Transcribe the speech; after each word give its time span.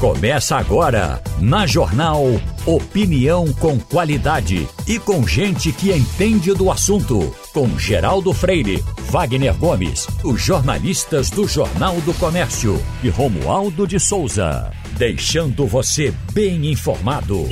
Começa 0.00 0.56
agora, 0.56 1.22
na 1.40 1.66
Jornal 1.66 2.24
Opinião 2.66 3.52
com 3.54 3.78
qualidade 3.78 4.66
e 4.86 4.98
com 4.98 5.26
gente 5.26 5.72
que 5.72 5.92
entende 5.92 6.52
do 6.52 6.70
assunto. 6.70 7.34
Com 7.52 7.78
Geraldo 7.78 8.32
Freire, 8.32 8.82
Wagner 9.10 9.56
Gomes, 9.56 10.06
os 10.24 10.42
jornalistas 10.42 11.30
do 11.30 11.46
Jornal 11.46 12.00
do 12.00 12.12
Comércio 12.14 12.82
e 13.02 13.08
Romualdo 13.08 13.86
de 13.86 14.00
Souza. 14.00 14.72
Deixando 14.98 15.66
você 15.66 16.12
bem 16.32 16.70
informado. 16.70 17.46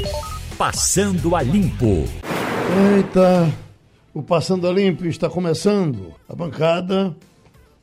Passando 0.59 1.37
a 1.37 1.43
Limpo. 1.43 2.05
Eita, 2.97 3.53
o 4.13 4.23
Passando 4.23 4.67
a 4.67 4.73
Limpo 4.73 5.07
está 5.07 5.31
começando. 5.31 6.13
A 6.29 6.35
bancada 6.35 7.15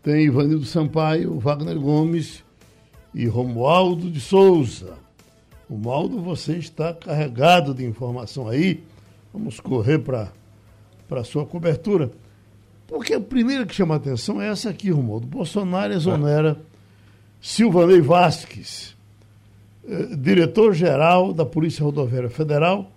tem 0.03 0.25
Ivanildo 0.25 0.65
Sampaio, 0.65 1.39
Wagner 1.39 1.79
Gomes 1.79 2.43
e 3.13 3.25
Romualdo 3.27 4.09
de 4.09 4.19
Souza. 4.19 4.97
Romualdo, 5.69 6.21
você 6.21 6.57
está 6.57 6.93
carregado 6.93 7.73
de 7.73 7.85
informação 7.85 8.47
aí. 8.47 8.83
Vamos 9.33 9.59
correr 9.59 9.99
para 9.99 10.31
a 11.11 11.23
sua 11.23 11.45
cobertura. 11.45 12.11
Porque 12.87 13.13
a 13.13 13.19
primeira 13.19 13.65
que 13.65 13.75
chama 13.75 13.93
a 13.93 13.97
atenção 13.97 14.41
é 14.41 14.49
essa 14.49 14.69
aqui, 14.69 14.89
Romualdo. 14.89 15.27
Bolsonaro 15.27 15.93
exonera 15.93 16.59
Silvanei 17.39 18.01
Vasques, 18.01 18.95
eh, 19.87 20.15
diretor-geral 20.15 21.31
da 21.31 21.45
Polícia 21.45 21.83
Rodoviária 21.83 22.29
Federal, 22.29 22.91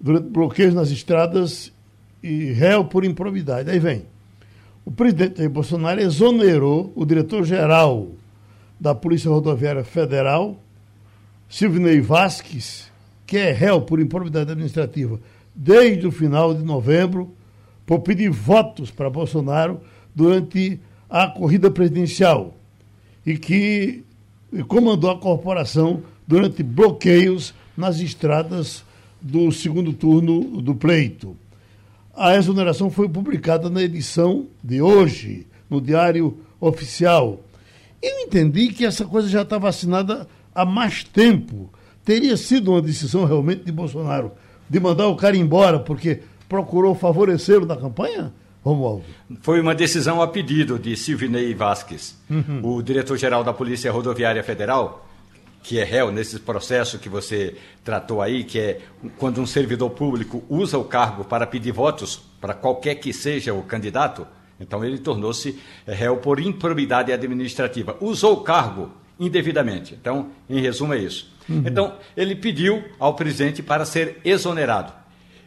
durante 0.00 0.28
bloqueios 0.28 0.74
nas 0.74 0.90
estradas 0.90 1.72
e 2.22 2.52
réu 2.52 2.84
por 2.84 3.04
improbidade. 3.04 3.70
Aí 3.70 3.78
vem. 3.78 4.04
O 4.84 4.90
presidente 4.90 5.46
Bolsonaro 5.48 6.00
exonerou 6.00 6.92
o 6.96 7.04
diretor-geral 7.04 8.08
da 8.80 8.94
Polícia 8.94 9.30
Rodoviária 9.30 9.84
Federal, 9.84 10.58
Silvinei 11.48 12.00
Vasques, 12.00 12.90
que 13.26 13.36
é 13.36 13.52
réu 13.52 13.82
por 13.82 14.00
improbidade 14.00 14.50
administrativa 14.50 15.20
desde 15.54 16.06
o 16.06 16.12
final 16.12 16.54
de 16.54 16.62
novembro, 16.62 17.34
por 17.84 18.00
pedir 18.00 18.30
votos 18.30 18.90
para 18.90 19.10
Bolsonaro 19.10 19.80
durante 20.14 20.80
a 21.08 21.26
corrida 21.26 21.70
presidencial 21.70 22.54
e 23.26 23.36
que 23.36 24.04
comandou 24.68 25.10
a 25.10 25.18
corporação 25.18 26.02
durante 26.26 26.62
bloqueios 26.62 27.52
nas 27.76 28.00
estradas 28.00 28.84
do 29.20 29.50
segundo 29.52 29.92
turno 29.92 30.62
do 30.62 30.74
pleito. 30.74 31.36
A 32.14 32.36
exoneração 32.36 32.90
foi 32.90 33.08
publicada 33.08 33.68
na 33.68 33.82
edição 33.82 34.46
de 34.62 34.80
hoje, 34.80 35.46
no 35.68 35.80
Diário 35.80 36.38
Oficial. 36.60 37.40
Eu 38.02 38.20
entendi 38.20 38.68
que 38.68 38.84
essa 38.84 39.04
coisa 39.04 39.28
já 39.28 39.42
estava 39.42 39.68
assinada 39.68 40.26
há 40.54 40.64
mais 40.64 41.04
tempo. 41.04 41.70
Teria 42.04 42.36
sido 42.36 42.72
uma 42.72 42.82
decisão 42.82 43.24
realmente 43.24 43.64
de 43.64 43.72
Bolsonaro 43.72 44.32
de 44.68 44.78
mandar 44.78 45.08
o 45.08 45.16
cara 45.16 45.36
embora 45.36 45.80
porque 45.80 46.20
procurou 46.48 46.94
favorecê-lo 46.94 47.66
na 47.66 47.76
campanha? 47.76 48.32
Romualdo. 48.62 49.04
Foi 49.40 49.60
uma 49.60 49.74
decisão 49.74 50.20
a 50.20 50.28
pedido 50.28 50.78
de 50.78 50.96
Silvinei 50.96 51.54
Vasques, 51.54 52.16
uhum. 52.28 52.60
o 52.62 52.82
diretor-geral 52.82 53.42
da 53.42 53.52
Polícia 53.52 53.90
Rodoviária 53.90 54.42
Federal, 54.42 55.08
que 55.62 55.78
é 55.78 55.84
réu 55.84 56.12
nesse 56.12 56.38
processo 56.38 56.98
que 56.98 57.08
você 57.08 57.56
tratou 57.82 58.20
aí, 58.20 58.44
que 58.44 58.58
é 58.58 58.80
quando 59.18 59.40
um 59.40 59.46
servidor 59.46 59.90
público 59.90 60.44
usa 60.48 60.78
o 60.78 60.84
cargo 60.84 61.24
para 61.24 61.46
pedir 61.46 61.72
votos 61.72 62.20
para 62.40 62.54
qualquer 62.54 62.96
que 62.96 63.12
seja 63.12 63.54
o 63.54 63.62
candidato, 63.62 64.26
então 64.60 64.84
ele 64.84 64.98
tornou-se 64.98 65.58
réu 65.86 66.18
por 66.18 66.38
improbidade 66.38 67.12
administrativa. 67.12 67.96
Usou 68.00 68.34
o 68.34 68.40
cargo 68.42 68.92
indevidamente. 69.18 69.96
Então, 70.00 70.28
em 70.48 70.60
resumo, 70.60 70.94
é 70.94 70.98
isso. 70.98 71.32
Uhum. 71.48 71.62
Então, 71.66 71.94
ele 72.16 72.36
pediu 72.36 72.84
ao 72.98 73.14
presidente 73.14 73.62
para 73.62 73.84
ser 73.84 74.18
exonerado. 74.24 74.92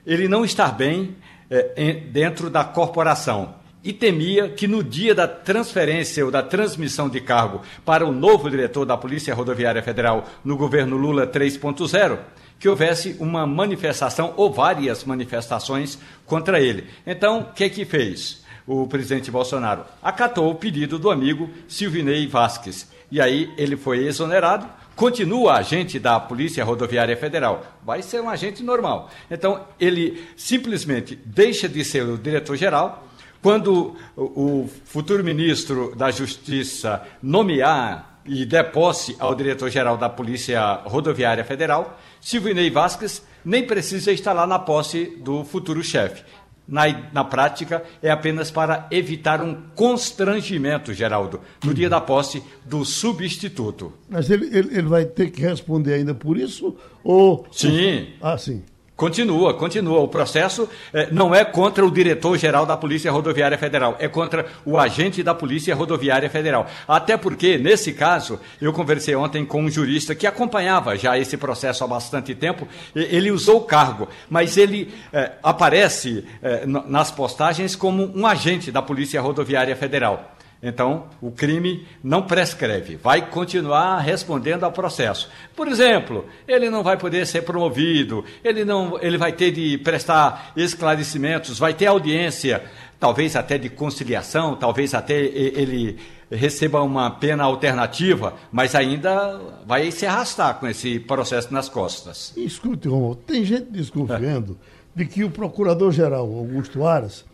Ele 0.05 0.27
não 0.27 0.43
está 0.43 0.67
bem 0.67 1.15
é, 1.49 1.93
dentro 1.93 2.49
da 2.49 2.63
corporação 2.63 3.55
e 3.83 3.91
temia 3.91 4.49
que 4.49 4.67
no 4.67 4.83
dia 4.83 5.13
da 5.13 5.27
transferência 5.27 6.23
ou 6.23 6.31
da 6.31 6.41
transmissão 6.41 7.09
de 7.09 7.19
cargo 7.19 7.61
para 7.83 8.05
o 8.05 8.11
novo 8.11 8.49
diretor 8.49 8.85
da 8.85 8.95
Polícia 8.95 9.33
Rodoviária 9.33 9.83
Federal 9.83 10.25
no 10.43 10.55
governo 10.55 10.95
Lula 10.95 11.27
3.0, 11.27 12.17
que 12.59 12.69
houvesse 12.69 13.17
uma 13.19 13.45
manifestação 13.45 14.33
ou 14.37 14.51
várias 14.51 15.03
manifestações 15.03 15.99
contra 16.25 16.61
ele. 16.61 16.85
Então, 17.05 17.41
o 17.41 17.53
que 17.53 17.69
que 17.69 17.83
fez? 17.83 18.42
O 18.65 18.87
presidente 18.87 19.29
Bolsonaro 19.29 19.85
acatou 20.01 20.49
o 20.49 20.55
pedido 20.55 20.97
do 20.97 21.11
amigo 21.11 21.49
Silvinei 21.67 22.27
Vasques. 22.27 22.91
E 23.11 23.21
aí 23.21 23.53
ele 23.57 23.75
foi 23.75 24.05
exonerado, 24.05 24.67
continua 24.95 25.55
agente 25.55 25.99
da 25.99 26.19
Polícia 26.19 26.63
Rodoviária 26.63 27.15
Federal, 27.15 27.63
vai 27.85 28.01
ser 28.01 28.21
um 28.21 28.29
agente 28.29 28.63
normal. 28.63 29.09
Então 29.29 29.65
ele 29.79 30.23
simplesmente 30.35 31.15
deixa 31.15 31.69
de 31.69 31.83
ser 31.83 32.03
o 32.03 32.17
diretor-geral. 32.17 33.07
Quando 33.41 33.95
o 34.15 34.69
futuro 34.85 35.23
ministro 35.23 35.93
da 35.95 36.09
Justiça 36.09 37.05
nomear 37.21 38.21
e 38.25 38.45
der 38.45 38.71
posse 38.71 39.17
ao 39.19 39.35
diretor-geral 39.35 39.97
da 39.97 40.09
Polícia 40.09 40.75
Rodoviária 40.85 41.43
Federal, 41.43 41.99
Silvinei 42.21 42.69
Vasques 42.69 43.21
nem 43.43 43.67
precisa 43.67 44.13
estar 44.13 44.31
lá 44.31 44.47
na 44.47 44.57
posse 44.57 45.17
do 45.17 45.43
futuro 45.43 45.83
chefe 45.83 46.23
na, 46.67 46.83
na 47.11 47.23
prática, 47.23 47.83
é 48.01 48.09
apenas 48.09 48.49
para 48.49 48.87
evitar 48.91 49.41
um 49.41 49.55
constrangimento, 49.75 50.93
Geraldo, 50.93 51.41
no 51.63 51.73
dia 51.73 51.89
da 51.89 51.99
posse 51.99 52.43
do 52.65 52.85
substituto. 52.85 53.93
Mas 54.09 54.29
ele, 54.29 54.45
ele, 54.47 54.77
ele 54.77 54.87
vai 54.87 55.05
ter 55.05 55.31
que 55.31 55.41
responder 55.41 55.93
ainda 55.93 56.13
por 56.13 56.37
isso? 56.37 56.75
Ou. 57.03 57.45
Sim. 57.51 58.07
Ah, 58.21 58.37
sim. 58.37 58.63
Continua, 59.03 59.53
continua. 59.53 59.99
O 59.99 60.07
processo 60.07 60.69
eh, 60.93 61.09
não 61.11 61.35
é 61.35 61.43
contra 61.43 61.85
o 61.85 61.91
diretor-geral 61.91 62.65
da 62.65 62.77
Polícia 62.77 63.11
Rodoviária 63.11 63.57
Federal, 63.57 63.97
é 63.99 64.07
contra 64.07 64.45
o 64.63 64.79
agente 64.79 65.21
da 65.21 65.35
Polícia 65.35 65.75
Rodoviária 65.75 66.29
Federal. 66.29 66.65
Até 66.87 67.17
porque, 67.17 67.57
nesse 67.57 67.91
caso, 67.91 68.39
eu 68.61 68.71
conversei 68.71 69.13
ontem 69.13 69.45
com 69.45 69.61
um 69.61 69.69
jurista 69.69 70.15
que 70.15 70.25
acompanhava 70.25 70.95
já 70.95 71.19
esse 71.19 71.35
processo 71.35 71.83
há 71.83 71.87
bastante 71.87 72.33
tempo. 72.33 72.65
Ele 72.95 73.29
usou 73.29 73.57
o 73.57 73.65
cargo, 73.65 74.07
mas 74.29 74.55
ele 74.55 74.93
eh, 75.11 75.33
aparece 75.43 76.23
eh, 76.41 76.63
nas 76.65 77.11
postagens 77.11 77.75
como 77.75 78.09
um 78.15 78.25
agente 78.25 78.71
da 78.71 78.81
Polícia 78.81 79.19
Rodoviária 79.19 79.75
Federal. 79.75 80.33
Então, 80.63 81.07
o 81.21 81.29
crime 81.29 81.85
não 82.01 82.21
prescreve, 82.21 82.95
vai 82.95 83.29
continuar 83.29 83.99
respondendo 83.99 84.63
ao 84.63 84.71
processo. 84.71 85.29
Por 85.53 85.67
exemplo, 85.67 86.25
ele 86.47 86.69
não 86.69 86.81
vai 86.81 86.95
poder 86.95 87.27
ser 87.27 87.41
promovido, 87.41 88.23
ele, 88.41 88.63
não, 88.63 88.97
ele 89.01 89.17
vai 89.17 89.33
ter 89.33 89.51
de 89.51 89.77
prestar 89.79 90.53
esclarecimentos, 90.55 91.59
vai 91.59 91.73
ter 91.73 91.87
audiência, 91.87 92.63
talvez 92.97 93.35
até 93.35 93.57
de 93.57 93.67
conciliação, 93.67 94.55
talvez 94.55 94.93
até 94.93 95.19
ele 95.19 95.99
receba 96.31 96.81
uma 96.81 97.11
pena 97.11 97.43
alternativa, 97.43 98.33
mas 98.49 98.73
ainda 98.73 99.41
vai 99.65 99.91
se 99.91 100.05
arrastar 100.05 100.59
com 100.61 100.67
esse 100.67 100.97
processo 100.97 101.53
nas 101.53 101.67
costas. 101.67 102.31
Escute, 102.37 102.87
Romulo, 102.87 103.15
tem 103.15 103.43
gente 103.43 103.69
desconfiando 103.69 104.57
de 104.95 105.05
que 105.05 105.25
o 105.25 105.29
procurador-geral 105.29 106.21
Augusto 106.21 106.85
Aras 106.85 107.25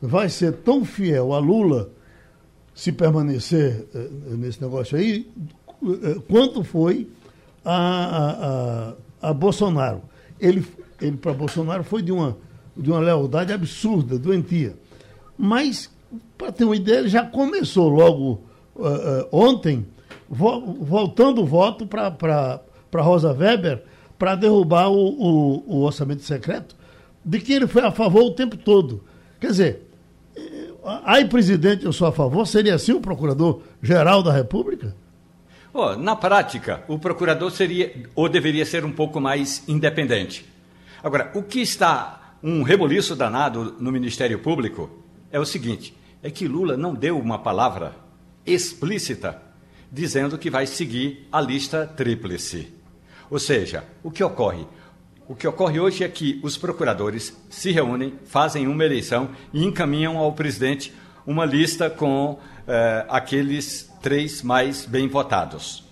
vai 0.00 0.30
ser 0.30 0.52
tão 0.54 0.82
fiel 0.82 1.34
a 1.34 1.38
Lula 1.38 1.90
se 2.74 2.90
permanecer 2.90 3.86
eh, 3.94 4.08
nesse 4.36 4.60
negócio 4.60 4.98
aí, 4.98 5.30
eh, 5.82 6.16
quanto 6.28 6.64
foi 6.64 7.08
a, 7.64 8.94
a, 9.22 9.30
a 9.30 9.32
Bolsonaro. 9.32 10.02
Ele, 10.40 10.66
ele 11.00 11.16
para 11.16 11.32
Bolsonaro 11.32 11.84
foi 11.84 12.02
de 12.02 12.10
uma, 12.10 12.36
de 12.76 12.90
uma 12.90 13.00
lealdade 13.00 13.52
absurda, 13.52 14.18
doentia. 14.18 14.76
Mas, 15.38 15.90
para 16.36 16.50
ter 16.50 16.64
uma 16.64 16.76
ideia, 16.76 16.98
ele 16.98 17.08
já 17.08 17.24
começou 17.24 17.88
logo 17.88 18.40
uh, 18.74 18.82
uh, 18.82 19.28
ontem, 19.32 19.86
vo, 20.28 20.74
voltando 20.80 21.42
o 21.42 21.46
voto 21.46 21.86
para 21.86 22.60
Rosa 22.96 23.32
Weber 23.32 23.82
para 24.18 24.34
derrubar 24.34 24.88
o, 24.90 24.96
o, 24.96 25.64
o 25.66 25.82
orçamento 25.82 26.22
secreto, 26.22 26.76
de 27.24 27.40
que 27.40 27.52
ele 27.52 27.66
foi 27.66 27.82
a 27.82 27.90
favor 27.90 28.24
o 28.24 28.30
tempo 28.32 28.56
todo. 28.56 29.02
Quer 29.40 29.48
dizer, 29.48 29.82
Ai, 30.84 31.26
presidente, 31.26 31.86
eu 31.86 31.92
sou 31.92 32.06
a 32.06 32.12
favor. 32.12 32.46
Seria 32.46 32.74
assim 32.74 32.92
o 32.92 33.00
procurador-geral 33.00 34.22
da 34.22 34.32
República? 34.32 34.94
Oh, 35.72 35.96
na 35.96 36.14
prática, 36.14 36.84
o 36.86 36.98
procurador 36.98 37.50
seria 37.50 38.04
ou 38.14 38.28
deveria 38.28 38.66
ser 38.66 38.84
um 38.84 38.92
pouco 38.92 39.20
mais 39.20 39.66
independente. 39.66 40.44
Agora, 41.02 41.32
o 41.34 41.42
que 41.42 41.60
está 41.60 42.36
um 42.42 42.62
reboliço 42.62 43.16
danado 43.16 43.74
no 43.80 43.90
Ministério 43.90 44.38
Público 44.38 44.90
é 45.32 45.40
o 45.40 45.44
seguinte: 45.44 45.96
é 46.22 46.30
que 46.30 46.46
Lula 46.46 46.76
não 46.76 46.94
deu 46.94 47.18
uma 47.18 47.38
palavra 47.38 47.96
explícita 48.46 49.40
dizendo 49.90 50.38
que 50.38 50.50
vai 50.50 50.66
seguir 50.66 51.26
a 51.32 51.40
lista 51.40 51.86
tríplice. 51.86 52.68
Ou 53.30 53.38
seja, 53.38 53.84
o 54.02 54.10
que 54.10 54.22
ocorre? 54.22 54.66
O 55.26 55.34
que 55.34 55.48
ocorre 55.48 55.80
hoje 55.80 56.04
é 56.04 56.08
que 56.08 56.38
os 56.42 56.58
procuradores 56.58 57.34
se 57.48 57.72
reúnem, 57.72 58.12
fazem 58.26 58.66
uma 58.66 58.84
eleição 58.84 59.30
e 59.54 59.64
encaminham 59.64 60.18
ao 60.18 60.32
presidente 60.32 60.92
uma 61.26 61.46
lista 61.46 61.88
com 61.88 62.38
eh, 62.68 63.06
aqueles 63.08 63.90
três 64.02 64.42
mais 64.42 64.84
bem 64.84 65.08
votados. 65.08 65.82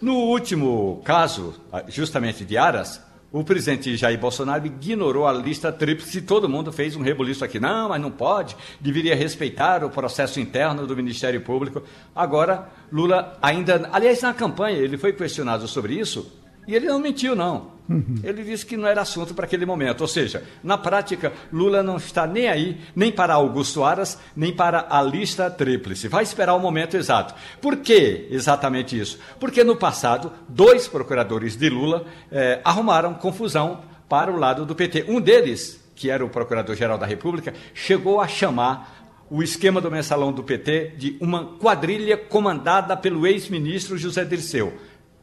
No 0.00 0.14
último 0.14 1.02
caso, 1.04 1.54
justamente 1.88 2.44
de 2.44 2.56
Aras, 2.56 3.02
o 3.32 3.42
presidente 3.42 3.96
Jair 3.96 4.18
Bolsonaro 4.18 4.64
ignorou 4.64 5.26
a 5.26 5.32
lista 5.32 5.72
tríplice. 5.72 6.22
Todo 6.22 6.48
mundo 6.48 6.72
fez 6.72 6.94
um 6.94 7.02
rebuliço 7.02 7.44
aqui. 7.44 7.58
Não, 7.58 7.88
mas 7.88 8.00
não 8.00 8.10
pode. 8.10 8.56
Deveria 8.80 9.16
respeitar 9.16 9.84
o 9.84 9.90
processo 9.90 10.38
interno 10.38 10.86
do 10.86 10.96
Ministério 10.96 11.40
Público. 11.40 11.82
Agora, 12.14 12.68
Lula 12.90 13.36
ainda. 13.42 13.88
Aliás, 13.92 14.22
na 14.22 14.32
campanha, 14.32 14.78
ele 14.78 14.96
foi 14.96 15.12
questionado 15.12 15.66
sobre 15.66 15.94
isso 15.94 16.32
e 16.66 16.74
ele 16.74 16.86
não 16.86 17.00
mentiu, 17.00 17.34
não. 17.34 17.79
Ele 18.22 18.44
disse 18.44 18.64
que 18.64 18.76
não 18.76 18.86
era 18.86 19.00
assunto 19.00 19.34
para 19.34 19.44
aquele 19.44 19.66
momento. 19.66 20.02
Ou 20.02 20.08
seja, 20.08 20.44
na 20.62 20.78
prática, 20.78 21.32
Lula 21.52 21.82
não 21.82 21.96
está 21.96 22.26
nem 22.26 22.48
aí, 22.48 22.80
nem 22.94 23.10
para 23.10 23.34
Augusto 23.34 23.82
Aras, 23.82 24.18
nem 24.36 24.54
para 24.54 24.86
a 24.88 25.02
lista 25.02 25.50
tríplice. 25.50 26.06
Vai 26.06 26.22
esperar 26.22 26.54
o 26.54 26.60
momento 26.60 26.96
exato. 26.96 27.34
Por 27.60 27.78
que 27.78 28.28
exatamente 28.30 28.98
isso? 28.98 29.18
Porque 29.40 29.64
no 29.64 29.76
passado, 29.76 30.32
dois 30.48 30.86
procuradores 30.86 31.56
de 31.56 31.68
Lula 31.68 32.04
eh, 32.30 32.60
arrumaram 32.64 33.14
confusão 33.14 33.80
para 34.08 34.30
o 34.30 34.36
lado 34.36 34.64
do 34.64 34.74
PT. 34.74 35.06
Um 35.08 35.20
deles, 35.20 35.80
que 35.94 36.10
era 36.10 36.24
o 36.24 36.28
procurador-geral 36.28 36.98
da 36.98 37.06
República, 37.06 37.54
chegou 37.74 38.20
a 38.20 38.28
chamar 38.28 39.00
o 39.30 39.42
esquema 39.42 39.80
do 39.80 39.90
mensalão 39.90 40.32
do 40.32 40.42
PT 40.42 40.94
de 40.96 41.16
uma 41.20 41.44
quadrilha 41.44 42.16
comandada 42.16 42.96
pelo 42.96 43.26
ex-ministro 43.26 43.96
José 43.96 44.24
Dirceu. 44.24 44.74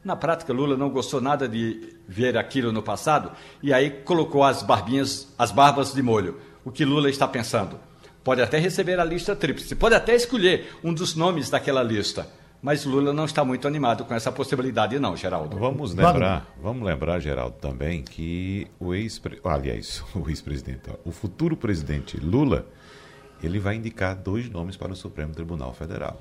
Na 0.08 0.16
prática, 0.16 0.54
Lula 0.54 0.74
não 0.74 0.88
gostou 0.88 1.20
nada 1.20 1.46
de 1.46 1.94
ver 2.08 2.38
aquilo 2.38 2.72
no 2.72 2.82
passado 2.82 3.30
e 3.62 3.74
aí 3.74 3.90
colocou 3.90 4.42
as 4.42 4.62
barbinhas, 4.62 5.28
as 5.38 5.52
barbas 5.52 5.92
de 5.92 6.00
molho. 6.00 6.38
O 6.64 6.70
que 6.70 6.82
Lula 6.82 7.10
está 7.10 7.28
pensando? 7.28 7.78
Pode 8.24 8.40
até 8.40 8.58
receber 8.58 8.98
a 8.98 9.04
lista 9.04 9.36
tríplice, 9.36 9.76
pode 9.76 9.94
até 9.94 10.14
escolher 10.14 10.78
um 10.82 10.94
dos 10.94 11.14
nomes 11.14 11.50
daquela 11.50 11.82
lista. 11.82 12.26
Mas 12.62 12.86
Lula 12.86 13.12
não 13.12 13.26
está 13.26 13.44
muito 13.44 13.68
animado 13.68 14.06
com 14.06 14.14
essa 14.14 14.32
possibilidade, 14.32 14.98
não, 14.98 15.14
Geraldo. 15.14 15.58
Vamos 15.58 15.92
lembrar, 15.94 16.54
vamos 16.58 16.86
lembrar, 16.86 17.20
Geraldo, 17.20 17.56
também 17.60 18.02
que 18.02 18.66
o 18.80 18.94
ex, 18.94 19.20
aliás, 19.44 20.02
o 20.16 20.26
ex-presidente, 20.30 20.90
o 21.04 21.12
futuro 21.12 21.54
presidente 21.54 22.16
Lula, 22.16 22.64
ele 23.42 23.58
vai 23.58 23.76
indicar 23.76 24.16
dois 24.16 24.48
nomes 24.48 24.74
para 24.74 24.90
o 24.90 24.96
Supremo 24.96 25.34
Tribunal 25.34 25.74
Federal. 25.74 26.18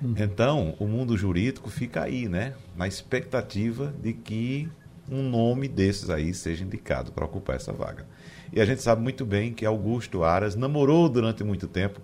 Uhum. 0.00 0.14
Então, 0.16 0.74
o 0.78 0.86
mundo 0.86 1.16
jurídico 1.16 1.68
fica 1.70 2.02
aí, 2.02 2.28
né? 2.28 2.54
Na 2.76 2.86
expectativa 2.86 3.92
de 4.00 4.12
que 4.12 4.68
um 5.10 5.22
nome 5.22 5.68
desses 5.68 6.10
aí 6.10 6.32
seja 6.34 6.64
indicado 6.64 7.12
para 7.12 7.24
ocupar 7.24 7.56
essa 7.56 7.72
vaga. 7.72 8.06
E 8.52 8.60
a 8.60 8.64
gente 8.64 8.82
sabe 8.82 9.02
muito 9.02 9.24
bem 9.26 9.52
que 9.52 9.66
Augusto 9.66 10.22
Aras 10.22 10.54
namorou 10.54 11.08
durante 11.08 11.42
muito 11.42 11.66
tempo 11.66 12.00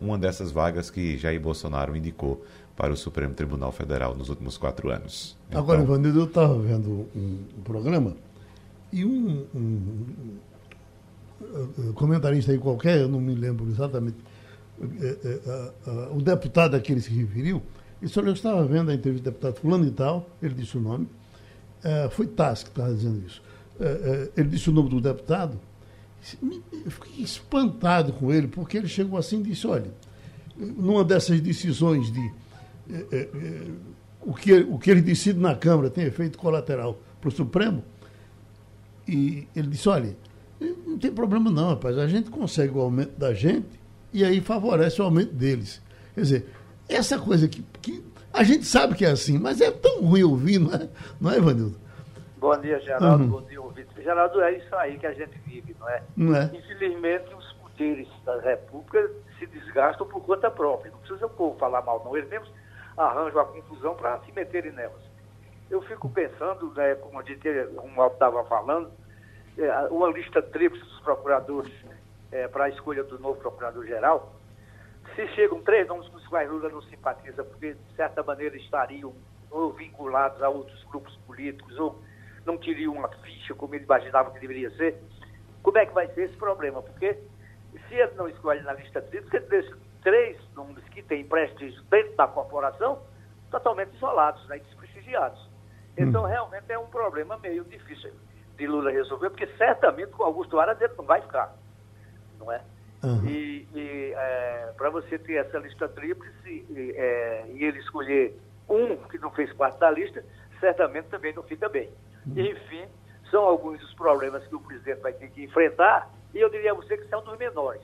uma 0.00 0.18
dessas 0.18 0.50
vagas 0.50 0.90
que 0.90 1.18
Jair 1.18 1.40
Bolsonaro 1.40 1.96
indicou 1.96 2.44
para 2.76 2.92
o 2.92 2.96
Supremo 2.96 3.34
Tribunal 3.34 3.70
Federal 3.72 4.16
nos 4.16 4.28
últimos 4.30 4.56
quatro 4.56 4.90
anos. 4.90 5.36
Então... 5.48 5.60
Agora, 5.60 5.82
Ivanildo, 5.82 6.20
eu 6.20 6.24
estava 6.24 6.58
vendo 6.58 7.08
um, 7.14 7.38
um, 7.58 7.62
programa 7.62 8.16
e 8.90 9.04
um, 9.04 9.44
um, 9.54 10.06
um 11.78 11.92
comentarista 11.92 12.52
aí 12.52 12.58
qualquer, 12.58 13.00
eu 13.00 13.08
não 13.08 13.20
me 13.20 13.34
lembro 13.34 13.68
exatamente 13.68 14.16
o 16.12 16.20
deputado 16.22 16.74
a 16.74 16.80
que 16.80 16.92
ele 16.92 17.00
se 17.00 17.10
referiu, 17.10 17.62
olha, 18.16 18.28
eu 18.28 18.32
estava 18.32 18.64
vendo 18.64 18.90
a 18.90 18.94
entrevista 18.94 19.30
do 19.30 19.32
deputado 19.32 19.60
fulano 19.60 19.86
e 19.86 19.90
tal, 19.90 20.28
ele 20.42 20.54
disse 20.54 20.78
o 20.78 20.80
nome, 20.80 21.06
foi 22.10 22.26
Tassi 22.26 22.64
que 22.64 22.70
estava 22.70 22.92
dizendo 22.94 23.22
isso. 23.26 23.42
ele 24.36 24.48
disse 24.48 24.70
o 24.70 24.72
nome 24.72 24.88
do 24.88 25.00
deputado, 25.00 25.60
eu 26.42 26.90
fiquei 26.90 27.22
espantado 27.22 28.12
com 28.12 28.32
ele, 28.32 28.48
porque 28.48 28.78
ele 28.78 28.88
chegou 28.88 29.18
assim 29.18 29.40
e 29.40 29.42
disse, 29.44 29.66
olha, 29.66 29.90
numa 30.56 31.04
dessas 31.04 31.40
decisões 31.40 32.10
de 32.12 32.32
o, 34.22 34.34
que, 34.34 34.52
o 34.54 34.78
que 34.78 34.90
ele 34.90 35.00
decide 35.00 35.38
na 35.38 35.54
Câmara 35.54 35.88
tem 35.90 36.04
efeito 36.04 36.38
colateral 36.38 37.00
para 37.20 37.28
o 37.28 37.32
Supremo, 37.32 37.84
e 39.06 39.46
ele 39.54 39.68
disse, 39.68 39.88
olha, 39.88 40.16
não 40.86 40.98
tem 40.98 41.12
problema 41.12 41.50
não, 41.50 41.70
rapaz, 41.70 41.98
a 41.98 42.06
gente 42.06 42.30
consegue 42.30 42.72
o 42.74 42.80
aumento 42.80 43.18
da 43.18 43.32
gente 43.32 43.80
e 44.12 44.24
aí 44.24 44.40
favorece 44.40 45.00
o 45.00 45.04
aumento 45.04 45.32
deles. 45.32 45.82
Quer 46.14 46.20
dizer, 46.20 46.46
essa 46.88 47.18
coisa 47.18 47.48
que, 47.48 47.62
que 47.80 48.04
a 48.32 48.42
gente 48.42 48.64
sabe 48.64 48.94
que 48.94 49.04
é 49.04 49.10
assim, 49.10 49.38
mas 49.38 49.60
é 49.60 49.70
tão 49.70 50.02
ruim 50.02 50.22
ouvir, 50.22 50.58
não 50.58 50.72
é, 50.74 50.88
não 51.20 51.30
é 51.30 51.36
Ivanildo? 51.36 51.78
Bom 52.38 52.56
dia, 52.58 52.80
Geraldo. 52.80 53.24
Uhum. 53.24 53.30
Bom 53.30 53.42
dia, 53.42 53.60
ouvinte. 53.60 53.88
Geraldo, 54.02 54.40
é 54.40 54.52
isso 54.56 54.74
aí 54.76 54.98
que 54.98 55.06
a 55.06 55.12
gente 55.12 55.36
vive, 55.46 55.76
não 55.78 55.88
é? 55.88 56.02
Não 56.16 56.36
é? 56.36 56.44
Infelizmente, 56.54 57.34
os 57.34 57.52
poderes 57.54 58.08
da 58.24 58.40
República 58.40 59.10
se 59.38 59.46
desgastam 59.46 60.06
por 60.06 60.22
conta 60.22 60.50
própria. 60.50 60.90
Não 60.90 60.98
precisa 60.98 61.26
o 61.26 61.30
povo 61.30 61.58
falar 61.58 61.82
mal, 61.82 62.02
não. 62.04 62.16
Eles 62.16 62.30
mesmos 62.30 62.50
arranjam 62.96 63.40
a 63.40 63.44
confusão 63.44 63.94
para 63.94 64.18
se 64.20 64.32
meterem 64.32 64.72
nelas. 64.72 65.02
Eu 65.70 65.82
fico 65.82 66.08
pensando, 66.08 66.72
né, 66.74 66.94
como 66.96 67.20
a 67.20 67.22
gente, 67.22 67.46
como 67.76 68.06
estava 68.06 68.42
falando, 68.44 68.90
é, 69.58 69.70
uma 69.90 70.08
lista 70.08 70.42
tríplice 70.42 70.84
dos 70.84 71.00
procuradores 71.00 71.72
é, 72.32 72.48
para 72.48 72.64
a 72.64 72.68
escolha 72.68 73.02
do 73.04 73.18
novo 73.18 73.40
procurador-geral, 73.40 74.34
se 75.14 75.26
chegam 75.28 75.60
três 75.62 75.86
nomes 75.88 76.08
com 76.08 76.16
os 76.16 76.26
quais 76.28 76.50
Lula 76.50 76.68
não 76.68 76.82
simpatiza, 76.82 77.42
porque 77.44 77.74
de 77.74 77.96
certa 77.96 78.22
maneira 78.22 78.56
estariam 78.56 79.14
ou 79.50 79.72
vinculados 79.72 80.40
a 80.42 80.48
outros 80.48 80.82
grupos 80.84 81.14
políticos, 81.26 81.78
ou 81.78 82.00
não 82.46 82.56
teriam 82.56 82.94
uma 82.94 83.08
ficha 83.08 83.54
como 83.54 83.74
ele 83.74 83.84
imaginava 83.84 84.30
que 84.30 84.40
deveria 84.40 84.70
ser, 84.76 84.96
como 85.62 85.78
é 85.78 85.86
que 85.86 85.92
vai 85.92 86.06
ser 86.14 86.24
esse 86.24 86.36
problema? 86.36 86.80
Porque 86.82 87.18
se 87.88 87.94
ele 87.94 88.12
não 88.14 88.28
escolhe 88.28 88.62
na 88.62 88.72
lista 88.72 89.02
tríplice, 89.02 89.36
ele 89.36 89.46
deixa 89.46 89.76
três 90.02 90.38
nomes 90.54 90.82
que 90.88 91.02
têm 91.02 91.24
prestígio 91.24 91.82
dentro 91.90 92.16
da 92.16 92.26
corporação 92.26 93.02
totalmente 93.50 93.94
isolados, 93.96 94.46
né, 94.48 94.58
desprestigiados. 94.58 95.50
Então, 95.98 96.22
hum. 96.22 96.26
realmente 96.26 96.70
é 96.70 96.78
um 96.78 96.86
problema 96.86 97.36
meio 97.38 97.64
difícil 97.64 98.12
de 98.56 98.66
Lula 98.66 98.90
resolver, 98.90 99.30
porque 99.30 99.46
certamente 99.56 100.12
com 100.12 100.22
Augusto 100.22 100.58
Aras 100.58 100.80
ele 100.80 100.94
não 100.96 101.04
vai 101.04 101.20
ficar 101.20 101.52
não 102.40 102.50
é? 102.50 102.60
Uhum. 103.02 103.26
E, 103.26 103.68
e 103.74 104.12
é, 104.14 104.72
para 104.76 104.90
você 104.90 105.18
ter 105.18 105.34
essa 105.34 105.58
lista 105.58 105.88
tríplice 105.88 106.66
e, 106.68 106.94
é, 106.96 107.46
e, 107.54 107.64
ele 107.64 107.78
escolher 107.78 108.38
um 108.68 108.96
que 109.08 109.18
não 109.18 109.30
fez 109.30 109.52
parte 109.54 109.78
da 109.78 109.90
lista, 109.90 110.24
certamente 110.58 111.06
também 111.06 111.32
não 111.34 111.42
fica 111.42 111.68
bem. 111.68 111.88
Uhum. 112.26 112.38
Enfim, 112.38 112.84
são 113.30 113.44
alguns 113.44 113.80
dos 113.80 113.94
problemas 113.94 114.46
que 114.46 114.54
o 114.54 114.60
presidente 114.60 115.00
vai 115.00 115.12
ter 115.12 115.30
que 115.30 115.44
enfrentar, 115.44 116.10
e 116.34 116.38
eu 116.38 116.50
diria 116.50 116.72
a 116.72 116.74
você 116.74 116.96
que 116.96 117.08
são 117.08 117.22
dos 117.22 117.38
menores. 117.38 117.82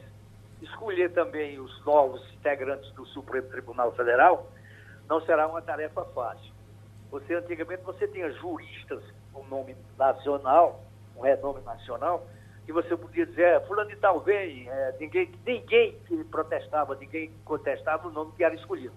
Escolher 0.60 1.10
também 1.12 1.58
os 1.58 1.84
novos 1.84 2.22
integrantes 2.34 2.90
do 2.92 3.04
Supremo 3.06 3.48
Tribunal 3.48 3.92
Federal 3.92 4.50
não 5.08 5.20
será 5.20 5.46
uma 5.46 5.62
tarefa 5.62 6.04
fácil. 6.06 6.52
Você 7.10 7.34
antigamente 7.34 7.82
você 7.82 8.08
tinha 8.08 8.30
juristas 8.32 9.02
com 9.32 9.44
nome 9.44 9.76
nacional, 9.98 10.82
um 11.16 11.22
renome 11.22 11.60
nacional, 11.62 12.26
que 12.66 12.73
você 12.73 12.96
podia 12.96 13.25
dizer, 13.25 13.42
é, 13.42 13.61
fulano 13.61 13.88
de 13.88 13.96
tal 13.96 14.18
vem, 14.20 14.68
é, 14.68 14.94
ninguém, 14.99 15.30
ninguém 15.46 15.96
protestava, 16.32 16.96
ninguém 16.96 17.30
contestava 17.44 18.08
o 18.08 18.11
nome 18.11 18.32
que 18.37 18.42
era 18.42 18.56
escolhido. 18.56 18.92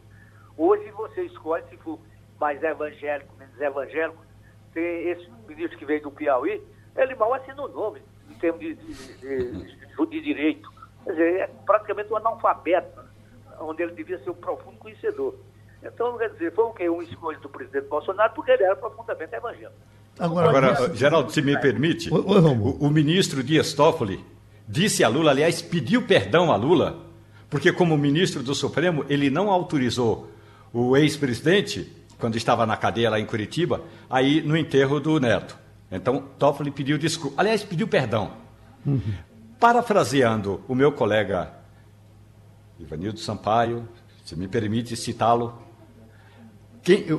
Hoje 0.58 0.90
você 0.90 1.22
escolhe, 1.22 1.64
se 1.70 1.78
for 1.78 2.00
mais 2.40 2.62
evangélico, 2.64 3.32
menos 3.38 3.62
evangélico, 3.62 4.26
tem 4.74 5.10
esse 5.10 5.30
ministro 5.48 5.78
que 5.78 5.86
veio 5.86 6.02
do 6.02 6.12
Piauí, 6.12 6.62
ele 6.96 7.14
mal 7.14 7.32
assina 7.36 7.62
o 7.62 7.68
nome, 7.68 8.02
em 8.28 8.34
termos 8.40 8.60
de, 8.60 8.74
de, 8.74 9.18
de, 9.18 10.06
de 10.08 10.22
direito. 10.22 10.68
Quer 11.04 11.12
dizer, 11.12 11.40
é 11.42 11.48
praticamente 11.64 12.12
um 12.12 12.18
analfabeto, 12.18 13.04
onde 13.60 13.84
ele 13.84 13.94
devia 13.94 14.18
ser 14.24 14.32
um 14.32 14.36
profundo 14.36 14.78
conhecedor. 14.80 15.36
Então, 15.84 16.18
quer 16.18 16.32
dizer, 16.32 16.52
foi 16.54 16.74
quê? 16.74 16.90
Um 16.90 17.04
escolha 17.04 17.38
do 17.38 17.50
presidente 17.50 17.88
Bolsonaro, 17.88 18.34
porque 18.34 18.52
ele 18.52 18.64
era 18.64 18.76
profundamente 18.76 19.36
evangélico. 19.36 19.80
Agora, 20.20 20.50
Agora 20.50 20.96
Geraldo, 20.96 21.32
se 21.32 21.42
me 21.42 21.58
permite, 21.58 22.14
o, 22.14 22.18
o, 22.18 22.90
ministro 22.90 23.42
Dias 23.42 23.72
Toffoli 23.72 24.20
disse 24.68 25.02
a 25.02 25.08
Lula, 25.08 25.32
aliás, 25.32 25.62
pediu 25.62 26.02
perdão 26.02 26.52
a 26.52 26.58
Lula, 26.58 27.06
porque 27.50 27.72
como 27.72 27.98
ministro 27.98 28.44
do 28.44 28.54
Supremo, 28.54 29.06
ele 29.08 29.30
não 29.30 29.50
autorizou 29.50 30.30
o 30.74 30.98
ex-presidente, 30.98 31.92
quando 32.20 32.36
estava 32.36 32.66
na 32.66 32.76
cadeia 32.76 33.10
lá 33.10 33.20
em 33.20 33.26
Curitiba, 33.26 33.82
aí 34.10 34.42
no 34.42 34.58
enterro 34.58 35.00
do 35.00 35.20
neto. 35.22 35.58
Então, 35.90 36.26
Toffoli 36.38 36.70
pediu 36.70 36.98
desculpa. 36.98 37.42
Aliás, 37.42 37.64
pediu 37.64 37.88
perdão. 37.88 38.34
Uhum. 38.86 39.02
Parafraseando 39.58 40.62
o 40.68 40.76
meu 40.76 40.92
colega 40.92 41.54
Ivanildo 42.78 43.20
Sampaio, 43.20 43.88
se 44.24 44.36
me 44.36 44.48
permite 44.48 44.96
citá-lo, 44.96 45.62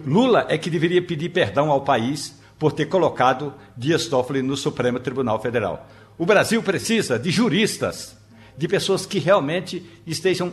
Lula 0.07 0.47
é 0.49 0.57
que 0.57 0.71
deveria 0.71 1.02
pedir 1.02 1.30
perdão 1.30 1.71
ao 1.71 1.83
país 1.83 2.39
por 2.61 2.73
ter 2.73 2.85
colocado 2.85 3.55
Dias 3.75 4.07
Toffoli 4.07 4.43
no 4.43 4.55
Supremo 4.55 5.00
Tribunal 5.00 5.40
Federal. 5.40 5.88
O 6.19 6.26
Brasil 6.26 6.62
precisa 6.62 7.19
de 7.19 7.31
juristas, 7.31 8.14
de 8.55 8.69
pessoas 8.69 9.07
que 9.07 9.19
realmente 9.19 9.83
estejam 10.07 10.52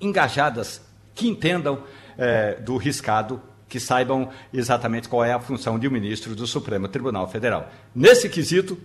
engajadas, 0.00 0.82
que 1.14 1.28
entendam 1.28 1.84
é, 2.18 2.54
do 2.54 2.76
riscado, 2.76 3.40
que 3.68 3.78
saibam 3.78 4.30
exatamente 4.52 5.08
qual 5.08 5.24
é 5.24 5.32
a 5.32 5.38
função 5.38 5.78
de 5.78 5.86
um 5.86 5.92
ministro 5.92 6.34
do 6.34 6.44
Supremo 6.44 6.88
Tribunal 6.88 7.28
Federal. 7.28 7.70
Nesse 7.94 8.28
quesito, 8.28 8.76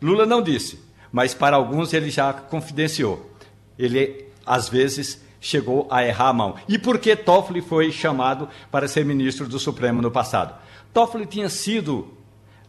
Lula 0.00 0.26
não 0.26 0.42
disse, 0.42 0.80
mas 1.12 1.34
para 1.34 1.54
alguns 1.54 1.92
ele 1.92 2.10
já 2.10 2.32
confidenciou. 2.32 3.30
Ele, 3.78 4.24
às 4.44 4.68
vezes, 4.68 5.22
chegou 5.40 5.86
a 5.88 6.04
errar 6.04 6.30
a 6.30 6.32
mão. 6.32 6.56
E 6.68 6.78
por 6.80 6.98
que 6.98 7.14
Toffoli 7.14 7.60
foi 7.60 7.92
chamado 7.92 8.48
para 8.72 8.88
ser 8.88 9.04
ministro 9.04 9.46
do 9.46 9.60
Supremo 9.60 10.02
no 10.02 10.10
passado? 10.10 10.60
Toffoli 10.92 11.26
tinha 11.26 11.48
sido 11.48 12.08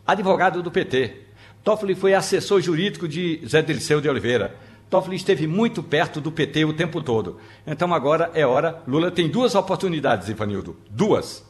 advogado 0.06 0.64
do 0.64 0.72
PT. 0.72 1.24
Toffoli 1.64 1.96
foi 1.96 2.14
assessor 2.14 2.62
jurídico 2.62 3.08
de 3.08 3.42
Zé 3.46 3.62
Dirceu 3.62 4.00
de 4.00 4.10
Oliveira. 4.10 4.56
Toffoli 4.90 5.16
esteve 5.16 5.48
muito 5.48 5.82
perto 5.82 6.22
do 6.22 6.32
PT 6.32 6.66
o 6.66 6.74
tempo 6.74 7.02
todo. 7.02 7.38
Então 7.66 7.94
agora 7.94 8.32
é 8.34 8.46
hora. 8.46 8.82
Lula 8.88 9.12
tem 9.12 9.28
duas 9.28 9.56
oportunidades, 9.56 10.30
Ivanildo. 10.30 10.78
Duas. 10.90 11.44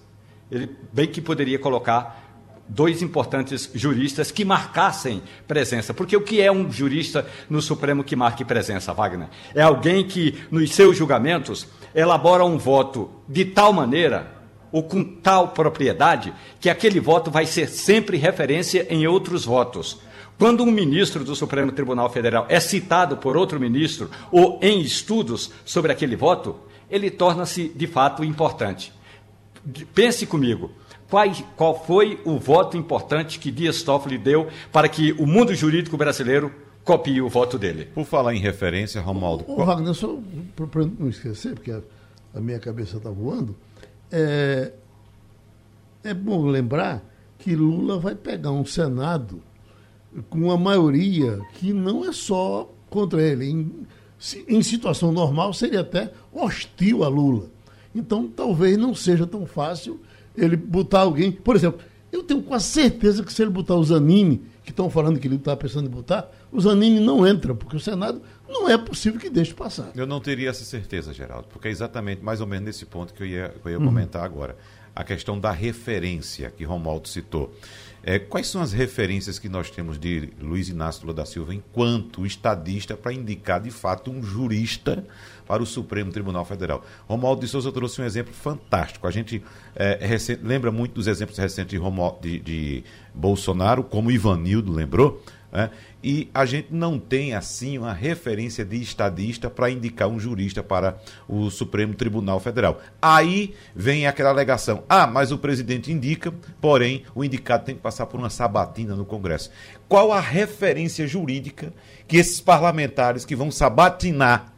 Ele 0.51 0.70
bem 0.92 1.08
que 1.08 1.22
poderia 1.22 1.60
colocar 1.60 2.24
dois 2.68 3.01
importantes 3.01 3.70
juristas 3.74 4.32
que 4.32 4.46
marcassem 4.46 5.22
presença. 5.48 5.94
Porque 5.94 6.15
o 6.15 6.22
que 6.22 6.42
é 6.42 6.51
um 6.51 6.72
jurista 6.72 7.27
no 7.50 7.62
Supremo 7.62 8.03
que 8.03 8.15
marque 8.15 8.46
presença, 8.46 8.94
Wagner? 8.94 9.27
É 9.53 9.62
alguém 9.62 10.08
que, 10.08 10.42
nos 10.50 10.72
seus 10.72 10.98
julgamentos, 10.98 11.68
elabora 11.94 12.46
um 12.46 12.58
voto 12.58 13.12
de 13.27 13.46
tal 13.46 13.74
maneira 13.74 14.33
ou 14.74 14.84
com 14.84 15.03
tal 15.03 15.50
propriedade 15.50 16.34
que 16.60 16.70
aquele 16.70 17.00
voto 17.00 17.30
vai 17.30 17.46
ser 17.46 17.70
sempre 17.70 18.18
referência 18.18 18.86
em 18.89 19.08
outros 19.08 19.46
votos. 19.46 20.00
Quando 20.38 20.63
um 20.63 20.72
ministro 20.72 21.24
do 21.24 21.36
Supremo 21.36 21.72
Tribunal 21.72 22.10
Federal 22.10 22.48
é 22.50 22.60
citado 22.60 23.15
por 23.18 23.38
outro 23.38 23.60
ministro 23.60 24.10
ou 24.32 24.60
em 24.62 24.82
estudos 24.82 25.51
sobre 25.63 25.92
aquele 25.92 26.15
voto, 26.15 26.58
ele 26.89 27.12
torna-se 27.12 27.70
de 27.70 27.86
fato 27.86 28.24
importante. 28.24 28.92
Pense 29.94 30.25
comigo, 30.25 30.72
qual, 31.10 31.27
qual 31.56 31.86
foi 31.86 32.20
o 32.25 32.39
voto 32.39 32.75
importante 32.75 33.38
que 33.38 33.51
Dias 33.51 33.84
Toffoli 33.84 34.18
deu 34.18 34.48
para 34.72 34.89
que 34.89 35.12
o 35.13 35.27
mundo 35.27 35.53
jurídico 35.53 35.96
brasileiro 35.96 36.51
copie 36.84 37.22
o 37.22 37.30
voto 37.30 37.60
dele? 37.60 37.86
Por 37.94 38.06
falar 38.06 38.34
em 38.34 38.39
referência, 38.39 39.00
Romualdo. 39.00 39.46
O, 39.48 39.62
o 39.62 39.65
Wagner, 39.65 39.94
só 39.94 40.18
para 40.56 40.86
não 41.00 41.08
esquecer, 41.08 41.53
porque 41.53 41.72
a, 41.72 41.80
a 42.34 42.42
minha 42.42 42.60
cabeça 42.60 42.98
está 42.98 43.12
voando, 43.12 43.56
é, 44.15 44.72
é 46.03 46.13
bom 46.13 46.46
lembrar 46.46 47.03
que 47.39 47.55
Lula 47.55 47.98
vai 47.98 48.13
pegar 48.13 48.51
um 48.51 48.63
Senado 48.63 49.41
com 50.29 50.38
uma 50.38 50.58
maioria 50.58 51.41
que 51.55 51.74
não 51.74 52.05
é 52.05 52.12
só 52.12 52.72
contra 52.91 53.24
ele. 53.24 53.50
Em, 53.50 53.72
em 54.48 54.62
situação 54.62 55.12
normal, 55.12 55.51
seria 55.51 55.82
até 55.82 56.13
hostil 56.32 57.03
a 57.03 57.08
Lula. 57.08 57.48
Então, 57.96 58.27
talvez 58.27 58.77
não 58.77 58.93
seja 58.93 59.25
tão 59.25 59.48
fácil 59.48 60.00
ele 60.38 60.55
botar 60.55 61.01
alguém. 61.01 61.32
Por 61.32 61.55
exemplo, 61.55 61.82
eu 62.12 62.22
tenho 62.22 62.43
quase 62.43 62.65
certeza 62.65 63.24
que 63.24 63.34
se 63.34 63.41
ele 63.41 63.50
botar 63.50 63.75
o 63.75 63.84
Zanini, 63.84 64.43
que 64.63 64.70
estão 64.70 64.91
falando 64.91 65.20
que 65.20 65.27
ele 65.27 65.38
está 65.38 65.55
pensando 65.58 65.88
em 65.88 65.91
botar, 65.91 66.29
o 66.53 66.62
Zanini 66.62 67.00
não 67.00 67.25
entra, 67.27 67.55
porque 67.55 67.75
o 67.75 67.79
Senado 67.79 68.22
não 68.48 68.69
é 68.69 68.77
possível 68.77 69.19
que 69.19 69.29
deixe 69.29 69.53
passar. 69.53 69.91
Eu 69.95 70.05
não 70.05 70.19
teria 70.19 70.51
essa 70.51 70.63
certeza, 70.63 71.12
Geraldo, 71.12 71.48
porque 71.50 71.67
é 71.67 71.72
exatamente 71.72 72.24
mais 72.24 72.39
ou 72.39 72.48
menos 72.48 72.65
nesse 72.65 72.86
ponto 72.86 73.13
que 73.13 73.24
eu 73.24 73.27
ia, 73.27 73.55
eu 73.65 73.72
ia 73.72 73.79
uhum. 73.79 73.86
comentar 73.86 74.24
agora. 74.24 74.55
A 74.95 75.03
questão 75.03 75.39
da 75.39 75.51
referência 75.51 76.51
que 76.55 76.63
Romualdo 76.63 77.07
citou. 77.07 77.51
É, 78.05 78.19
quais 78.19 78.48
são 78.48 78.62
as 78.62 78.74
referências 78.74 79.39
que 79.39 79.48
nós 79.48 79.72
temos 79.72 79.98
de 79.98 80.29
Luiz 80.39 80.67
Inácio 80.67 81.03
Lula 81.03 81.13
da 81.15 81.25
Silva 81.25 81.55
enquanto 81.55 82.25
estadista 82.25 82.95
para 82.95 83.13
indicar 83.13 83.62
de 83.62 83.72
fato 83.72 84.12
um 84.12 84.22
jurista 84.22 85.03
para 85.48 85.63
o 85.63 85.65
Supremo 85.65 86.12
Tribunal 86.12 86.43
Federal? 86.43 86.86
Romualdo 87.07 87.41
de 87.41 87.48
Souza 87.48 87.72
trouxe 87.72 88.01
um 88.01 88.05
exemplo 88.05 88.33
fantástico. 88.33 89.07
A 89.07 89.12
gente 89.12 89.41
é, 89.74 90.05
recente, 90.05 90.43
lembra 90.43 90.69
muito 90.69 90.93
dos 90.93 91.07
exemplos 91.07 91.38
recentes 91.38 91.72
de, 91.72 91.77
Romualdo, 91.77 92.19
de, 92.22 92.39
de 92.39 92.83
Bolsonaro, 93.15 93.83
como 93.83 94.12
Ivanildo 94.12 94.72
lembrou, 94.72 95.24
né? 95.53 95.69
E 96.03 96.29
a 96.33 96.45
gente 96.45 96.69
não 96.72 96.98
tem, 96.98 97.36
assim, 97.36 97.77
uma 97.77 97.93
referência 97.93 98.65
de 98.65 98.81
estadista 98.81 99.51
para 99.51 99.69
indicar 99.69 100.07
um 100.10 100.19
jurista 100.19 100.63
para 100.63 100.98
o 101.29 101.51
Supremo 101.51 101.93
Tribunal 101.93 102.39
Federal. 102.39 102.81
Aí 103.00 103.53
vem 103.75 104.07
aquela 104.07 104.31
alegação: 104.31 104.83
ah, 104.89 105.05
mas 105.05 105.31
o 105.31 105.38
presidente 105.38 105.91
indica, 105.91 106.33
porém 106.60 107.03
o 107.13 107.24
indicado 107.24 107.65
tem 107.65 107.75
que 107.75 107.81
passar 107.81 108.07
por 108.07 108.19
uma 108.19 108.31
sabatina 108.31 108.95
no 108.95 109.05
Congresso. 109.05 109.51
Qual 109.88 110.12
a 110.12 110.19
referência 110.19 111.07
jurídica 111.07 111.72
que 112.07 112.17
esses 112.17 112.41
parlamentares 112.41 113.24
que 113.24 113.36
vão 113.36 113.51
sabatinar 113.51 114.51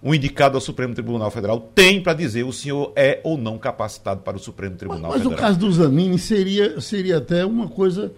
o 0.00 0.14
indicado 0.14 0.56
ao 0.56 0.60
Supremo 0.60 0.94
Tribunal 0.94 1.32
Federal 1.32 1.58
tem 1.74 2.00
para 2.00 2.14
dizer 2.14 2.44
o 2.44 2.52
senhor 2.52 2.92
é 2.94 3.20
ou 3.24 3.36
não 3.36 3.58
capacitado 3.58 4.20
para 4.20 4.36
o 4.36 4.40
Supremo 4.40 4.76
Tribunal 4.76 5.10
mas, 5.10 5.10
mas 5.10 5.22
Federal? 5.22 5.32
Mas 5.32 5.40
o 5.40 5.42
caso 5.42 5.58
do 5.58 5.72
Zanini 5.72 6.16
seria, 6.16 6.80
seria 6.80 7.18
até 7.18 7.44
uma 7.44 7.68
coisa 7.68 8.12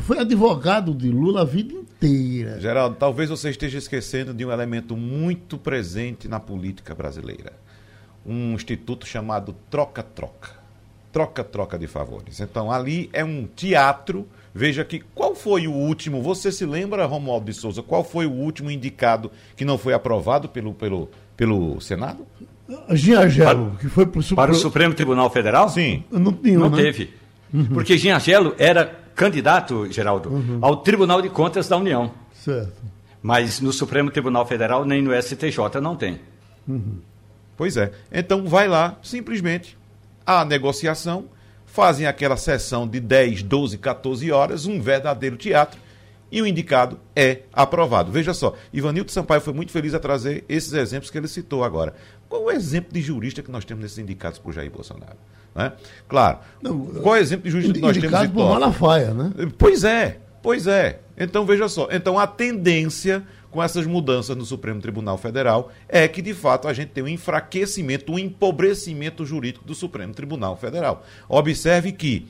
foi 0.00 0.18
advogado 0.18 0.94
de 0.94 1.10
Lula 1.10 1.42
a 1.42 1.44
vida 1.44 1.74
inteira. 1.74 2.60
Geraldo, 2.60 2.96
talvez 2.96 3.30
você 3.30 3.50
esteja 3.50 3.78
esquecendo 3.78 4.34
de 4.34 4.44
um 4.44 4.50
elemento 4.50 4.96
muito 4.96 5.56
presente 5.56 6.28
na 6.28 6.40
política 6.40 6.94
brasileira. 6.94 7.52
Um 8.26 8.54
instituto 8.54 9.06
chamado 9.06 9.54
troca-troca. 9.70 10.50
Troca-troca 11.12 11.78
de 11.78 11.86
favores. 11.86 12.40
Então, 12.40 12.72
ali 12.72 13.08
é 13.12 13.24
um 13.24 13.46
teatro. 13.46 14.26
Veja 14.52 14.84
que 14.84 15.00
qual 15.14 15.34
foi 15.34 15.66
o 15.68 15.72
último, 15.72 16.22
você 16.22 16.50
se 16.50 16.66
lembra, 16.66 17.06
Romualdo 17.06 17.46
de 17.46 17.54
Souza, 17.54 17.82
qual 17.82 18.02
foi 18.02 18.26
o 18.26 18.32
último 18.32 18.70
indicado 18.70 19.30
que 19.56 19.64
não 19.64 19.78
foi 19.78 19.94
aprovado 19.94 20.48
pelo, 20.48 20.74
pelo, 20.74 21.08
pelo 21.36 21.80
Senado? 21.80 22.26
Giangelo, 22.90 23.76
que 23.80 23.88
foi 23.88 24.06
pro, 24.06 24.22
para 24.34 24.50
o 24.50 24.54
Supremo 24.54 24.94
Tribunal 24.94 25.30
Federal? 25.30 25.68
Sim. 25.68 26.02
Não, 26.10 26.32
não 26.42 26.70
né? 26.70 26.82
teve. 26.82 27.10
Uhum. 27.52 27.66
Porque 27.66 27.96
Giangelo 27.96 28.54
era 28.58 29.03
candidato, 29.14 29.90
Geraldo, 29.90 30.30
uhum. 30.30 30.58
ao 30.60 30.78
Tribunal 30.78 31.22
de 31.22 31.28
Contas 31.28 31.68
da 31.68 31.76
União. 31.76 32.12
Certo. 32.34 32.72
Mas 33.22 33.60
no 33.60 33.72
Supremo 33.72 34.10
Tribunal 34.10 34.46
Federal 34.46 34.84
nem 34.84 35.00
no 35.00 35.10
STJ 35.14 35.80
não 35.80 35.96
tem. 35.96 36.20
Uhum. 36.68 36.98
Pois 37.56 37.76
é. 37.76 37.92
Então 38.12 38.46
vai 38.46 38.68
lá, 38.68 38.98
simplesmente, 39.02 39.78
a 40.26 40.44
negociação, 40.44 41.26
fazem 41.64 42.06
aquela 42.06 42.36
sessão 42.36 42.86
de 42.86 43.00
10, 43.00 43.42
12, 43.42 43.78
14 43.78 44.30
horas, 44.30 44.66
um 44.66 44.80
verdadeiro 44.80 45.36
teatro, 45.36 45.80
e 46.30 46.42
o 46.42 46.46
indicado 46.46 46.98
é 47.14 47.42
aprovado. 47.52 48.10
Veja 48.10 48.34
só, 48.34 48.54
Ivanildo 48.72 49.10
Sampaio 49.10 49.40
foi 49.40 49.52
muito 49.52 49.70
feliz 49.70 49.94
a 49.94 50.00
trazer 50.00 50.44
esses 50.48 50.72
exemplos 50.72 51.10
que 51.10 51.16
ele 51.16 51.28
citou 51.28 51.62
agora. 51.62 51.94
Qual 52.28 52.44
o 52.44 52.50
exemplo 52.50 52.92
de 52.92 53.00
jurista 53.00 53.42
que 53.42 53.50
nós 53.50 53.64
temos 53.64 53.82
nesses 53.82 53.98
indicados 53.98 54.38
por 54.38 54.52
Jair 54.52 54.70
Bolsonaro? 54.70 55.16
Né? 55.54 55.72
Claro. 56.08 56.38
Não, 56.60 56.86
qual 56.86 57.16
é 57.16 57.18
o 57.18 57.22
exemplo 57.22 57.44
de 57.44 57.50
jurista 57.50 57.72
que 57.74 57.80
nós 57.80 57.96
temos? 57.96 58.26
por 58.28 58.48
Malafaia, 58.48 59.14
né? 59.14 59.32
Pois 59.56 59.84
é, 59.84 60.18
pois 60.42 60.66
é. 60.66 61.00
Então 61.16 61.46
veja 61.46 61.68
só. 61.68 61.88
Então 61.90 62.18
a 62.18 62.26
tendência 62.26 63.24
com 63.50 63.62
essas 63.62 63.86
mudanças 63.86 64.36
no 64.36 64.44
Supremo 64.44 64.80
Tribunal 64.80 65.16
Federal 65.16 65.70
é 65.88 66.08
que, 66.08 66.20
de 66.20 66.34
fato, 66.34 66.66
a 66.66 66.72
gente 66.72 66.88
tem 66.88 67.04
um 67.04 67.08
enfraquecimento, 67.08 68.12
um 68.12 68.18
empobrecimento 68.18 69.24
jurídico 69.24 69.64
do 69.64 69.76
Supremo 69.76 70.12
Tribunal 70.12 70.56
Federal. 70.56 71.06
Observe 71.28 71.92
que 71.92 72.26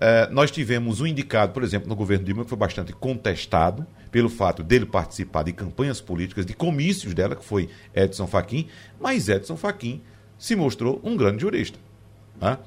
eh, 0.00 0.28
nós 0.30 0.52
tivemos 0.52 1.00
um 1.00 1.06
indicado, 1.08 1.52
por 1.52 1.64
exemplo, 1.64 1.88
no 1.88 1.96
governo 1.96 2.24
Dilma, 2.24 2.44
que 2.44 2.48
foi 2.48 2.58
bastante 2.58 2.92
contestado 2.92 3.84
pelo 4.12 4.28
fato 4.28 4.62
dele 4.62 4.86
participar 4.86 5.42
de 5.42 5.52
campanhas 5.52 6.00
políticas, 6.00 6.46
de 6.46 6.54
comícios 6.54 7.12
dela, 7.12 7.34
que 7.34 7.44
foi 7.44 7.68
Edson 7.92 8.28
Fachin, 8.28 8.68
mas 9.00 9.28
Edson 9.28 9.56
Fachin 9.56 10.00
se 10.38 10.54
mostrou 10.54 11.00
um 11.02 11.16
grande 11.16 11.42
jurista. 11.42 11.76
Né? 12.40 12.58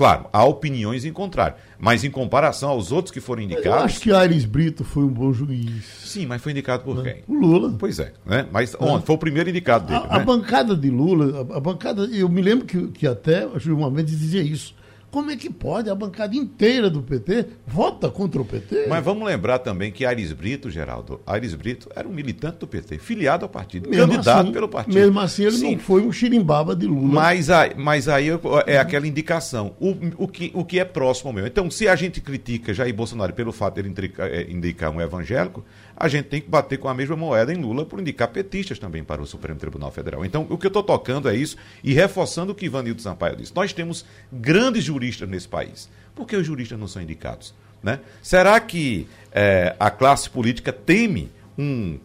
Claro, 0.00 0.26
há 0.32 0.44
opiniões 0.44 1.04
em 1.04 1.12
contrário, 1.12 1.56
mas 1.78 2.04
em 2.04 2.10
comparação 2.10 2.70
aos 2.70 2.90
outros 2.90 3.12
que 3.12 3.20
foram 3.20 3.42
indicados. 3.42 3.66
Eu 3.66 3.84
acho 3.84 4.00
que 4.00 4.12
Aires 4.12 4.46
Brito 4.46 4.82
foi 4.82 5.04
um 5.04 5.08
bom 5.08 5.30
juiz. 5.32 5.84
Sim, 6.04 6.24
mas 6.24 6.40
foi 6.40 6.52
indicado 6.52 6.84
por 6.84 7.02
né? 7.02 7.12
quem? 7.12 7.22
O 7.28 7.38
Lula. 7.38 7.76
Pois 7.78 7.98
é, 7.98 8.14
né? 8.24 8.46
Mas 8.50 8.74
ontem 8.80 9.04
foi 9.04 9.14
o 9.16 9.18
primeiro 9.18 9.50
indicado 9.50 9.86
dele. 9.86 9.98
A, 9.98 10.02
né? 10.02 10.08
a 10.10 10.18
bancada 10.20 10.74
de 10.74 10.88
Lula, 10.88 11.46
a, 11.52 11.56
a, 11.58 11.60
bancada, 11.60 12.04
eu 12.04 12.28
me 12.30 12.40
lembro 12.40 12.64
que, 12.64 12.88
que 12.88 13.06
até 13.06 13.46
o 13.46 13.58
Gilmar 13.58 13.90
Mendes 13.90 14.18
dizia 14.18 14.42
isso. 14.42 14.74
Como 15.10 15.30
é 15.30 15.36
que 15.36 15.50
pode? 15.50 15.90
A 15.90 15.94
bancada 15.94 16.36
inteira 16.36 16.88
do 16.88 17.02
PT 17.02 17.46
vota 17.66 18.08
contra 18.08 18.40
o 18.40 18.44
PT. 18.44 18.86
Mas 18.88 19.04
vamos 19.04 19.26
lembrar 19.26 19.58
também 19.58 19.90
que 19.90 20.06
Aires 20.06 20.32
Brito, 20.32 20.70
Geraldo, 20.70 21.20
Aires 21.26 21.52
Brito 21.54 21.90
era 21.96 22.06
um 22.06 22.12
militante 22.12 22.58
do 22.58 22.66
PT, 22.68 22.98
filiado 22.98 23.44
ao 23.44 23.48
partido, 23.48 23.90
mesmo 23.90 24.06
candidato 24.06 24.42
assim, 24.42 24.52
pelo 24.52 24.68
partido. 24.68 24.94
Mesmo 24.94 25.18
assim, 25.18 25.42
ele 25.42 25.56
Sim. 25.56 25.72
não 25.72 25.78
foi 25.80 26.02
um 26.02 26.12
xirimbaba 26.12 26.76
de 26.76 26.86
Lula. 26.86 27.12
Mas 27.12 27.50
aí, 27.50 27.72
mas 27.76 28.08
aí 28.08 28.28
é 28.66 28.78
aquela 28.78 29.06
indicação. 29.06 29.74
O, 29.80 29.96
o, 30.24 30.28
que, 30.28 30.52
o 30.54 30.64
que 30.64 30.78
é 30.78 30.84
próximo 30.84 31.30
ao 31.30 31.34
meu. 31.34 31.46
Então, 31.46 31.68
se 31.70 31.88
a 31.88 31.96
gente 31.96 32.20
critica 32.20 32.72
Jair 32.72 32.94
Bolsonaro 32.94 33.32
pelo 33.32 33.50
fato 33.50 33.74
de 33.74 33.80
ele 33.80 33.88
indicar, 33.88 34.28
é, 34.30 34.42
indicar 34.48 34.90
um 34.90 35.00
evangélico, 35.00 35.64
a 35.96 36.06
gente 36.06 36.26
tem 36.26 36.40
que 36.40 36.48
bater 36.48 36.78
com 36.78 36.88
a 36.88 36.94
mesma 36.94 37.16
moeda 37.16 37.52
em 37.52 37.56
Lula 37.56 37.84
por 37.84 37.98
indicar 38.00 38.28
petistas 38.28 38.78
também 38.78 39.02
para 39.02 39.20
o 39.20 39.26
Supremo 39.26 39.58
Tribunal 39.58 39.90
Federal. 39.90 40.24
Então, 40.24 40.46
o 40.48 40.56
que 40.56 40.66
eu 40.66 40.68
estou 40.68 40.84
tocando 40.84 41.28
é 41.28 41.34
isso 41.34 41.56
e 41.82 41.92
reforçando 41.92 42.52
o 42.52 42.54
que 42.54 42.66
Ivanildo 42.66 43.02
Sampaio 43.02 43.36
disse. 43.36 43.54
Nós 43.54 43.72
temos 43.72 44.04
grandes 44.32 44.84
juristas 44.84 44.99
nesse 45.26 45.48
país. 45.48 45.88
Por 46.14 46.26
que 46.26 46.36
os 46.36 46.46
juristas 46.46 46.78
não 46.78 46.86
são 46.86 47.02
indicados? 47.02 47.54
Né? 47.82 48.00
Será 48.22 48.60
que 48.60 49.06
é, 49.32 49.74
a 49.80 49.90
classe 49.90 50.28
política 50.28 50.72
teme 50.72 51.30
um, 51.58 51.98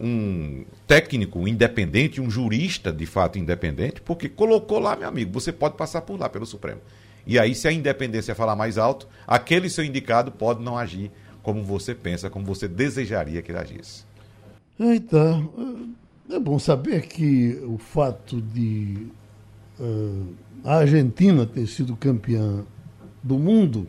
um 0.00 0.64
técnico 0.86 1.46
independente, 1.46 2.20
um 2.20 2.30
jurista 2.30 2.92
de 2.92 3.06
fato 3.06 3.38
independente? 3.38 4.00
Porque 4.00 4.28
colocou 4.28 4.78
lá, 4.78 4.96
meu 4.96 5.08
amigo, 5.08 5.32
você 5.32 5.52
pode 5.52 5.76
passar 5.76 6.02
por 6.02 6.18
lá 6.18 6.28
pelo 6.28 6.46
Supremo. 6.46 6.80
E 7.26 7.38
aí, 7.38 7.54
se 7.54 7.68
a 7.68 7.72
independência 7.72 8.34
falar 8.34 8.56
mais 8.56 8.78
alto, 8.78 9.06
aquele 9.26 9.70
seu 9.70 9.84
indicado 9.84 10.32
pode 10.32 10.62
não 10.62 10.76
agir 10.76 11.10
como 11.42 11.62
você 11.62 11.94
pensa, 11.94 12.28
como 12.28 12.44
você 12.44 12.66
desejaria 12.66 13.42
que 13.42 13.52
ele 13.52 13.58
agisse. 13.58 14.04
Eita, 14.78 15.42
É 16.30 16.38
bom 16.38 16.58
saber 16.58 17.06
que 17.06 17.60
o 17.64 17.76
fato 17.76 18.40
de 18.40 19.08
uh, 19.78 20.34
a 20.64 20.76
Argentina 20.76 21.46
ter 21.46 21.66
sido 21.66 21.96
campeã 21.96 22.64
do 23.22 23.38
mundo 23.38 23.86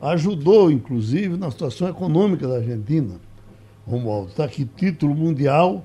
ajudou, 0.00 0.70
inclusive, 0.70 1.36
na 1.36 1.50
situação 1.50 1.88
econômica 1.88 2.46
da 2.46 2.56
Argentina. 2.56 3.14
Romualdo, 3.86 4.30
está 4.30 4.44
aqui, 4.44 4.64
título 4.64 5.14
mundial 5.14 5.84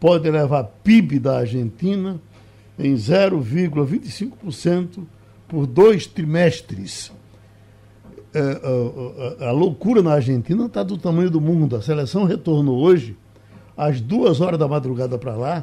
pode 0.00 0.28
levar 0.30 0.64
PIB 0.64 1.20
da 1.20 1.38
Argentina 1.40 2.18
em 2.78 2.94
0,25% 2.94 5.04
por 5.46 5.66
dois 5.66 6.06
trimestres. 6.06 7.12
É, 8.32 8.40
a, 8.40 9.44
a, 9.44 9.48
a, 9.48 9.52
loucura 9.52 10.00
na 10.02 10.14
Argentina 10.14 10.64
está 10.64 10.82
do 10.82 10.96
tamanho 10.96 11.30
do 11.30 11.38
mundo. 11.40 11.76
A 11.76 11.82
seleção 11.82 12.24
retornou 12.24 12.80
hoje, 12.80 13.14
às 13.76 14.00
duas 14.00 14.40
horas 14.40 14.58
da 14.58 14.66
madrugada 14.66 15.18
para 15.18 15.36
lá. 15.36 15.62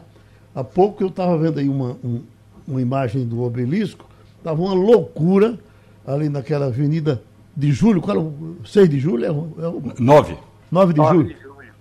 Há 0.53 0.63
pouco 0.63 1.03
eu 1.03 1.07
estava 1.07 1.35
vendo 1.37 1.59
aí 1.59 1.67
uma, 1.67 1.97
um, 2.03 2.21
uma 2.67 2.81
imagem 2.81 3.25
do 3.25 3.43
obelisco, 3.43 4.05
estava 4.37 4.61
uma 4.61 4.73
loucura 4.73 5.57
ali 6.05 6.29
naquela 6.29 6.67
avenida 6.67 7.21
de 7.55 7.71
julho, 7.71 8.01
qual 8.01 8.17
é 8.17 8.19
o 8.19 8.57
6 8.65 8.89
de 8.89 8.99
julho? 8.99 9.25
É 9.25 9.31
o, 9.31 9.53
é 9.59 9.67
o... 9.67 9.93
9. 9.99 10.37
9 10.71 10.93
de 10.93 10.99
9 10.99 11.15
julho. 11.15 11.27
De 11.27 11.41
julho. 11.41 11.73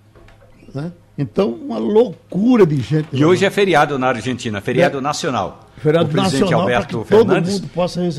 Né? 0.74 0.92
Então, 1.18 1.50
uma 1.50 1.78
loucura 1.78 2.66
de 2.66 2.76
gente. 2.80 3.08
E 3.12 3.24
hoje 3.24 3.44
é 3.44 3.50
feriado 3.50 3.98
na 3.98 4.08
Argentina, 4.08 4.60
feriado 4.60 4.98
é. 4.98 5.00
nacional. 5.00 5.65
Feriado 5.78 6.06
o 6.06 6.12
presidente 6.12 6.40
nacional 6.40 6.60
Alberto 6.62 7.04
Fernandes 7.04 7.60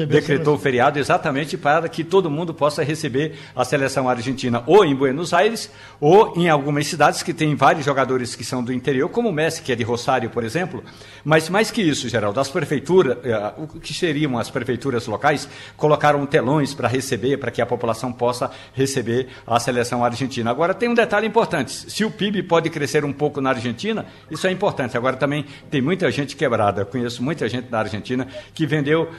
decretou 0.08 0.56
o 0.56 0.58
feriado 0.60 1.00
exatamente 1.00 1.58
para 1.58 1.90
que 1.90 2.04
todo 2.04 2.30
mundo 2.30 2.54
possa 2.54 2.84
receber 2.84 3.36
a 3.56 3.66
seleção 3.66 4.08
argentina 4.08 4.64
ou 4.68 4.86
em 4.86 4.96
Buenos 4.96 5.34
Aires 5.34 5.72
ou 6.00 6.34
em 6.36 6.50
algumas 6.50 6.86
cidades 6.88 7.24
que 7.24 7.34
tem 7.34 7.56
vários 7.56 7.84
jogadores 7.84 8.36
que 8.36 8.44
são 8.44 8.64
do 8.64 8.72
interior, 8.72 9.10
como 9.10 9.30
o 9.30 9.34
Messi, 9.34 9.62
que 9.62 9.72
é 9.72 9.76
de 9.76 9.84
Rosário, 9.84 10.30
por 10.30 10.44
exemplo. 10.44 10.84
Mas 11.24 11.50
mais 11.50 11.72
que 11.72 11.82
isso, 11.82 12.08
Geraldo, 12.08 12.40
as 12.40 12.50
prefeituras, 12.50 13.18
eh, 13.24 13.54
o 13.58 13.68
que 13.68 13.94
seriam 13.94 14.38
as 14.38 14.50
prefeituras 14.50 15.08
locais, 15.08 15.50
colocaram 15.76 16.26
telões 16.26 16.74
para 16.74 16.88
receber, 16.88 17.38
para 17.38 17.50
que 17.50 17.62
a 17.62 17.66
população 17.66 18.14
possa 18.14 18.52
receber 18.74 19.28
a 19.46 19.60
seleção 19.60 20.06
argentina. 20.06 20.52
Agora, 20.52 20.74
tem 20.74 20.90
um 20.90 20.94
detalhe 20.94 21.28
importante: 21.28 21.72
se 21.72 22.06
o 22.06 22.12
PIB 22.12 22.44
pode 22.44 22.70
crescer 22.70 23.04
um 23.04 23.14
pouco 23.14 23.42
na 23.42 23.50
Argentina, 23.50 24.06
isso 24.30 24.46
é 24.46 24.52
importante. 24.52 24.96
Agora, 24.96 25.18
também 25.18 25.46
tem 25.72 25.82
muita 25.82 26.10
gente 26.12 26.36
quebrada. 26.36 26.82
Eu 26.82 26.86
conheço 26.86 27.24
muita 27.24 27.47
gente 27.50 27.70
da 27.70 27.80
Argentina 27.80 28.28
que 28.54 28.66
vendeu 28.66 29.12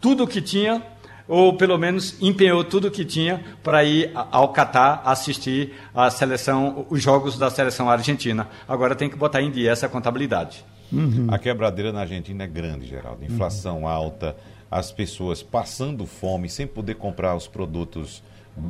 tudo 0.00 0.24
o 0.24 0.26
que 0.26 0.40
tinha 0.40 0.82
ou 1.28 1.56
pelo 1.56 1.76
menos 1.76 2.16
empenhou 2.20 2.62
tudo 2.64 2.88
o 2.88 2.90
que 2.90 3.04
tinha 3.04 3.42
para 3.62 3.84
ir 3.84 4.12
ao 4.14 4.52
Catar 4.52 5.02
assistir 5.04 5.74
a 5.94 6.10
seleção, 6.10 6.86
os 6.88 7.02
jogos 7.02 7.36
da 7.36 7.50
seleção 7.50 7.90
argentina. 7.90 8.48
Agora 8.68 8.94
tem 8.94 9.10
que 9.10 9.16
botar 9.16 9.42
em 9.42 9.50
dia 9.50 9.70
essa 9.72 9.88
contabilidade. 9.88 10.64
Uhum. 10.92 11.26
A 11.28 11.38
quebradeira 11.38 11.92
na 11.92 12.00
Argentina 12.00 12.44
é 12.44 12.46
grande, 12.46 12.86
Geraldo. 12.86 13.24
Inflação 13.24 13.80
uhum. 13.80 13.88
alta, 13.88 14.36
as 14.70 14.92
pessoas 14.92 15.42
passando 15.42 16.06
fome, 16.06 16.48
sem 16.48 16.66
poder 16.66 16.94
comprar 16.94 17.34
os 17.34 17.48
produtos 17.48 18.22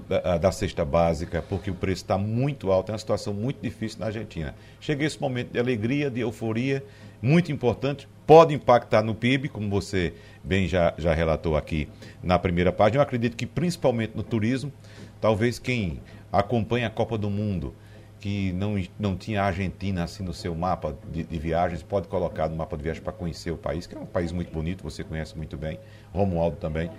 da, 0.09 0.39
da 0.39 0.51
cesta 0.51 0.85
básica, 0.85 1.45
porque 1.47 1.71
o 1.71 1.75
preço 1.75 2.03
está 2.03 2.17
muito 2.17 2.73
alto. 2.73 2.91
É 2.91 2.93
uma 2.93 2.99
situação 2.99 3.35
muito 3.35 3.61
difícil 3.61 4.01
na 4.01 4.07
Argentina. 4.07 4.55
Chega 4.81 5.05
esse 5.05 5.21
momento 5.21 5.53
de 5.53 5.59
alegria, 5.59 6.11
de 6.11 6.21
euforia, 6.21 6.83
muito 7.21 7.53
importante, 7.53 8.09
pode 8.27 8.55
impactar 8.55 9.03
no 9.03 9.15
PIB, 9.15 9.49
como 9.49 9.71
você 9.71 10.15
bem 10.43 10.67
já, 10.67 10.93
já 10.99 11.15
relatou 11.15 11.57
aqui 11.57 11.89
na 12.23 12.39
primeira 12.39 12.73
página. 12.73 12.99
Eu 12.99 13.03
acredito 13.03 13.37
que 13.37 13.47
principalmente 13.47 14.17
no 14.17 14.23
turismo, 14.23 14.73
talvez 15.21 15.59
quem 15.59 16.01
acompanha 16.33 16.89
a 16.89 16.91
Copa 16.91 17.17
do 17.17 17.31
Mundo, 17.31 17.75
que 18.19 18.53
não, 18.55 18.83
não 18.99 19.17
tinha 19.17 19.43
a 19.43 19.47
Argentina 19.47 20.03
assim 20.03 20.25
no 20.25 20.33
seu 20.33 20.55
mapa 20.55 20.97
de, 21.13 21.23
de 21.23 21.39
viagens, 21.39 21.83
pode 21.83 22.09
colocar 22.09 22.49
no 22.49 22.57
mapa 22.57 22.77
de 22.77 22.83
viagem 22.83 23.03
para 23.03 23.13
conhecer 23.13 23.53
o 23.53 23.57
país, 23.57 23.87
que 23.87 23.95
é 23.95 23.99
um 23.99 24.07
país 24.07 24.33
muito 24.33 24.53
bonito, 24.53 24.83
você 24.83 25.05
conhece 25.05 25.37
muito 25.37 25.57
bem, 25.57 25.79
Romualdo 26.13 26.57
também. 26.57 26.91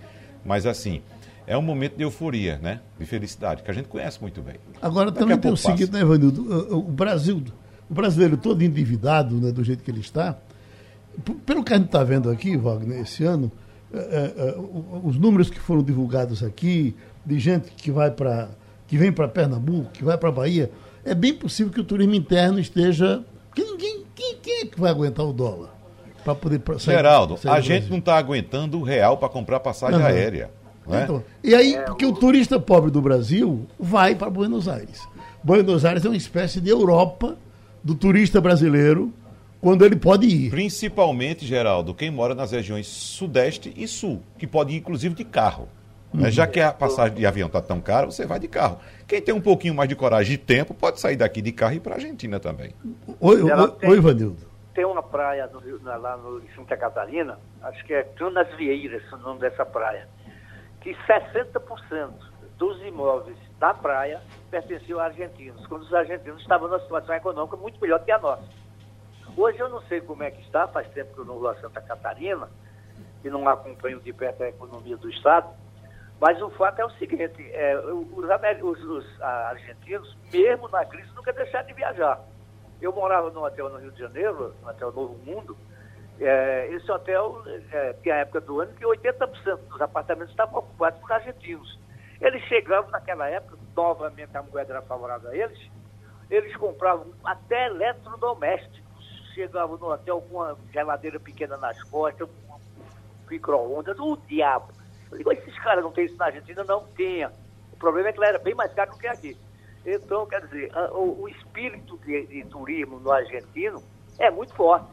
Mas 0.45 0.65
assim, 0.65 1.01
é 1.45 1.57
um 1.57 1.61
momento 1.61 1.97
de 1.97 2.03
euforia, 2.03 2.57
né? 2.61 2.79
De 2.97 3.05
felicidade, 3.05 3.63
que 3.63 3.71
a 3.71 3.73
gente 3.73 3.89
conhece 3.89 4.21
muito 4.21 4.41
bem. 4.41 4.55
Agora 4.81 5.11
Daqui 5.11 5.19
também 5.19 5.37
tem 5.37 5.51
o 5.51 5.57
seguinte, 5.57 5.91
né, 5.91 6.01
Evanildo? 6.01 6.77
O 6.77 6.83
Brasil, 6.83 7.43
o 7.89 7.93
brasileiro 7.93 8.37
todo 8.37 8.61
endividado, 8.63 9.35
né, 9.35 9.51
do 9.51 9.63
jeito 9.63 9.83
que 9.83 9.91
ele 9.91 10.01
está, 10.01 10.37
pelo 11.45 11.63
que 11.63 11.73
a 11.73 11.77
gente 11.77 11.87
está 11.87 12.03
vendo 12.03 12.29
aqui, 12.29 12.55
Wagner, 12.55 13.01
esse 13.01 13.23
ano, 13.23 13.51
é, 13.93 13.97
é, 13.97 14.49
é 14.49 14.55
os 15.03 15.17
números 15.17 15.49
que 15.49 15.59
foram 15.59 15.83
divulgados 15.83 16.43
aqui, 16.43 16.95
de 17.25 17.39
gente 17.39 17.71
que 17.71 17.91
vai 17.91 18.11
para 18.11 18.49
que 18.87 18.97
vem 18.97 19.11
para 19.11 19.27
Pernambuco, 19.27 19.91
que 19.91 20.03
vai 20.03 20.17
para 20.17 20.31
Bahia, 20.31 20.71
é 21.03 21.13
bem 21.13 21.33
possível 21.33 21.71
que 21.71 21.81
o 21.81 21.83
turismo 21.83 22.15
interno 22.15 22.59
esteja. 22.59 23.23
Que 23.53 23.63
ninguém, 23.63 24.03
quem, 24.15 24.37
quem 24.41 24.61
é 24.61 24.65
que 24.65 24.79
vai 24.79 24.91
aguentar 24.91 25.25
o 25.25 25.33
dólar? 25.33 25.69
Para 26.23 26.35
poder 26.35 26.61
sair, 26.79 26.95
Geraldo, 26.95 27.37
sair 27.37 27.51
a 27.51 27.59
gente 27.59 27.89
não 27.89 27.97
está 27.97 28.17
aguentando 28.17 28.79
o 28.79 28.83
real 28.83 29.17
para 29.17 29.29
comprar 29.29 29.59
passagem 29.59 30.01
aérea. 30.01 30.49
Né? 30.85 31.03
Então, 31.03 31.23
e 31.43 31.53
aí, 31.53 31.77
porque 31.85 32.05
o 32.05 32.13
turista 32.13 32.59
pobre 32.59 32.91
do 32.91 33.01
Brasil 33.01 33.65
vai 33.79 34.15
para 34.15 34.29
Buenos 34.29 34.67
Aires. 34.67 35.07
Buenos 35.43 35.85
Aires 35.85 36.05
é 36.05 36.09
uma 36.09 36.17
espécie 36.17 36.61
de 36.61 36.69
Europa 36.69 37.37
do 37.83 37.95
turista 37.95 38.39
brasileiro 38.41 39.13
quando 39.61 39.85
ele 39.85 39.95
pode 39.95 40.27
ir. 40.27 40.49
Principalmente, 40.49 41.45
Geraldo, 41.45 41.93
quem 41.93 42.11
mora 42.11 42.35
nas 42.35 42.51
regiões 42.51 42.87
Sudeste 42.87 43.73
e 43.75 43.87
Sul, 43.87 44.21
que 44.37 44.47
pode 44.47 44.73
ir 44.73 44.77
inclusive 44.77 45.15
de 45.15 45.23
carro. 45.23 45.67
Né? 46.13 46.25
Uhum. 46.25 46.31
Já 46.31 46.47
que 46.47 46.59
a 46.59 46.71
passagem 46.71 47.17
de 47.17 47.25
avião 47.25 47.47
está 47.47 47.61
tão 47.61 47.81
cara, 47.81 48.05
você 48.05 48.25
vai 48.25 48.39
de 48.39 48.47
carro. 48.47 48.79
Quem 49.07 49.21
tem 49.21 49.33
um 49.33 49.41
pouquinho 49.41 49.75
mais 49.75 49.89
de 49.89 49.95
coragem 49.95 50.35
e 50.35 50.37
tempo 50.37 50.73
pode 50.73 50.99
sair 50.99 51.15
daqui 51.15 51.41
de 51.41 51.51
carro 51.51 51.73
e 51.73 51.77
ir 51.77 51.79
para 51.79 51.93
a 51.93 51.95
Argentina 51.95 52.39
também. 52.39 52.73
Oi, 53.19 53.41
oi, 53.41 53.71
tem, 53.71 53.89
oi 53.89 53.99
Vanildo. 53.99 54.47
Tem 54.73 54.85
uma 54.85 55.03
praia 55.03 55.47
no, 55.47 55.59
lá 55.83 56.17
no, 56.17 56.39
em 56.39 56.55
Santa 56.55 56.77
Catarina, 56.77 57.37
acho 57.61 57.83
que 57.85 57.93
é 57.93 58.03
Canas 58.03 58.47
Vieiras, 58.55 59.03
o 59.11 59.17
nome 59.17 59.39
dessa 59.39 59.65
praia, 59.65 60.07
que 60.81 60.95
60% 61.07 62.09
dos 62.57 62.81
imóveis 62.83 63.37
da 63.59 63.73
praia 63.73 64.21
pertenciam 64.49 64.99
a 64.99 65.05
argentinos, 65.05 65.65
quando 65.67 65.81
os 65.81 65.93
argentinos 65.93 66.41
estavam 66.41 66.67
numa 66.67 66.79
situação 66.79 67.15
econômica 67.15 67.57
muito 67.57 67.79
melhor 67.81 68.03
que 68.03 68.11
a 68.11 68.19
nossa. 68.19 68.43
Hoje 69.37 69.59
eu 69.59 69.69
não 69.69 69.81
sei 69.83 70.01
como 70.01 70.23
é 70.23 70.31
que 70.31 70.41
está, 70.41 70.67
faz 70.67 70.89
tempo 70.89 71.13
que 71.13 71.19
eu 71.19 71.25
não 71.25 71.37
vou 71.37 71.47
a 71.47 71.55
Santa 71.61 71.79
Catarina 71.79 72.49
e 73.23 73.29
não 73.29 73.47
acompanho 73.47 73.99
de 73.99 74.11
perto 74.11 74.41
a 74.41 74.49
economia 74.49 74.97
do 74.97 75.07
Estado, 75.11 75.47
mas 76.19 76.41
o 76.41 76.49
fato 76.49 76.79
é 76.79 76.85
o 76.85 76.89
seguinte, 76.93 77.47
é, 77.53 77.77
os, 77.77 78.63
os, 78.63 78.83
os 78.83 79.21
argentinos, 79.21 80.17
mesmo 80.33 80.67
na 80.69 80.83
crise, 80.85 81.07
nunca 81.13 81.31
deixaram 81.31 81.67
de 81.67 81.73
viajar. 81.73 82.19
Eu 82.81 82.91
morava 82.91 83.29
num 83.29 83.43
hotel 83.43 83.69
no 83.69 83.77
Rio 83.77 83.91
de 83.91 83.99
Janeiro, 83.99 84.55
no 84.59 84.69
Hotel 84.69 84.91
Novo 84.91 85.15
Mundo, 85.23 85.55
é, 86.19 86.69
esse 86.71 86.91
hotel 86.91 87.43
é, 87.71 87.93
tinha 88.01 88.15
a 88.15 88.17
época 88.19 88.41
do 88.41 88.59
ano 88.59 88.73
que 88.73 88.83
80% 88.83 89.57
dos 89.69 89.81
apartamentos 89.81 90.31
estavam 90.31 90.61
ocupados 90.61 90.99
por 90.99 91.11
argentinos. 91.11 91.79
Eles 92.19 92.41
chegavam 92.45 92.89
naquela 92.89 93.29
época, 93.29 93.55
novamente 93.75 94.35
a 94.35 94.41
moeda 94.41 94.73
era 94.73 94.81
favorável 94.81 95.29
a 95.29 95.37
eles, 95.37 95.59
eles 96.27 96.55
compravam 96.55 97.05
até 97.23 97.67
eletrodomésticos 97.67 98.86
chegava 99.37 99.77
no 99.77 99.91
hotel 99.91 100.19
com 100.21 100.37
uma 100.37 100.57
geladeira 100.73 101.19
pequena 101.19 101.55
nas 101.57 101.81
costas, 101.83 102.27
um 102.27 102.59
micro-ondas, 103.29 103.97
o 103.99 104.17
diabo. 104.27 104.73
Eu 105.11 105.17
digo, 105.19 105.31
esses 105.31 105.57
caras 105.59 105.83
não 105.83 105.91
têm 105.91 106.05
isso 106.05 106.17
na 106.17 106.25
Argentina? 106.25 106.63
Não 106.63 106.87
tinha. 106.95 107.31
O 107.71 107.77
problema 107.77 108.09
é 108.09 108.13
que 108.13 108.19
lá 108.19 108.27
era 108.27 108.39
bem 108.39 108.55
mais 108.55 108.73
caro 108.73 108.91
do 108.91 108.97
que 108.97 109.07
aqui. 109.07 109.37
Então, 109.85 110.25
quer 110.25 110.41
dizer, 110.47 110.75
a, 110.75 110.91
o, 110.91 111.21
o, 111.21 111.29
espírito 111.29 111.97
de, 111.99 112.25
de, 112.25 112.43
turismo 112.45 112.99
no 112.99 113.11
argentino 113.11 113.81
é 114.17 114.31
muito 114.31 114.53
forte. 114.55 114.87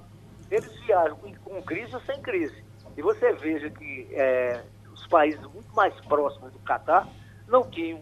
Eles 0.51 0.71
viajam 0.83 1.17
com, 1.17 1.35
com 1.37 1.63
crise 1.63 1.95
ou 1.95 2.01
sem 2.03 2.21
crise. 2.21 2.63
E 2.97 3.03
você 3.03 3.33
veja 3.33 3.71
que 3.71 4.07
é, 4.13 4.63
os 4.93 5.07
países 5.07 5.41
muito 5.41 5.75
mais 5.75 5.95
próximos 6.05 6.53
do 6.53 6.59
Catar 6.61 7.09
não 7.49 7.69
tinham 7.71 8.01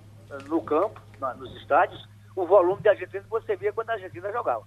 no 0.49 0.61
campo, 0.61 1.01
na, 1.21 1.33
nos 1.35 1.55
estádios, 1.63 2.07
o 2.35 2.45
volume 2.45 2.83
de 2.83 2.89
argentinos 2.89 3.25
que 3.25 3.31
você 3.31 3.57
via 3.57 3.73
quando 3.73 3.91
a 3.91 3.95
Argentina 3.95 4.31
jogava. 4.33 4.65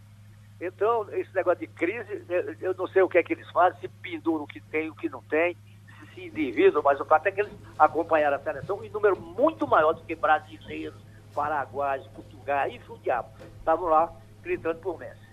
Então, 0.59 1.07
esse 1.11 1.33
negócio 1.35 1.59
de 1.59 1.67
crise, 1.67 2.23
eu 2.61 2.73
não 2.75 2.87
sei 2.87 3.01
o 3.01 3.09
que 3.09 3.17
é 3.17 3.23
que 3.23 3.33
eles 3.33 3.49
fazem, 3.51 3.79
se 3.81 3.87
penduram 3.87 4.45
o 4.45 4.47
que 4.47 4.61
tem, 4.61 4.89
o 4.89 4.95
que 4.95 5.09
não 5.09 5.21
tem, 5.23 5.57
se 5.99 6.15
se 6.15 6.27
endividam, 6.27 6.81
mas 6.81 6.99
o 6.99 7.05
fato 7.05 7.27
é 7.27 7.31
que 7.31 7.41
eles 7.41 7.51
acompanharam 7.77 8.37
a 8.37 8.39
seleção 8.39 8.83
em 8.83 8.89
número 8.89 9.19
muito 9.19 9.67
maior 9.67 9.93
do 9.93 10.01
que 10.01 10.15
brasileiros, 10.15 10.95
paraguaios, 11.33 12.07
portugueses, 12.07 12.81
e 12.87 12.91
o 12.91 12.97
diabo. 12.99 13.29
Estavam 13.59 13.89
lá 13.89 14.11
gritando 14.41 14.79
por 14.79 14.97
Messi. 14.97 15.25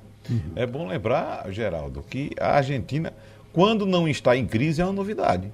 É 0.54 0.66
bom 0.66 0.86
lembrar, 0.86 1.50
Geraldo, 1.50 2.02
que 2.02 2.30
a 2.38 2.56
Argentina, 2.56 3.12
quando 3.52 3.86
não 3.86 4.08
está 4.08 4.36
em 4.36 4.46
crise, 4.46 4.82
é 4.82 4.84
uma 4.84 4.92
novidade. 4.92 5.52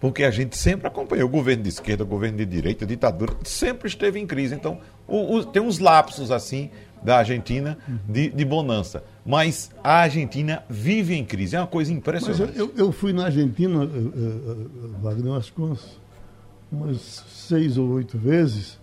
Porque 0.00 0.24
a 0.24 0.30
gente 0.30 0.56
sempre 0.56 0.86
acompanhou 0.86 1.26
o 1.26 1.30
governo 1.30 1.62
de 1.62 1.70
esquerda, 1.70 2.04
o 2.04 2.06
governo 2.06 2.36
de 2.36 2.44
direita, 2.44 2.84
a 2.84 2.88
ditadura, 2.88 3.32
sempre 3.44 3.88
esteve 3.88 4.20
em 4.20 4.26
crise. 4.26 4.54
Então, 4.54 4.80
o, 5.06 5.36
o, 5.36 5.44
tem 5.44 5.62
uns 5.62 5.78
lapsos 5.78 6.30
assim 6.30 6.70
da 7.06 7.18
Argentina 7.18 7.78
de, 8.08 8.30
de, 8.30 8.44
bonança. 8.44 9.04
Mas 9.24 9.70
a 9.82 10.00
Argentina 10.00 10.64
vive 10.68 11.14
em 11.14 11.24
crise. 11.24 11.54
É 11.54 11.60
uma 11.60 11.66
coisa 11.68 11.92
impressionante. 11.92 12.58
Eu, 12.58 12.72
eu, 12.76 12.90
fui 12.90 13.12
na 13.12 13.26
Argentina, 13.26 13.78
uh, 13.78 13.86
uh, 13.86 14.98
Wagner, 15.00 15.34
acho 15.34 15.52
que 15.52 15.60
umas, 15.60 16.00
umas 16.70 17.24
seis 17.28 17.78
ou 17.78 17.90
oito 17.90 18.18
vezes. 18.18 18.80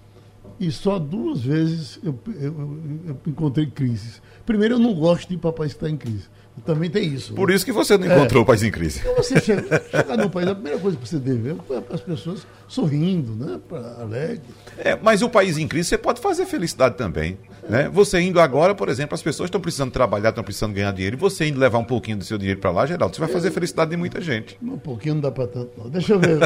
e 0.57 0.71
só 0.71 0.97
duas 0.97 1.41
vezes 1.41 1.99
eu, 2.01 2.17
eu, 2.27 2.79
eu 3.07 3.17
encontrei 3.27 3.65
crises. 3.65 4.21
Primeiro, 4.45 4.75
eu 4.75 4.79
não 4.79 4.93
gosto 4.93 5.27
de 5.27 5.37
que 5.37 5.63
está 5.65 5.89
em 5.89 5.97
crise. 5.97 6.29
Também 6.65 6.89
tem 6.89 7.05
isso. 7.13 7.33
Por 7.33 7.49
né? 7.49 7.55
isso 7.55 7.65
que 7.65 7.71
você 7.71 7.97
não 7.97 8.05
encontrou 8.05 8.41
é. 8.41 8.43
o 8.43 8.45
país 8.45 8.63
em 8.63 8.71
crise. 8.71 8.99
Então 8.99 9.15
você 9.15 9.39
chega, 9.41 9.83
chegar 9.89 10.17
no 10.17 10.29
país, 10.29 10.47
a 10.47 10.53
primeira 10.53 10.79
coisa 10.79 10.95
que 10.95 11.07
você 11.07 11.17
deve 11.17 11.39
ver 11.39 11.55
é 11.71 11.93
as 11.93 12.01
pessoas 12.01 12.47
sorrindo, 12.67 13.33
né? 13.35 13.59
Alegre. 13.99 14.41
É, 14.77 14.95
mas 14.95 15.21
o 15.21 15.29
país 15.29 15.57
em 15.57 15.67
crise 15.67 15.89
você 15.89 15.97
pode 15.97 16.21
fazer 16.21 16.45
felicidade 16.45 16.95
também. 16.95 17.37
É. 17.63 17.71
Né? 17.71 17.89
Você 17.89 18.19
indo 18.21 18.39
agora, 18.39 18.73
por 18.75 18.87
exemplo, 18.87 19.15
as 19.15 19.21
pessoas 19.21 19.47
estão 19.47 19.59
precisando 19.59 19.91
trabalhar, 19.91 20.29
estão 20.29 20.43
precisando 20.43 20.73
ganhar 20.73 20.91
dinheiro, 20.93 21.15
e 21.17 21.19
você 21.19 21.47
indo 21.47 21.59
levar 21.59 21.79
um 21.79 21.83
pouquinho 21.83 22.17
do 22.17 22.23
seu 22.23 22.37
dinheiro 22.37 22.59
para 22.59 22.71
lá, 22.71 22.85
Geraldo, 22.85 23.15
você 23.15 23.21
vai 23.21 23.29
fazer 23.29 23.51
felicidade 23.51 23.91
de 23.91 23.97
muita 23.97 24.21
gente. 24.21 24.57
Um 24.61 24.77
pouquinho 24.77 25.15
não 25.15 25.21
dá 25.21 25.31
para 25.31 25.47
tanto, 25.47 25.71
não. 25.77 25.89
Deixa 25.89 26.13
eu 26.13 26.19
ver. 26.19 26.39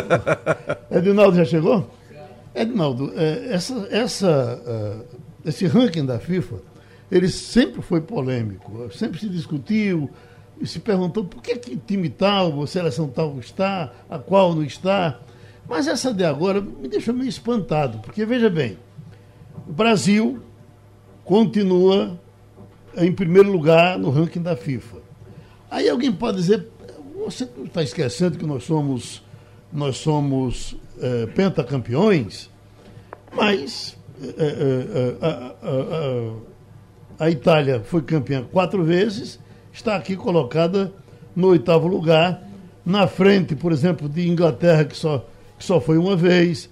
Edinaldo 0.89 1.37
já 1.37 1.45
chegou? 1.45 1.89
Edinaldo, 2.55 3.13
é, 3.15 3.53
essa, 3.53 3.87
essa, 3.91 4.61
uh, 4.65 5.19
esse 5.45 5.67
ranking 5.67 6.05
da 6.05 6.17
FIFA 6.17 6.55
ele 7.11 7.29
sempre 7.29 7.81
foi 7.81 8.01
polêmico, 8.01 8.89
sempre 8.91 9.19
se 9.19 9.29
discutiu 9.29 10.09
e 10.59 10.67
se 10.67 10.79
perguntou 10.79 11.23
por 11.23 11.41
que, 11.41 11.55
que 11.55 11.77
time 11.77 12.09
tal, 12.09 12.65
seleção 12.67 13.07
tal 13.07 13.37
está, 13.39 13.91
a 14.09 14.17
qual 14.17 14.53
não 14.53 14.63
está. 14.63 15.19
Mas 15.69 15.87
essa 15.87 16.13
de 16.13 16.23
agora 16.23 16.61
me 16.61 16.87
deixou 16.87 17.13
meio 17.13 17.29
espantado, 17.29 17.99
porque 17.99 18.25
veja 18.25 18.49
bem, 18.49 18.77
o 19.67 19.71
Brasil 19.73 20.41
continua 21.23 22.19
em 22.95 23.11
primeiro 23.11 23.51
lugar 23.51 23.99
no 23.99 24.09
ranking 24.09 24.41
da 24.41 24.55
FIFA. 24.55 24.97
Aí 25.69 25.89
alguém 25.89 26.11
pode 26.11 26.37
dizer, 26.37 26.67
você 27.15 27.47
está 27.65 27.83
esquecendo 27.83 28.37
que 28.37 28.45
nós 28.45 28.63
somos, 28.63 29.21
nós 29.71 29.97
somos 29.97 30.75
é, 30.99 31.25
pentacampeões, 31.27 32.49
mas 33.35 33.97
é, 34.21 34.43
é, 34.43 36.31
a 37.19 37.29
Itália 37.29 37.81
foi 37.83 38.01
campeã 38.01 38.43
quatro 38.43 38.83
vezes, 38.83 39.39
está 39.73 39.95
aqui 39.95 40.15
colocada 40.15 40.93
no 41.35 41.47
oitavo 41.47 41.87
lugar, 41.87 42.43
na 42.85 43.07
frente, 43.07 43.55
por 43.55 43.71
exemplo, 43.71 44.07
de 44.07 44.27
Inglaterra, 44.27 44.85
que 44.85 44.95
só, 44.95 45.25
que 45.57 45.65
só 45.65 45.79
foi 45.81 45.97
uma 45.97 46.15
vez, 46.15 46.69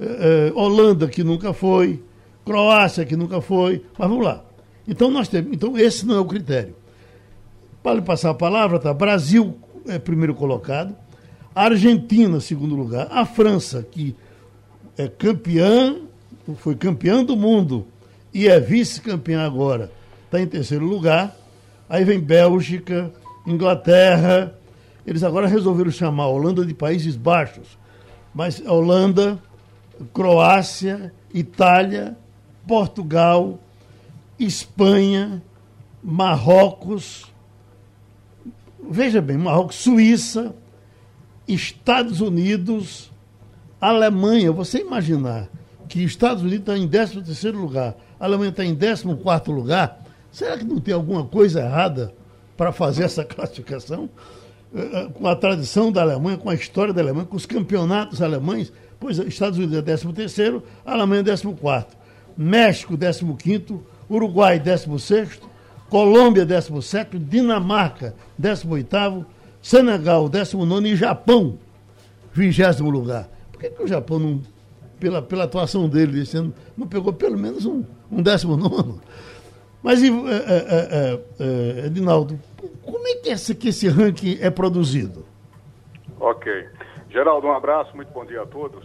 eh, 0.00 0.50
eh, 0.50 0.52
Holanda, 0.54 1.08
que 1.08 1.24
nunca 1.24 1.52
foi, 1.52 2.02
Croácia, 2.44 3.04
que 3.04 3.16
nunca 3.16 3.40
foi, 3.40 3.84
mas 3.98 4.08
vamos 4.08 4.24
lá. 4.24 4.44
Então, 4.86 5.10
nós 5.10 5.28
temos, 5.28 5.52
então 5.52 5.76
esse 5.76 6.06
não 6.06 6.16
é 6.16 6.20
o 6.20 6.24
critério. 6.24 6.74
Lhe 7.84 8.02
passar 8.02 8.30
a 8.30 8.34
palavra, 8.34 8.78
tá? 8.78 8.92
Brasil 8.92 9.56
é 9.86 9.98
primeiro 9.98 10.34
colocado, 10.34 10.94
Argentina, 11.54 12.38
segundo 12.38 12.76
lugar, 12.76 13.08
a 13.10 13.24
França, 13.24 13.82
que 13.82 14.14
é 14.96 15.08
campeã, 15.08 15.96
foi 16.56 16.76
campeã 16.76 17.24
do 17.24 17.34
mundo 17.34 17.86
e 18.32 18.48
é 18.48 18.60
vice-campeã 18.60 19.44
agora, 19.44 19.90
está 20.24 20.40
em 20.40 20.46
terceiro 20.46 20.84
lugar. 20.84 21.34
Aí 21.88 22.04
vem 22.04 22.20
Bélgica, 22.20 23.12
Inglaterra. 23.46 24.54
Eles 25.06 25.22
agora 25.22 25.46
resolveram 25.46 25.90
chamar 25.90 26.24
a 26.24 26.28
Holanda 26.28 26.64
de 26.64 26.74
Países 26.74 27.16
Baixos. 27.16 27.78
Mas 28.34 28.60
Holanda, 28.60 29.38
Croácia, 30.12 31.12
Itália, 31.32 32.16
Portugal, 32.66 33.58
Espanha, 34.38 35.42
Marrocos. 36.02 37.32
Veja 38.90 39.20
bem, 39.20 39.38
Marrocos, 39.38 39.76
Suíça, 39.76 40.54
Estados 41.46 42.20
Unidos, 42.20 43.10
Alemanha. 43.80 44.52
Você 44.52 44.80
imaginar 44.80 45.48
que 45.88 46.04
Estados 46.04 46.42
Unidos 46.42 46.60
está 46.60 46.76
em 46.76 46.86
13 46.86 47.22
terceiro 47.22 47.58
lugar, 47.58 47.96
a 48.18 48.24
Alemanha 48.24 48.50
está 48.50 48.64
em 48.64 48.74
14 48.74 49.06
lugar. 49.48 50.02
Será 50.30 50.56
que 50.56 50.64
não 50.64 50.80
tem 50.80 50.94
alguma 50.94 51.24
coisa 51.24 51.60
errada 51.60 52.12
para 52.56 52.72
fazer 52.72 53.04
essa 53.04 53.24
classificação? 53.24 54.08
Eh, 54.74 54.80
eh, 54.92 55.08
com 55.14 55.26
a 55.26 55.34
tradição 55.34 55.90
da 55.90 56.02
Alemanha, 56.02 56.36
com 56.36 56.50
a 56.50 56.54
história 56.54 56.92
da 56.92 57.00
Alemanha, 57.00 57.26
com 57.26 57.36
os 57.36 57.46
campeonatos 57.46 58.20
alemães, 58.20 58.72
pois 59.00 59.18
Estados 59.18 59.58
Unidos 59.58 59.78
é 59.78 59.82
13 59.82 60.12
terceiro, 60.12 60.62
a 60.84 60.92
Alemanha 60.92 61.20
é 61.20 61.24
14 61.24 61.56
México 62.36 62.96
15 62.96 63.80
Uruguai 64.10 64.58
16 64.58 65.40
Colômbia 65.88 66.44
17 66.44 67.18
Dinamarca 67.18 68.14
18 68.38 69.26
Senegal 69.62 70.28
19 70.28 70.88
e 70.88 70.96
Japão 70.96 71.58
20 72.32 72.80
lugar. 72.82 73.28
Por 73.50 73.60
que, 73.60 73.70
que 73.70 73.82
o 73.82 73.88
Japão 73.88 74.18
não 74.18 74.42
pela, 74.98 75.22
pela 75.22 75.44
atuação 75.44 75.88
dele 75.88 76.22
esse 76.22 76.36
ano, 76.36 76.52
não 76.76 76.86
pegou 76.86 77.12
pelo 77.12 77.38
menos 77.38 77.64
um, 77.64 77.84
um 78.10 78.22
décimo 78.22 78.56
nono. 78.56 79.00
Mas, 79.82 80.02
é, 80.02 80.06
é, 80.08 81.20
é, 81.38 81.86
Edinaldo, 81.86 82.38
como 82.82 83.06
é 83.06 83.14
que 83.16 83.30
esse, 83.30 83.54
que 83.54 83.68
esse 83.68 83.88
ranking 83.88 84.38
é 84.40 84.50
produzido? 84.50 85.24
Ok. 86.18 86.68
Geraldo, 87.10 87.46
um 87.46 87.52
abraço, 87.52 87.94
muito 87.94 88.12
bom 88.12 88.24
dia 88.24 88.42
a 88.42 88.46
todos. 88.46 88.84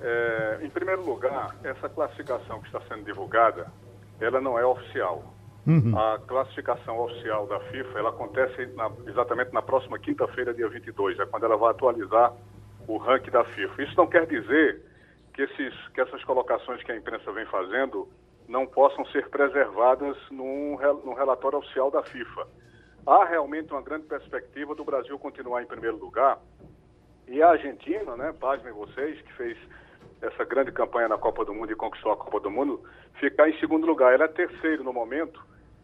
É, 0.00 0.60
em 0.62 0.70
primeiro 0.70 1.04
lugar, 1.04 1.56
essa 1.64 1.88
classificação 1.88 2.60
que 2.60 2.66
está 2.66 2.80
sendo 2.88 3.04
divulgada, 3.04 3.66
ela 4.20 4.40
não 4.40 4.58
é 4.58 4.64
oficial. 4.64 5.34
Uhum. 5.66 5.96
A 5.98 6.18
classificação 6.18 6.98
oficial 7.00 7.46
da 7.46 7.60
FIFA, 7.60 7.98
ela 7.98 8.10
acontece 8.10 8.66
na, 8.74 8.90
exatamente 9.06 9.52
na 9.52 9.62
próxima 9.62 9.98
quinta-feira, 9.98 10.54
dia 10.54 10.68
22, 10.68 11.18
é 11.18 11.26
quando 11.26 11.44
ela 11.44 11.56
vai 11.56 11.70
atualizar 11.70 12.32
o 12.86 12.96
ranking 12.98 13.30
da 13.30 13.44
FIFA. 13.44 13.82
Isso 13.82 13.94
não 13.96 14.06
quer 14.06 14.26
dizer 14.26 14.82
que, 15.40 15.44
esses, 15.44 15.88
que 15.88 16.00
essas 16.00 16.22
colocações 16.24 16.82
que 16.82 16.92
a 16.92 16.96
imprensa 16.96 17.32
vem 17.32 17.46
fazendo 17.46 18.08
não 18.46 18.66
possam 18.66 19.04
ser 19.06 19.28
preservadas 19.30 20.16
num, 20.30 20.76
num 21.04 21.14
relatório 21.14 21.58
oficial 21.58 21.90
da 21.90 22.02
FIFA. 22.02 22.46
Há 23.06 23.24
realmente 23.24 23.72
uma 23.72 23.80
grande 23.80 24.06
perspectiva 24.06 24.74
do 24.74 24.84
Brasil 24.84 25.18
continuar 25.18 25.62
em 25.62 25.66
primeiro 25.66 25.96
lugar 25.96 26.38
e 27.26 27.40
a 27.42 27.50
Argentina, 27.50 28.16
né, 28.16 28.34
pasmem 28.38 28.72
vocês, 28.72 29.20
que 29.22 29.32
fez 29.34 29.56
essa 30.20 30.44
grande 30.44 30.72
campanha 30.72 31.08
na 31.08 31.16
Copa 31.16 31.44
do 31.44 31.54
Mundo 31.54 31.72
e 31.72 31.76
conquistou 31.76 32.12
a 32.12 32.16
Copa 32.16 32.40
do 32.40 32.50
Mundo, 32.50 32.82
ficar 33.18 33.48
em 33.48 33.58
segundo 33.58 33.86
lugar. 33.86 34.12
Ela 34.12 34.24
é 34.24 34.28
terceiro 34.28 34.84
no 34.84 34.92
momento 34.92 35.40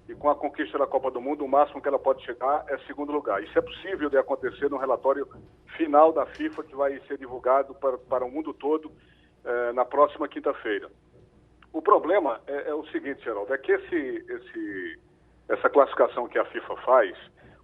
e 0.08 0.14
com 0.14 0.28
a 0.28 0.34
conquista 0.34 0.76
da 0.76 0.86
Copa 0.86 1.10
do 1.10 1.20
Mundo, 1.20 1.44
o 1.44 1.48
máximo 1.48 1.80
que 1.80 1.88
ela 1.88 1.98
pode 1.98 2.22
chegar 2.24 2.64
é 2.68 2.76
segundo 2.80 3.10
lugar. 3.10 3.42
Isso 3.42 3.58
é 3.58 3.62
possível 3.62 4.10
de 4.10 4.18
acontecer 4.18 4.68
no 4.68 4.76
relatório 4.76 5.26
final 5.76 6.12
da 6.12 6.26
FIFA 6.26 6.62
que 6.64 6.76
vai 6.76 7.00
ser 7.08 7.16
divulgado 7.16 7.74
para, 7.74 7.96
para 7.96 8.24
o 8.24 8.30
mundo 8.30 8.52
todo 8.52 8.92
é, 9.46 9.72
na 9.72 9.84
próxima 9.84 10.28
quinta-feira. 10.28 10.90
O 11.72 11.80
problema 11.80 12.40
é, 12.46 12.70
é, 12.70 12.74
o 12.74 12.84
seguinte, 12.86 13.22
Geraldo, 13.22 13.54
é 13.54 13.58
que 13.58 13.72
esse, 13.72 14.24
esse, 14.28 15.00
essa 15.48 15.70
classificação 15.70 16.28
que 16.28 16.38
a 16.38 16.44
FIFA 16.46 16.76
faz, 16.78 17.16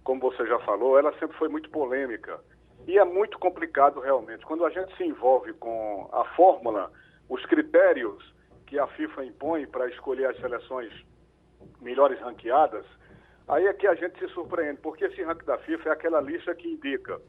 como 0.03 0.21
você 0.21 0.45
já 0.47 0.59
falou, 0.59 0.97
ela 0.97 1.11
sempre 1.19 1.37
foi 1.37 1.49
muito 1.49 1.69
polêmica. 1.69 2.39
E 2.87 2.97
é 2.97 3.03
muito 3.03 3.37
complicado 3.39 3.99
realmente. 3.99 4.45
Quando 4.45 4.65
a 4.65 4.69
gente 4.69 4.95
se 4.97 5.03
envolve 5.03 5.53
com 5.53 6.09
a 6.11 6.25
fórmula, 6.35 6.91
os 7.29 7.45
critérios 7.45 8.33
que 8.67 8.77
a 8.77 8.87
FIFA 8.87 9.25
impõe 9.25 9.65
para 9.67 9.87
escolher 9.89 10.27
as 10.27 10.37
seleções 10.37 10.91
melhores 11.81 12.19
ranqueadas, 12.19 12.85
aí 13.47 13.67
é 13.67 13.73
que 13.73 13.87
a 13.87 13.95
gente 13.95 14.19
se 14.19 14.27
surpreende, 14.33 14.79
porque 14.81 15.05
esse 15.05 15.21
ranking 15.23 15.45
da 15.45 15.57
FIFA 15.59 15.89
é 15.89 15.91
aquela 15.91 16.21
lista 16.21 16.53
que 16.55 16.67
indica 16.67 17.19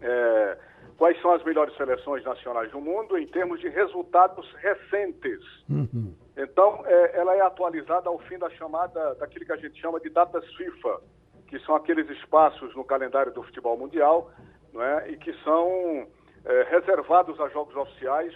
é, 0.00 0.58
quais 1.00 1.18
são 1.22 1.32
as 1.32 1.42
melhores 1.44 1.74
seleções 1.78 2.22
nacionais 2.22 2.70
do 2.72 2.78
mundo 2.78 3.16
em 3.16 3.26
termos 3.26 3.58
de 3.58 3.70
resultados 3.70 4.46
recentes. 4.56 5.40
Uhum. 5.66 6.14
Então, 6.36 6.82
é, 6.84 7.18
ela 7.18 7.34
é 7.34 7.40
atualizada 7.40 8.10
ao 8.10 8.18
fim 8.18 8.36
da 8.36 8.50
chamada, 8.50 9.14
daquilo 9.14 9.46
que 9.46 9.52
a 9.52 9.56
gente 9.56 9.80
chama 9.80 9.98
de 9.98 10.10
datas 10.10 10.44
FIFA, 10.56 11.00
que 11.48 11.58
são 11.60 11.74
aqueles 11.74 12.06
espaços 12.10 12.76
no 12.76 12.84
calendário 12.84 13.32
do 13.32 13.42
futebol 13.42 13.78
mundial, 13.78 14.30
não 14.74 14.82
é? 14.82 15.10
e 15.10 15.16
que 15.16 15.32
são 15.42 16.06
é, 16.44 16.62
reservados 16.64 17.40
a 17.40 17.48
jogos 17.48 17.74
oficiais 17.74 18.34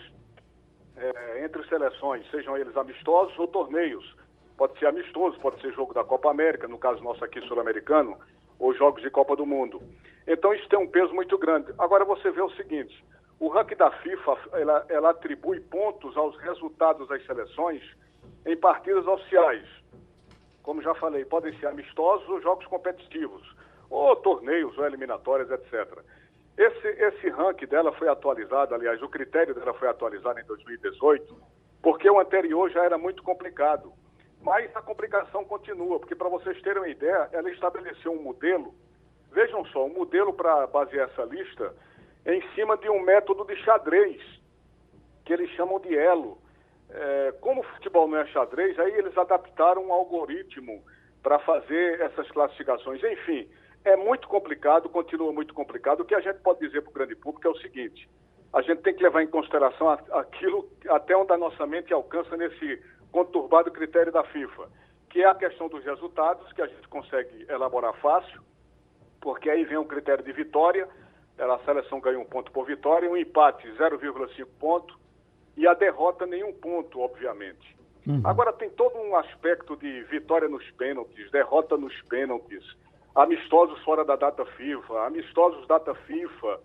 é, 0.96 1.44
entre 1.44 1.62
seleções, 1.68 2.24
sejam 2.31 2.57
eles 2.57 2.74
amistosos 2.79 3.38
ou 3.38 3.46
torneios. 3.46 4.16
Pode 4.57 4.79
ser 4.79 4.87
amistoso, 4.87 5.38
pode 5.38 5.61
ser 5.61 5.70
jogo 5.74 5.92
da 5.92 6.03
Copa 6.03 6.31
América, 6.31 6.66
no 6.66 6.79
caso 6.79 7.05
nosso 7.05 7.22
aqui 7.22 7.42
sul-americano, 7.42 8.16
ou 8.59 8.72
jogos 8.72 9.03
de 9.03 9.11
Copa 9.11 9.37
do 9.37 9.44
Mundo. 9.44 9.83
Então 10.26 10.54
isso 10.54 10.68
tem 10.68 10.78
um 10.78 10.88
peso 10.88 11.12
muito 11.14 11.37
grande. 11.37 11.72
Agora 11.78 12.04
você 12.04 12.30
vê 12.30 12.40
o 12.40 12.50
seguinte, 12.50 13.04
o 13.38 13.48
ranking 13.48 13.76
da 13.76 13.90
FIFA, 13.90 14.38
ela, 14.52 14.87
ela 14.88 15.10
atribui 15.10 15.60
pontos 15.60 16.16
aos 16.16 16.37
resultados 16.38 17.08
das 17.08 17.24
seleções 17.26 17.82
em 18.46 18.56
partidas 18.56 19.06
oficiais. 19.06 19.66
Como 20.62 20.82
já 20.82 20.94
falei, 20.94 21.24
podem 21.24 21.56
ser 21.58 21.66
amistosos 21.66 22.26
ou 22.28 22.40
jogos 22.40 22.66
competitivos, 22.66 23.42
ou 23.90 24.16
torneios, 24.16 24.76
ou 24.78 24.87
eliminatórias, 24.87 25.50
etc. 25.50 25.98
Esse, 26.56 26.88
esse 26.88 27.28
ranking 27.28 27.66
dela 27.66 27.92
foi 27.92 28.08
atualizado, 28.08 28.74
aliás, 28.74 29.02
o 29.02 29.08
critério 29.08 29.54
dela 29.54 29.74
foi 29.74 29.88
atualizado 29.88 30.40
em 30.40 30.44
2018, 30.44 31.37
porque 31.82 32.08
o 32.08 32.18
anterior 32.18 32.70
já 32.70 32.84
era 32.84 32.96
muito 32.96 33.22
complicado. 33.22 33.92
Mas 34.40 34.74
a 34.76 34.80
complicação 34.80 35.44
continua, 35.44 35.98
porque 35.98 36.14
para 36.14 36.28
vocês 36.28 36.60
terem 36.62 36.82
uma 36.82 36.88
ideia, 36.88 37.28
ela 37.32 37.50
estabeleceu 37.50 38.12
um 38.12 38.22
modelo 38.22 38.74
Vejam 39.35 39.64
só, 39.66 39.85
um 39.85 39.92
modelo 39.92 40.33
para 40.33 40.64
basear 40.68 41.09
essa 41.11 41.25
lista 41.25 41.75
é 42.25 42.37
em 42.37 42.49
cima 42.55 42.77
de 42.77 42.88
um 42.88 43.03
método 43.03 43.44
de 43.44 43.57
xadrez, 43.64 44.23
que 45.25 45.33
eles 45.33 45.51
chamam 45.51 45.81
de 45.81 45.94
elo. 45.97 46.38
é, 46.90 47.33
como 47.40 47.61
o 47.61 47.64
futebol 47.64 48.07
não 48.07 48.18
é 48.18 48.27
xadrez, 48.27 48.79
aí 48.79 48.92
eles 48.94 49.16
adaptaram 49.18 49.85
um 49.85 49.92
algoritmo 49.92 50.85
para 51.23 51.40
fazer 51.40 52.01
essas 52.01 52.31
classificações. 52.31 53.03
Enfim, 53.03 53.49
é 53.85 53.97
muito 53.97 54.29
complicado, 54.29 54.88
continua 54.88 55.33
muito 55.33 55.53
complicado. 55.53 56.01
O 56.01 56.05
que 56.05 56.14
a 56.14 56.20
gente 56.20 56.38
pode 56.40 56.61
dizer 56.61 56.83
para 56.83 56.90
o 56.90 56.94
grande 56.94 57.16
público 57.16 57.49
é 57.49 57.51
o 57.51 57.59
seguinte: 57.59 58.09
a 58.53 58.62
gente 58.62 58.83
tem 58.83 58.94
que 58.94 59.03
levar 59.03 59.23
em 59.23 59.27
consideração 59.27 59.90
aquilo 59.90 60.68
até 60.88 61.16
onde 61.16 61.33
a 61.33 61.37
nossa 61.37 61.66
mente 61.66 61.92
alcança 61.92 62.37
nesse 62.37 62.81
conturbado 63.11 63.73
critério 63.73 64.12
da 64.12 64.23
FIFA, 64.23 64.68
que 65.11 65.23
é 65.23 65.27
a 65.27 65.35
questão 65.35 65.68
dos 65.68 65.85
resultados, 65.85 66.53
que 66.53 66.62
a 66.62 66.66
gente 66.66 66.87
consegue 66.87 67.47
elaborar 67.49 67.94
fácil, 67.94 68.40
porque 69.24 69.48
aí 69.48 69.64
vem 69.64 69.78
o 69.78 69.87
critério 69.87 70.22
de 70.22 70.32
vitória, 70.32 70.87
a 71.38 71.58
seleção 71.64 71.98
ganha 71.98 72.20
um 72.20 72.26
ponto 72.26 72.52
por 72.52 72.66
vitória, 72.66 73.10
um 73.10 73.16
empate 73.16 73.66
0,5 73.72 74.46
ponto 74.60 74.94
e 75.56 75.66
a 75.66 75.72
derrota 75.72 76.26
nenhum 76.26 76.52
ponto, 76.52 77.00
obviamente. 77.00 77.74
Uhum. 78.06 78.20
Agora 78.22 78.52
tem 78.52 78.68
todo 78.68 78.98
um 78.98 79.16
aspecto 79.16 79.78
de 79.78 80.02
vitória 80.04 80.46
nos 80.46 80.70
pênaltis, 80.72 81.30
derrota 81.30 81.74
nos 81.78 81.98
pênaltis, 82.02 82.62
amistosos 83.14 83.82
fora 83.82 84.04
da 84.04 84.14
data 84.14 84.44
FIFA, 84.44 85.06
amistosos 85.06 85.66
data 85.66 85.94
FIFA. 85.94 86.60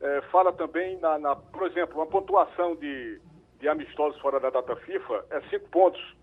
É, 0.00 0.22
fala 0.32 0.50
também, 0.50 0.96
na, 1.00 1.18
na, 1.18 1.36
por 1.36 1.66
exemplo, 1.66 1.96
uma 1.96 2.06
pontuação 2.06 2.74
de, 2.74 3.20
de 3.60 3.68
amistosos 3.68 4.18
fora 4.22 4.40
da 4.40 4.48
data 4.48 4.74
FIFA 4.76 5.26
é 5.28 5.42
5 5.50 5.68
pontos. 5.68 6.16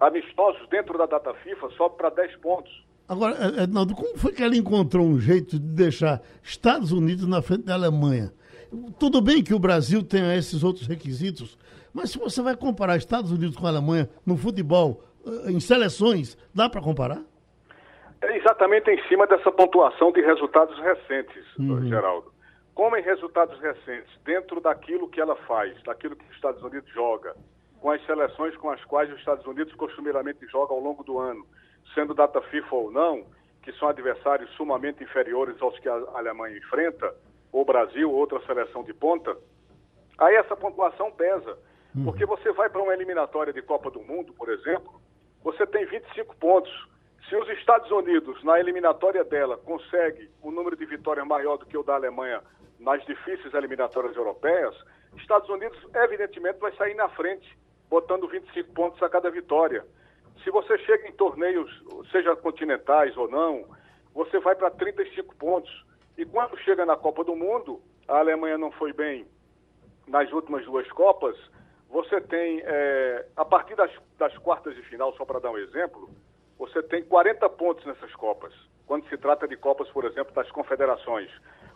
Amistosos 0.00 0.68
dentro 0.68 0.98
da 0.98 1.06
data 1.06 1.32
FIFA 1.32 1.70
sobe 1.76 1.96
para 1.96 2.10
10 2.10 2.36
pontos. 2.38 2.89
Agora, 3.10 3.34
é, 3.34 3.64
Ednaldo, 3.64 3.96
como 3.96 4.16
foi 4.16 4.30
que 4.30 4.40
ela 4.40 4.54
encontrou 4.54 5.04
um 5.04 5.18
jeito 5.18 5.58
de 5.58 5.66
deixar 5.66 6.22
Estados 6.44 6.92
Unidos 6.92 7.26
na 7.26 7.42
frente 7.42 7.64
da 7.64 7.74
Alemanha? 7.74 8.32
Tudo 9.00 9.20
bem 9.20 9.42
que 9.42 9.52
o 9.52 9.58
Brasil 9.58 10.00
tenha 10.04 10.36
esses 10.36 10.62
outros 10.62 10.86
requisitos, 10.86 11.58
mas 11.92 12.12
se 12.12 12.18
você 12.20 12.40
vai 12.40 12.56
comparar 12.56 12.96
Estados 12.96 13.32
Unidos 13.32 13.56
com 13.56 13.66
a 13.66 13.70
Alemanha 13.70 14.08
no 14.24 14.36
futebol, 14.36 15.02
eh, 15.26 15.50
em 15.50 15.58
seleções, 15.58 16.38
dá 16.54 16.70
para 16.70 16.80
comparar? 16.80 17.20
É 18.22 18.36
exatamente 18.36 18.88
em 18.88 19.08
cima 19.08 19.26
dessa 19.26 19.50
pontuação 19.50 20.12
de 20.12 20.20
resultados 20.20 20.78
recentes, 20.78 21.44
uhum. 21.58 21.88
Geraldo. 21.88 22.32
Como 22.76 22.96
em 22.96 23.02
resultados 23.02 23.58
recentes, 23.60 24.12
dentro 24.24 24.60
daquilo 24.60 25.08
que 25.08 25.20
ela 25.20 25.34
faz, 25.48 25.74
daquilo 25.82 26.14
que 26.14 26.24
os 26.30 26.34
Estados 26.36 26.62
Unidos 26.62 26.88
joga, 26.94 27.34
com 27.80 27.90
as 27.90 28.06
seleções 28.06 28.56
com 28.56 28.70
as 28.70 28.84
quais 28.84 29.10
os 29.12 29.18
Estados 29.18 29.44
Unidos 29.46 29.74
costumeiramente 29.74 30.46
joga 30.46 30.72
ao 30.72 30.78
longo 30.78 31.02
do 31.02 31.18
ano, 31.18 31.44
sendo 31.94 32.14
data 32.14 32.40
FIFA 32.42 32.74
ou 32.74 32.90
não, 32.90 33.24
que 33.62 33.72
são 33.72 33.88
adversários 33.88 34.50
sumamente 34.52 35.02
inferiores 35.02 35.60
aos 35.60 35.78
que 35.78 35.88
a 35.88 35.94
Alemanha 36.14 36.56
enfrenta, 36.56 37.14
ou 37.52 37.64
Brasil, 37.64 38.10
outra 38.10 38.40
seleção 38.46 38.82
de 38.84 38.94
ponta, 38.94 39.36
aí 40.18 40.36
essa 40.36 40.56
pontuação 40.56 41.10
pesa. 41.10 41.58
Uhum. 41.94 42.04
Porque 42.04 42.24
você 42.24 42.52
vai 42.52 42.70
para 42.70 42.82
uma 42.82 42.94
eliminatória 42.94 43.52
de 43.52 43.60
Copa 43.62 43.90
do 43.90 44.00
Mundo, 44.00 44.32
por 44.32 44.48
exemplo, 44.48 45.00
você 45.42 45.66
tem 45.66 45.84
25 45.84 46.36
pontos. 46.36 46.70
Se 47.28 47.36
os 47.36 47.48
Estados 47.50 47.90
Unidos, 47.90 48.42
na 48.44 48.58
eliminatória 48.58 49.24
dela, 49.24 49.56
consegue 49.58 50.30
um 50.42 50.50
número 50.50 50.76
de 50.76 50.86
vitórias 50.86 51.26
maior 51.26 51.56
do 51.56 51.66
que 51.66 51.76
o 51.76 51.82
da 51.82 51.94
Alemanha 51.94 52.40
nas 52.78 53.04
difíceis 53.04 53.52
eliminatórias 53.52 54.16
europeias, 54.16 54.74
Estados 55.16 55.48
Unidos, 55.48 55.78
evidentemente, 55.94 56.58
vai 56.58 56.74
sair 56.76 56.94
na 56.94 57.08
frente, 57.10 57.58
botando 57.88 58.28
25 58.28 58.72
pontos 58.72 59.02
a 59.02 59.08
cada 59.08 59.30
vitória. 59.30 59.84
Se 60.42 60.50
você 60.50 60.78
chega 60.78 61.08
em 61.08 61.12
torneios, 61.12 61.70
seja 62.10 62.34
continentais 62.36 63.16
ou 63.16 63.28
não, 63.28 63.64
você 64.14 64.38
vai 64.40 64.54
para 64.54 64.70
35 64.70 65.34
pontos. 65.36 65.84
E 66.16 66.24
quando 66.24 66.56
chega 66.58 66.86
na 66.86 66.96
Copa 66.96 67.24
do 67.24 67.36
Mundo, 67.36 67.80
a 68.08 68.18
Alemanha 68.18 68.58
não 68.58 68.70
foi 68.72 68.92
bem 68.92 69.26
nas 70.06 70.30
últimas 70.32 70.64
duas 70.64 70.90
Copas, 70.92 71.36
você 71.88 72.20
tem, 72.20 72.62
é, 72.64 73.26
a 73.36 73.44
partir 73.44 73.74
das, 73.74 73.90
das 74.18 74.36
quartas 74.38 74.74
de 74.74 74.82
final, 74.82 75.12
só 75.16 75.24
para 75.24 75.40
dar 75.40 75.50
um 75.50 75.58
exemplo, 75.58 76.08
você 76.58 76.82
tem 76.82 77.02
40 77.02 77.48
pontos 77.50 77.84
nessas 77.84 78.12
Copas, 78.14 78.52
quando 78.86 79.08
se 79.08 79.16
trata 79.16 79.46
de 79.46 79.56
Copas, 79.56 79.88
por 79.90 80.04
exemplo, 80.04 80.32
das 80.34 80.50
confederações. 80.50 81.30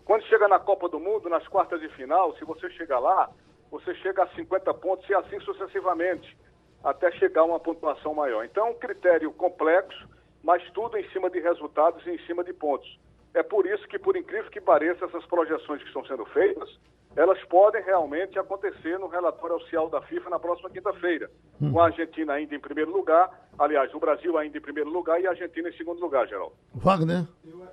Quando 0.05 0.25
chega 0.25 0.49
na 0.49 0.59
Copa 0.59 0.89
do 0.89 1.01
Mundo, 1.01 1.29
nas 1.29 1.47
quartas 1.49 1.81
de 1.81 1.89
final, 1.91 2.37
se 2.37 2.45
você 2.45 2.69
chega 2.71 2.99
lá, 2.99 3.31
você 3.71 3.95
chega 3.97 4.25
a 4.25 4.29
50 4.29 4.75
pontos 4.75 5.09
e 5.09 5.15
assim 5.15 5.41
sucessivamente, 5.41 6.37
até 6.85 7.11
chegar 7.13 7.41
a 7.41 7.45
uma 7.45 7.59
pontuação 7.59 8.15
maior. 8.15 8.45
Então, 8.45 8.67
é 8.67 8.71
um 8.71 8.75
critério 8.75 9.33
complexo, 9.33 10.07
mas 10.43 10.63
tudo 10.73 10.99
em 10.99 11.09
cima 11.11 11.31
de 11.31 11.41
resultados 11.41 12.07
e 12.07 12.11
em 12.11 12.19
cima 12.27 12.45
de 12.45 12.53
pontos. 12.53 13.01
É 13.33 13.43
por 13.43 13.67
isso 13.67 13.89
que, 13.89 13.99
por 13.99 14.17
incrível 14.17 14.51
que 14.51 14.61
pareça, 14.61 15.07
essas 15.07 15.25
projeções 15.27 15.81
que 15.81 15.89
estão 15.89 16.05
sendo 16.05 16.25
feitas, 16.27 16.79
elas 17.17 17.43
podem 17.45 17.83
realmente 17.83 18.39
acontecer 18.39 18.99
no 18.99 19.07
relatório 19.07 19.57
oficial 19.57 19.89
da 19.89 20.03
FIFA 20.03 20.31
na 20.31 20.39
próxima 20.39 20.69
quinta-feira, 20.69 21.31
hum. 21.61 21.73
com 21.73 21.81
a 21.81 21.87
Argentina 21.87 22.33
ainda 22.35 22.55
em 22.55 22.61
primeiro 22.61 22.93
lugar, 22.93 23.49
aliás, 23.59 23.93
o 23.95 24.01
Brasil 24.01 24.37
ainda 24.37 24.59
em 24.59 24.61
primeiro 24.61 24.91
lugar 24.91 25.21
e 25.21 25.27
a 25.27 25.31
Argentina 25.31 25.69
em 25.69 25.77
segundo 25.77 26.01
lugar, 26.01 26.27
Geraldo. 26.27 26.55
Wagner? 26.75 27.25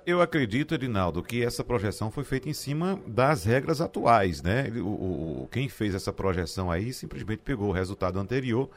Eu 0.06 0.20
acredito, 0.20 0.74
Edinaldo, 0.74 1.22
que 1.22 1.44
essa 1.44 1.64
projeção 1.64 2.10
foi 2.10 2.24
feita 2.24 2.48
em 2.48 2.54
cima 2.54 2.98
das 3.06 3.44
regras 3.44 3.80
atuais, 3.80 4.42
né? 4.42 4.68
O, 4.76 5.42
o, 5.42 5.48
quem 5.50 5.68
fez 5.68 5.94
essa 5.94 6.12
projeção 6.12 6.70
aí 6.70 6.92
simplesmente 6.92 7.40
pegou 7.40 7.68
o 7.68 7.72
resultado 7.72 8.18
anterior 8.18 8.68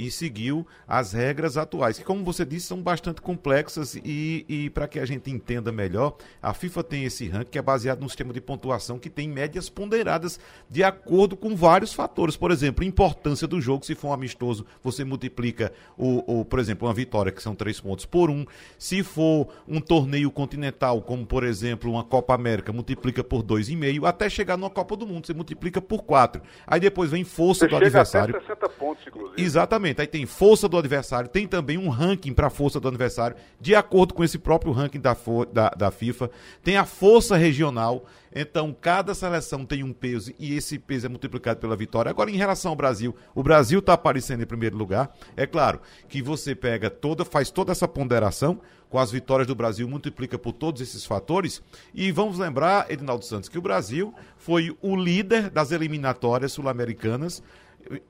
e 0.00 0.10
seguiu 0.10 0.66
as 0.88 1.12
regras 1.12 1.56
atuais, 1.56 1.98
que, 1.98 2.04
como 2.04 2.24
você 2.24 2.44
disse, 2.44 2.66
são 2.66 2.80
bastante 2.80 3.20
complexas 3.20 3.94
e, 3.96 4.46
e 4.48 4.70
para 4.70 4.88
que 4.88 4.98
a 4.98 5.04
gente 5.04 5.30
entenda 5.30 5.70
melhor, 5.70 6.16
a 6.40 6.54
FIFA 6.54 6.82
tem 6.84 7.04
esse 7.04 7.28
ranking 7.28 7.50
que 7.50 7.58
é 7.58 7.62
baseado 7.62 8.00
num 8.00 8.08
sistema 8.08 8.32
de 8.32 8.40
pontuação 8.40 8.98
que 8.98 9.10
tem 9.10 9.28
médias 9.28 9.68
ponderadas 9.68 10.40
de 10.68 10.82
acordo 10.82 11.36
com 11.36 11.54
vários 11.54 11.92
fatores. 11.92 12.36
Por 12.36 12.50
exemplo, 12.50 12.84
importância 12.84 13.46
do 13.46 13.60
jogo, 13.60 13.84
se 13.84 13.94
for 13.94 14.08
um 14.08 14.12
amistoso, 14.12 14.64
você 14.82 15.04
multiplica, 15.04 15.72
o, 15.98 16.40
o, 16.40 16.44
por 16.44 16.58
exemplo, 16.58 16.88
uma 16.88 16.94
vitória, 16.94 17.32
que 17.32 17.42
são 17.42 17.54
três 17.54 17.78
pontos 17.80 18.06
por 18.06 18.30
um. 18.30 18.46
Se 18.78 19.02
for 19.02 19.48
um 19.68 19.80
torneio 19.80 20.30
continental, 20.30 21.02
como 21.02 21.26
por 21.26 21.44
exemplo 21.44 21.90
uma 21.90 22.04
Copa 22.04 22.34
América, 22.34 22.72
multiplica 22.72 23.22
por 23.22 23.42
dois 23.42 23.68
e 23.68 23.76
meio, 23.76 24.06
até 24.06 24.30
chegar 24.30 24.56
numa 24.56 24.70
Copa 24.70 24.96
do 24.96 25.06
Mundo, 25.06 25.26
você 25.26 25.34
multiplica 25.34 25.82
por 25.82 26.04
quatro. 26.04 26.40
Aí 26.66 26.80
depois 26.80 27.10
vem 27.10 27.24
força 27.24 27.66
você 27.66 27.68
do 27.68 27.76
adversário. 27.76 28.36
Até 28.36 28.46
60 28.46 28.68
pontos, 28.70 29.06
inclusive. 29.06 29.42
Exatamente. 29.42 29.79
Exatamente. 29.80 30.00
Aí 30.00 30.06
tem 30.06 30.26
força 30.26 30.68
do 30.68 30.76
adversário, 30.76 31.28
tem 31.28 31.46
também 31.46 31.78
um 31.78 31.88
ranking 31.88 32.32
para 32.32 32.48
a 32.48 32.50
força 32.50 32.78
do 32.78 32.88
adversário, 32.88 33.36
de 33.60 33.74
acordo 33.74 34.14
com 34.14 34.22
esse 34.22 34.38
próprio 34.38 34.72
ranking 34.72 35.00
da, 35.00 35.16
da, 35.52 35.70
da 35.70 35.90
FIFA. 35.90 36.30
Tem 36.62 36.76
a 36.76 36.84
força 36.84 37.36
regional. 37.36 38.04
Então, 38.32 38.76
cada 38.78 39.12
seleção 39.12 39.64
tem 39.64 39.82
um 39.82 39.92
peso 39.92 40.32
e 40.38 40.54
esse 40.54 40.78
peso 40.78 41.06
é 41.06 41.08
multiplicado 41.08 41.58
pela 41.58 41.74
vitória. 41.74 42.10
Agora, 42.10 42.30
em 42.30 42.36
relação 42.36 42.70
ao 42.70 42.76
Brasil, 42.76 43.14
o 43.34 43.42
Brasil 43.42 43.80
está 43.80 43.94
aparecendo 43.94 44.42
em 44.42 44.46
primeiro 44.46 44.76
lugar. 44.76 45.16
É 45.36 45.46
claro 45.46 45.80
que 46.08 46.22
você 46.22 46.54
pega 46.54 46.88
toda, 46.88 47.24
faz 47.24 47.50
toda 47.50 47.72
essa 47.72 47.88
ponderação 47.88 48.60
com 48.88 48.98
as 48.98 49.10
vitórias 49.10 49.46
do 49.46 49.54
Brasil, 49.54 49.88
multiplica 49.88 50.38
por 50.38 50.52
todos 50.52 50.80
esses 50.80 51.04
fatores. 51.04 51.62
E 51.92 52.12
vamos 52.12 52.38
lembrar, 52.38 52.90
Edinaldo 52.90 53.24
Santos, 53.24 53.48
que 53.48 53.58
o 53.58 53.62
Brasil 53.62 54.14
foi 54.36 54.76
o 54.80 54.96
líder 54.96 55.48
das 55.50 55.72
eliminatórias 55.72 56.52
sul-americanas 56.52 57.42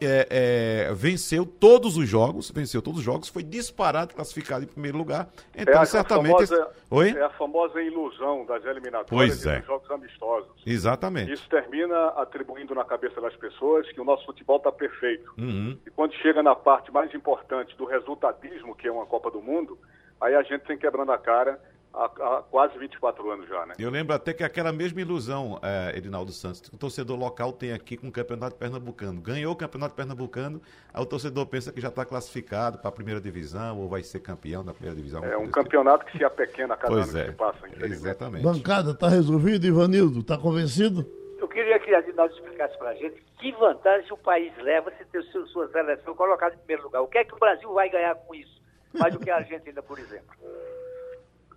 é, 0.01 0.89
é, 0.89 0.95
venceu 0.95 1.47
todos 1.47 1.97
os 1.97 2.09
jogos, 2.09 2.51
venceu 2.51 2.83
todos 2.83 3.01
os 3.01 3.05
jogos, 3.05 3.29
foi 3.29 3.43
disparado, 3.43 4.15
classificado 4.15 4.65
em 4.65 4.69
primeiro 4.69 4.99
lugar. 4.99 5.29
Então, 5.55 5.81
é 5.81 5.85
certamente. 5.87 6.47
famosa, 6.47 6.71
Oi? 6.91 7.11
É 7.11 7.23
a 7.23 7.31
famosa 7.31 7.81
ilusão 7.81 8.45
das 8.45 8.65
eliminatórias 8.65 9.45
e 9.45 9.49
é. 9.49 9.59
dos 9.59 9.67
jogos 9.67 9.91
amistosos. 9.91 10.51
Exatamente. 10.67 11.33
Isso 11.33 11.49
termina 11.49 12.09
atribuindo 12.17 12.75
na 12.75 12.85
cabeça 12.85 13.21
das 13.21 13.35
pessoas 13.37 13.91
que 13.93 14.01
o 14.01 14.05
nosso 14.05 14.27
futebol 14.27 14.57
está 14.57 14.73
perfeito. 14.73 15.33
Uhum. 15.39 15.79
E 15.87 15.91
quando 15.91 16.15
chega 16.15 16.43
na 16.43 16.55
parte 16.55 16.93
mais 16.93 17.15
importante 17.15 17.77
do 17.77 17.85
resultadismo, 17.85 18.75
que 18.75 18.89
é 18.89 18.93
uma 18.93 19.07
Copa 19.07 19.31
do 19.31 19.41
Mundo, 19.41 19.79
aí 20.21 20.35
a 20.35 20.43
gente 20.43 20.63
tem 20.63 20.77
quebrando 20.77 21.13
a 21.13 21.19
cara 21.19 21.61
há, 21.93 22.05
há, 22.05 22.43
quase 22.51 22.79
24 22.79 23.31
anos 23.31 23.49
já, 23.49 23.67
né? 23.67 23.75
Eu 23.79 23.91
lembro 23.91 24.15
até 24.15 24.33
que 24.33 24.43
aquela 24.43 24.73
mesma 24.73 25.01
ilusão, 25.01 25.59
é, 25.63 25.97
Edinaldo 25.97 26.33
Santos, 26.33 26.61
que 26.61 26.75
o 26.75 26.79
torcedor 26.79 27.19
local 27.19 27.53
tem 27.53 27.73
aqui 27.73 27.97
com 27.97 28.09
o 28.09 28.13
Campeonato 28.13 28.57
Pernambucano. 28.57 29.21
Ganhou 29.21 29.53
o 29.53 29.57
Campeonato 29.57 29.95
Pernambucano, 29.95 30.61
aí 30.93 31.03
o 31.03 31.07
torcedor 31.07 31.47
pensa 31.47 31.73
que 31.73 31.81
já 31.81 31.89
está 31.89 32.05
classificado 32.05 32.79
para 32.79 32.89
a 32.89 32.93
primeira 32.93 33.21
divisão 33.21 33.79
ou 33.79 33.89
vai 33.89 34.03
ser 34.03 34.21
campeão 34.21 34.65
da 34.65 34.73
primeira 34.73 34.97
divisão. 34.97 35.25
É 35.25 35.37
um 35.37 35.51
campeonato 35.51 36.05
que 36.07 36.19
se 36.19 36.25
apequena 36.25 36.75
a 36.75 36.77
cada 36.77 36.93
pois 36.93 37.15
ano 37.15 37.19
é. 37.19 37.25
que 37.27 37.33
passa. 37.33 37.59
Exatamente. 37.85 38.43
Bancada, 38.43 38.93
está 38.93 39.09
resolvido, 39.09 39.67
Ivanildo? 39.67 40.21
Está 40.21 40.39
convencido? 40.39 41.07
Eu 41.39 41.49
queria 41.49 41.79
que 41.79 41.95
a 41.95 42.01
Edinaldo 42.01 42.35
explicasse 42.35 42.77
para 42.79 42.91
a 42.91 42.95
gente 42.95 43.23
que 43.39 43.53
vantagem 43.53 44.13
o 44.13 44.17
país 44.19 44.53
leva 44.59 44.93
se 44.99 45.05
ter 45.07 45.23
sua 45.23 45.69
seleção 45.69 46.15
colocada 46.15 46.55
em 46.55 46.59
primeiro 46.59 46.83
lugar. 46.85 47.01
O 47.01 47.07
que 47.07 47.19
é 47.19 47.25
que 47.25 47.35
o 47.35 47.39
Brasil 47.39 47.73
vai 47.73 47.89
ganhar 47.89 48.15
com 48.15 48.35
isso? 48.35 48.61
Mais 48.93 49.15
do 49.15 49.21
que 49.21 49.31
a 49.31 49.37
Argentina, 49.37 49.83
por 49.83 49.99
exemplo. 49.99 50.37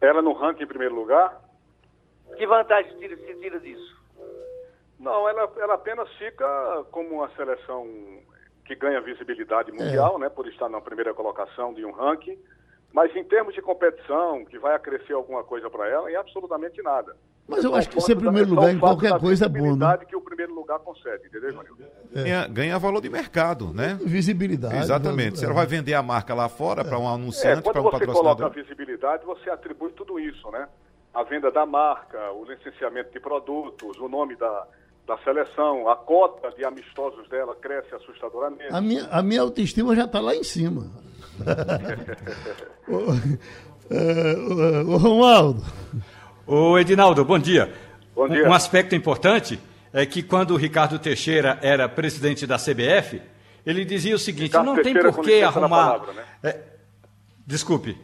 Ela 0.04 0.22
no 0.22 0.34
ranking 0.34 0.64
em 0.64 0.68
primeiro 0.68 0.94
lugar? 0.94 1.42
Que 2.36 2.46
vantagem 2.46 2.98
tira, 3.00 3.16
se 3.16 3.36
tira 3.36 3.58
disso? 3.58 4.04
Não, 5.00 5.30
ela, 5.30 5.50
ela 5.58 5.76
apenas 5.76 6.12
fica 6.18 6.86
como 6.92 7.16
uma 7.16 7.30
seleção 7.36 7.88
que 8.66 8.76
ganha 8.76 9.00
visibilidade 9.00 9.72
mundial, 9.72 10.18
é. 10.18 10.20
né, 10.20 10.30
por 10.30 10.46
estar 10.48 10.68
na 10.68 10.82
primeira 10.82 11.14
colocação 11.14 11.74
de 11.74 11.86
um 11.86 11.92
ranking. 11.92 12.38
Mas 12.94 13.14
em 13.16 13.24
termos 13.24 13.56
de 13.56 13.62
competição, 13.62 14.46
que 14.46 14.60
vai 14.60 14.76
acrescer 14.76 15.14
alguma 15.14 15.44
coisa 15.44 15.68
para 15.68 15.90
ela, 15.90 16.12
em 16.12 16.16
absolutamente 16.16 16.80
nada. 16.84 17.16
Mas 17.48 17.64
eu 17.64 17.76
acho 17.76 17.90
que 17.90 18.00
ser 18.00 18.16
primeiro 18.16 18.52
lugar 18.52 18.72
em 18.72 18.80
qualquer 18.80 19.20
coisa 19.20 19.46
é 19.46 19.50
bom, 19.50 19.76
né? 19.76 19.98
que 20.08 20.16
o 20.16 20.22
primeiro 20.22 20.54
lugar 20.54 20.80
concede, 20.80 21.28
entendeu, 21.28 21.50
é. 22.16 22.24
ganha, 22.24 22.48
ganha, 22.48 22.80
valor 22.80 23.02
de 23.02 23.10
mercado, 23.10 23.74
né? 23.74 24.00
Visibilidade. 24.02 24.78
Exatamente. 24.78 25.40
Você 25.40 25.46
é. 25.46 25.52
vai 25.52 25.66
vender 25.66 25.96
a 25.96 26.04
marca 26.04 26.34
lá 26.34 26.48
fora 26.48 26.82
é. 26.82 26.84
para 26.84 26.98
um 26.98 27.08
anunciante, 27.08 27.68
é, 27.68 27.72
para 27.72 27.82
um 27.82 27.90
patrocinador. 27.90 28.14
Quando 28.14 28.16
você 28.16 28.22
coloca 28.22 28.46
a 28.46 28.50
visibilidade, 28.50 29.26
você 29.26 29.50
atribui 29.50 29.92
tudo 29.92 30.20
isso, 30.20 30.50
né? 30.52 30.70
A 31.14 31.24
venda 31.24 31.52
da 31.52 31.66
marca, 31.66 32.32
o 32.32 32.46
licenciamento 32.46 33.12
de 33.12 33.20
produtos, 33.20 33.98
o 34.00 34.08
nome 34.08 34.36
da, 34.36 34.68
da 35.06 35.18
seleção, 35.18 35.90
a 35.90 35.96
cota 35.96 36.50
de 36.52 36.64
amistosos 36.64 37.28
dela 37.28 37.56
cresce 37.56 37.94
assustadoramente. 37.94 38.72
A 38.72 38.80
minha, 38.80 39.06
a 39.12 39.22
minha 39.22 39.42
autoestima 39.42 39.96
já 39.96 40.06
está 40.06 40.22
lá 40.22 40.36
em 40.36 40.44
cima. 40.44 40.90
o, 42.88 43.12
o, 43.90 44.94
o 44.94 44.98
Romualdo. 44.98 45.64
Ô 46.46 46.78
Edinaldo, 46.78 47.24
bom 47.26 47.40
dia. 47.40 47.74
Bom 48.16 48.28
dia. 48.28 48.48
Um 48.48 48.54
aspecto 48.54 48.96
importante 48.96 49.60
é 49.92 50.06
que 50.06 50.22
quando 50.22 50.52
o 50.52 50.58
Ricardo 50.58 51.00
Teixeira 51.00 51.60
era 51.62 51.88
presidente 51.88 52.46
da 52.46 52.58
CBF, 52.58 53.22
ele 53.66 53.86
dizia 53.86 54.16
o 54.16 54.20
seguinte: 54.20 54.52
Ricardo 54.52 54.66
não 54.66 54.76
Teixeira 54.76 55.04
tem 55.04 55.12
por 55.12 55.24
que 55.24 55.42
arrumar. 55.42 55.70
Palavra, 55.70 56.14
né? 56.14 56.24
é... 56.44 56.60
Desculpe. 57.46 57.98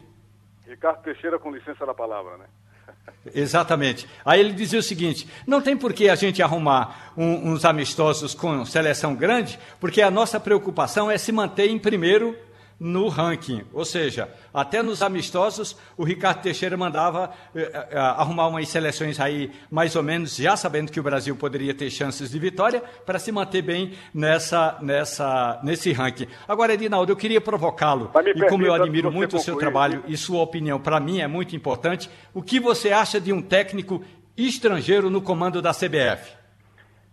Ricardo 0.66 1.02
Teixeira 1.02 1.38
com 1.38 1.50
licença 1.52 1.84
da 1.84 1.94
palavra, 1.94 2.36
né? 2.38 2.44
Exatamente. 3.34 4.08
Aí 4.24 4.40
ele 4.40 4.52
dizia 4.52 4.78
o 4.78 4.82
seguinte: 4.82 5.28
não 5.46 5.60
tem 5.60 5.76
por 5.76 5.92
que 5.92 6.08
a 6.08 6.14
gente 6.14 6.42
arrumar 6.42 7.12
um, 7.16 7.52
uns 7.52 7.64
amistosos 7.64 8.34
com 8.34 8.64
seleção 8.64 9.14
grande, 9.14 9.58
porque 9.78 10.00
a 10.00 10.10
nossa 10.10 10.40
preocupação 10.40 11.10
é 11.10 11.18
se 11.18 11.32
manter 11.32 11.68
em 11.68 11.78
primeiro 11.78 12.36
no 12.80 13.08
ranking. 13.08 13.62
Ou 13.74 13.84
seja, 13.84 14.34
até 14.54 14.82
nos 14.82 15.02
amistosos, 15.02 15.78
o 15.98 16.02
Ricardo 16.02 16.40
Teixeira 16.40 16.78
mandava 16.78 17.30
eh, 17.54 17.70
eh, 17.90 17.98
arrumar 17.98 18.48
umas 18.48 18.66
seleções 18.68 19.20
aí, 19.20 19.52
mais 19.70 19.94
ou 19.94 20.02
menos, 20.02 20.34
já 20.34 20.56
sabendo 20.56 20.90
que 20.90 20.98
o 20.98 21.02
Brasil 21.02 21.36
poderia 21.36 21.74
ter 21.74 21.90
chances 21.90 22.30
de 22.30 22.38
vitória, 22.38 22.82
para 23.04 23.18
se 23.18 23.30
manter 23.30 23.60
bem 23.60 23.92
nessa, 24.14 24.78
nessa, 24.80 25.60
nesse 25.62 25.92
ranking. 25.92 26.26
Agora, 26.48 26.72
Edinaldo, 26.72 27.12
eu 27.12 27.16
queria 27.16 27.40
provocá-lo, 27.40 28.10
e 28.34 28.48
como 28.48 28.64
eu 28.64 28.72
admiro 28.72 29.12
muito 29.12 29.36
o 29.36 29.40
seu 29.40 29.56
trabalho 29.58 30.02
e 30.08 30.16
sua 30.16 30.40
opinião, 30.40 30.80
para 30.80 30.98
mim 30.98 31.20
é 31.20 31.26
muito 31.26 31.54
importante, 31.54 32.10
o 32.32 32.42
que 32.42 32.58
você 32.58 32.90
acha 32.90 33.20
de 33.20 33.30
um 33.30 33.42
técnico 33.42 34.02
estrangeiro 34.36 35.10
no 35.10 35.20
comando 35.20 35.60
da 35.60 35.72
CBF? 35.72 36.40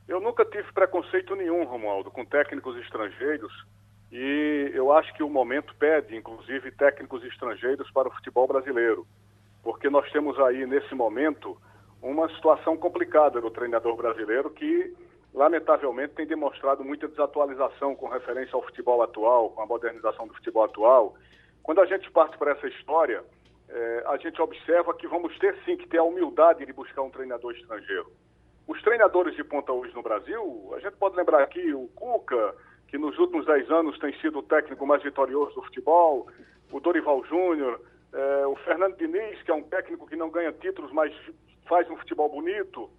Eu 0.07 0.21
nunca 0.21 0.45
tive 0.45 0.71
preconceito 0.71 1.35
nenhum, 1.35 1.65
Romualdo, 1.65 2.09
com 2.09 2.23
técnicos 2.23 2.77
estrangeiros 2.77 3.51
e 4.11 4.71
eu 4.73 4.91
acho 4.91 5.13
que 5.13 5.23
o 5.23 5.29
momento 5.29 5.75
pede, 5.75 6.15
inclusive, 6.15 6.71
técnicos 6.71 7.23
estrangeiros 7.23 7.89
para 7.91 8.07
o 8.07 8.11
futebol 8.11 8.47
brasileiro, 8.47 9.05
porque 9.61 9.89
nós 9.89 10.09
temos 10.11 10.39
aí, 10.39 10.65
nesse 10.65 10.95
momento, 10.95 11.57
uma 12.01 12.29
situação 12.35 12.77
complicada 12.77 13.41
do 13.41 13.51
treinador 13.51 13.95
brasileiro 13.95 14.49
que, 14.49 14.95
lamentavelmente, 15.33 16.13
tem 16.13 16.25
demonstrado 16.25 16.83
muita 16.83 17.07
desatualização 17.07 17.95
com 17.95 18.07
referência 18.07 18.55
ao 18.55 18.63
futebol 18.63 19.01
atual, 19.01 19.49
com 19.49 19.61
a 19.61 19.65
modernização 19.65 20.27
do 20.27 20.33
futebol 20.35 20.63
atual. 20.63 21.15
Quando 21.61 21.81
a 21.81 21.85
gente 21.85 22.09
parte 22.11 22.37
para 22.37 22.51
essa 22.51 22.67
história, 22.67 23.23
é, 23.67 24.03
a 24.07 24.17
gente 24.17 24.41
observa 24.41 24.93
que 24.93 25.07
vamos 25.07 25.37
ter 25.39 25.57
sim 25.65 25.75
que 25.75 25.87
ter 25.87 25.97
a 25.97 26.03
humildade 26.03 26.65
de 26.65 26.71
buscar 26.71 27.01
um 27.01 27.09
treinador 27.09 27.51
estrangeiro. 27.53 28.09
Os 28.65 28.81
treinadores 28.81 29.35
de 29.35 29.43
ponta 29.43 29.73
hoje 29.73 29.93
no 29.93 30.01
Brasil, 30.01 30.71
a 30.75 30.79
gente 30.79 30.95
pode 30.95 31.15
lembrar 31.15 31.43
aqui 31.43 31.73
o 31.73 31.87
Cuca, 31.89 32.55
que 32.87 32.97
nos 32.97 33.17
últimos 33.17 33.45
10 33.45 33.69
anos 33.69 33.99
tem 33.99 34.13
sido 34.19 34.39
o 34.39 34.43
técnico 34.43 34.85
mais 34.85 35.03
vitorioso 35.03 35.55
do 35.55 35.61
futebol, 35.63 36.27
o 36.71 36.79
Dorival 36.79 37.23
Júnior, 37.25 37.81
é, 38.13 38.47
o 38.47 38.55
Fernando 38.57 38.97
Diniz, 38.97 39.41
que 39.43 39.51
é 39.51 39.53
um 39.53 39.63
técnico 39.63 40.07
que 40.07 40.15
não 40.15 40.29
ganha 40.29 40.51
títulos, 40.51 40.91
mas 40.91 41.13
faz 41.67 41.89
um 41.89 41.97
futebol 41.97 42.29
bonito. 42.29 42.89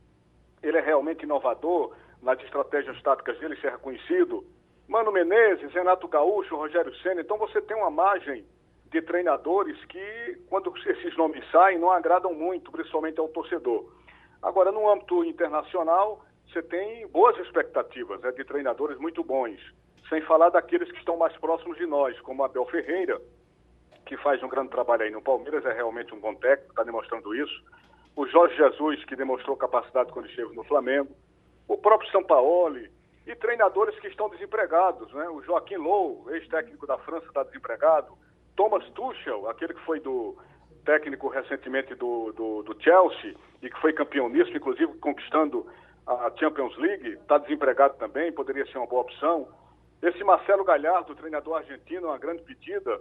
Ele 0.62 0.76
é 0.76 0.80
realmente 0.80 1.22
inovador 1.22 1.94
nas 2.22 2.40
estratégias 2.42 3.00
táticas 3.02 3.38
dele, 3.38 3.54
isso 3.54 3.66
é 3.66 3.70
reconhecido. 3.70 4.44
Mano 4.86 5.12
Menezes, 5.12 5.72
Renato 5.72 6.08
Gaúcho, 6.08 6.56
Rogério 6.56 6.94
Senna. 6.96 7.20
Então 7.20 7.38
você 7.38 7.60
tem 7.60 7.76
uma 7.76 7.90
margem 7.90 8.44
de 8.90 9.02
treinadores 9.02 9.82
que, 9.84 10.38
quando 10.48 10.72
esses 10.86 11.16
nomes 11.16 11.44
saem, 11.50 11.78
não 11.78 11.90
agradam 11.90 12.32
muito, 12.32 12.72
principalmente 12.72 13.20
ao 13.20 13.28
torcedor. 13.28 13.92
Agora, 14.42 14.72
no 14.72 14.90
âmbito 14.90 15.24
internacional, 15.24 16.24
você 16.52 16.62
tem 16.62 17.06
boas 17.08 17.38
expectativas 17.38 18.20
né, 18.20 18.32
de 18.32 18.44
treinadores 18.44 18.98
muito 18.98 19.22
bons, 19.22 19.60
sem 20.08 20.22
falar 20.22 20.48
daqueles 20.50 20.90
que 20.90 20.98
estão 20.98 21.16
mais 21.16 21.36
próximos 21.36 21.76
de 21.76 21.86
nós, 21.86 22.18
como 22.20 22.42
Abel 22.42 22.64
Ferreira, 22.66 23.20
que 24.06 24.16
faz 24.16 24.42
um 24.42 24.48
grande 24.48 24.70
trabalho 24.70 25.02
aí 25.02 25.10
no 25.10 25.20
Palmeiras, 25.20 25.64
é 25.66 25.72
realmente 25.72 26.14
um 26.14 26.20
bom 26.20 26.34
técnico, 26.34 26.70
está 26.70 26.82
demonstrando 26.82 27.34
isso. 27.34 27.62
O 28.16 28.26
Jorge 28.26 28.56
Jesus, 28.56 29.04
que 29.04 29.14
demonstrou 29.14 29.56
capacidade 29.56 30.10
quando 30.10 30.28
esteve 30.28 30.54
no 30.54 30.64
Flamengo. 30.64 31.10
O 31.68 31.76
próprio 31.76 32.10
São 32.10 32.24
Paulo 32.24 32.78
e 33.26 33.36
treinadores 33.36 33.98
que 34.00 34.08
estão 34.08 34.30
desempregados, 34.30 35.12
né? 35.12 35.28
O 35.28 35.42
Joaquim 35.42 35.76
Low, 35.76 36.24
ex-técnico 36.30 36.86
da 36.86 36.96
França, 36.98 37.26
está 37.26 37.42
desempregado. 37.42 38.16
Thomas 38.56 38.88
Tuchel, 38.90 39.48
aquele 39.48 39.74
que 39.74 39.84
foi 39.84 40.00
do 40.00 40.36
técnico 40.86 41.28
recentemente 41.28 41.94
do, 41.94 42.32
do, 42.32 42.62
do 42.62 42.82
Chelsea 42.82 43.36
e 43.62 43.68
que 43.68 43.80
foi 43.80 43.92
campeão 43.92 44.30
nisso, 44.30 44.50
inclusive 44.56 44.94
conquistando 44.94 45.66
a 46.08 46.32
Champions 46.38 46.76
League, 46.78 47.08
está 47.10 47.36
desempregado 47.38 47.94
também, 47.98 48.32
poderia 48.32 48.64
ser 48.66 48.78
uma 48.78 48.86
boa 48.86 49.02
opção. 49.02 49.46
Esse 50.02 50.24
Marcelo 50.24 50.64
Galhardo, 50.64 51.14
treinador 51.14 51.56
argentino, 51.56 52.06
é 52.06 52.10
uma 52.10 52.18
grande 52.18 52.42
pedida. 52.42 52.98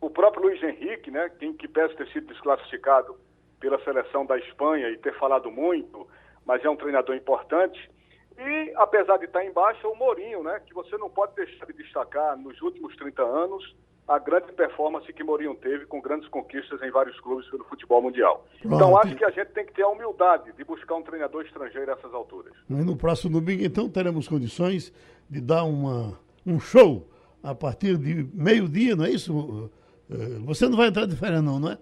O 0.00 0.08
próprio 0.08 0.44
Luiz 0.44 0.62
Henrique, 0.62 1.10
né, 1.10 1.28
que, 1.28 1.52
que 1.52 1.68
pese 1.68 1.94
ter 1.96 2.08
sido 2.08 2.28
desclassificado 2.28 3.16
pela 3.60 3.82
seleção 3.84 4.24
da 4.24 4.38
Espanha 4.38 4.88
e 4.88 4.98
ter 4.98 5.14
falado 5.18 5.50
muito, 5.50 6.08
mas 6.46 6.64
é 6.64 6.70
um 6.70 6.76
treinador 6.76 7.14
importante. 7.14 7.90
E, 8.38 8.72
apesar 8.76 9.18
de 9.18 9.26
estar 9.26 9.44
em 9.44 9.52
baixa, 9.52 9.86
o 9.86 9.94
Mourinho, 9.94 10.42
né, 10.42 10.60
que 10.66 10.72
você 10.72 10.96
não 10.96 11.10
pode 11.10 11.34
deixar 11.34 11.66
de 11.66 11.72
destacar 11.74 12.36
nos 12.38 12.60
últimos 12.62 12.96
30 12.96 13.22
anos, 13.22 13.74
a 14.06 14.18
grande 14.18 14.52
performance 14.52 15.10
que 15.12 15.24
Mourinho 15.24 15.54
teve 15.54 15.86
com 15.86 16.00
grandes 16.00 16.28
conquistas 16.28 16.80
em 16.82 16.90
vários 16.90 17.18
clubes 17.20 17.48
pelo 17.48 17.64
futebol 17.64 18.02
mundial. 18.02 18.46
Então 18.64 18.96
acho 18.98 19.16
que 19.16 19.24
a 19.24 19.30
gente 19.30 19.48
tem 19.48 19.64
que 19.64 19.72
ter 19.72 19.82
a 19.82 19.88
humildade 19.88 20.52
de 20.52 20.64
buscar 20.64 20.96
um 20.96 21.02
treinador 21.02 21.42
estrangeiro 21.42 21.90
a 21.90 21.94
essas 21.94 22.12
alturas. 22.12 22.52
No 22.68 22.96
próximo 22.96 23.40
domingo, 23.40 23.64
então, 23.64 23.88
teremos 23.88 24.28
condições 24.28 24.92
de 25.28 25.40
dar 25.40 25.64
uma, 25.64 26.18
um 26.46 26.60
show 26.60 27.08
a 27.42 27.54
partir 27.54 27.96
de 27.96 28.28
meio-dia, 28.34 28.94
não 28.94 29.04
é 29.04 29.10
isso? 29.10 29.70
Eh, 30.10 30.38
você 30.44 30.68
não 30.68 30.76
vai 30.76 30.88
entrar 30.88 31.06
de 31.06 31.16
férias 31.16 31.42
não, 31.42 31.58
não 31.58 31.72
é? 31.72 31.78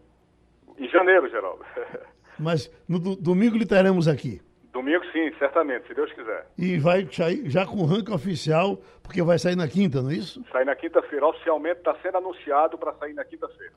Em 0.78 0.88
janeiro, 0.88 1.28
Geraldo. 1.28 1.64
Mas 2.38 2.70
no 2.88 2.98
domingo 2.98 3.56
lhe 3.56 3.66
teremos 3.66 4.08
aqui. 4.08 4.40
Domingo 4.72 5.04
sim, 5.12 5.30
certamente, 5.38 5.86
se 5.86 5.94
Deus 5.94 6.10
quiser. 6.12 6.46
E 6.56 6.78
vai 6.78 7.06
sair 7.12 7.48
já 7.50 7.66
com 7.66 7.78
o 7.78 7.84
ranking 7.84 8.12
oficial, 8.12 8.80
porque 9.02 9.22
vai 9.22 9.38
sair 9.38 9.54
na 9.54 9.68
quinta, 9.68 10.00
não 10.00 10.10
é 10.10 10.14
isso? 10.14 10.42
Sai 10.50 10.64
na 10.64 10.74
quinta-feira. 10.74 11.26
Oficialmente 11.26 11.78
está 11.78 11.94
sendo 12.02 12.16
anunciado 12.16 12.78
para 12.78 12.94
sair 12.94 13.12
na 13.12 13.24
quinta-feira. 13.24 13.72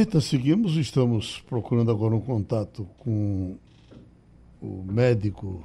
Então 0.00 0.20
seguimos, 0.20 0.76
estamos 0.76 1.40
procurando 1.40 1.90
agora 1.90 2.14
um 2.14 2.20
contato 2.20 2.84
com 2.98 3.58
o 4.60 4.84
médico 4.84 5.64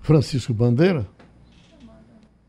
Francisco 0.00 0.54
Bandeira. 0.54 1.06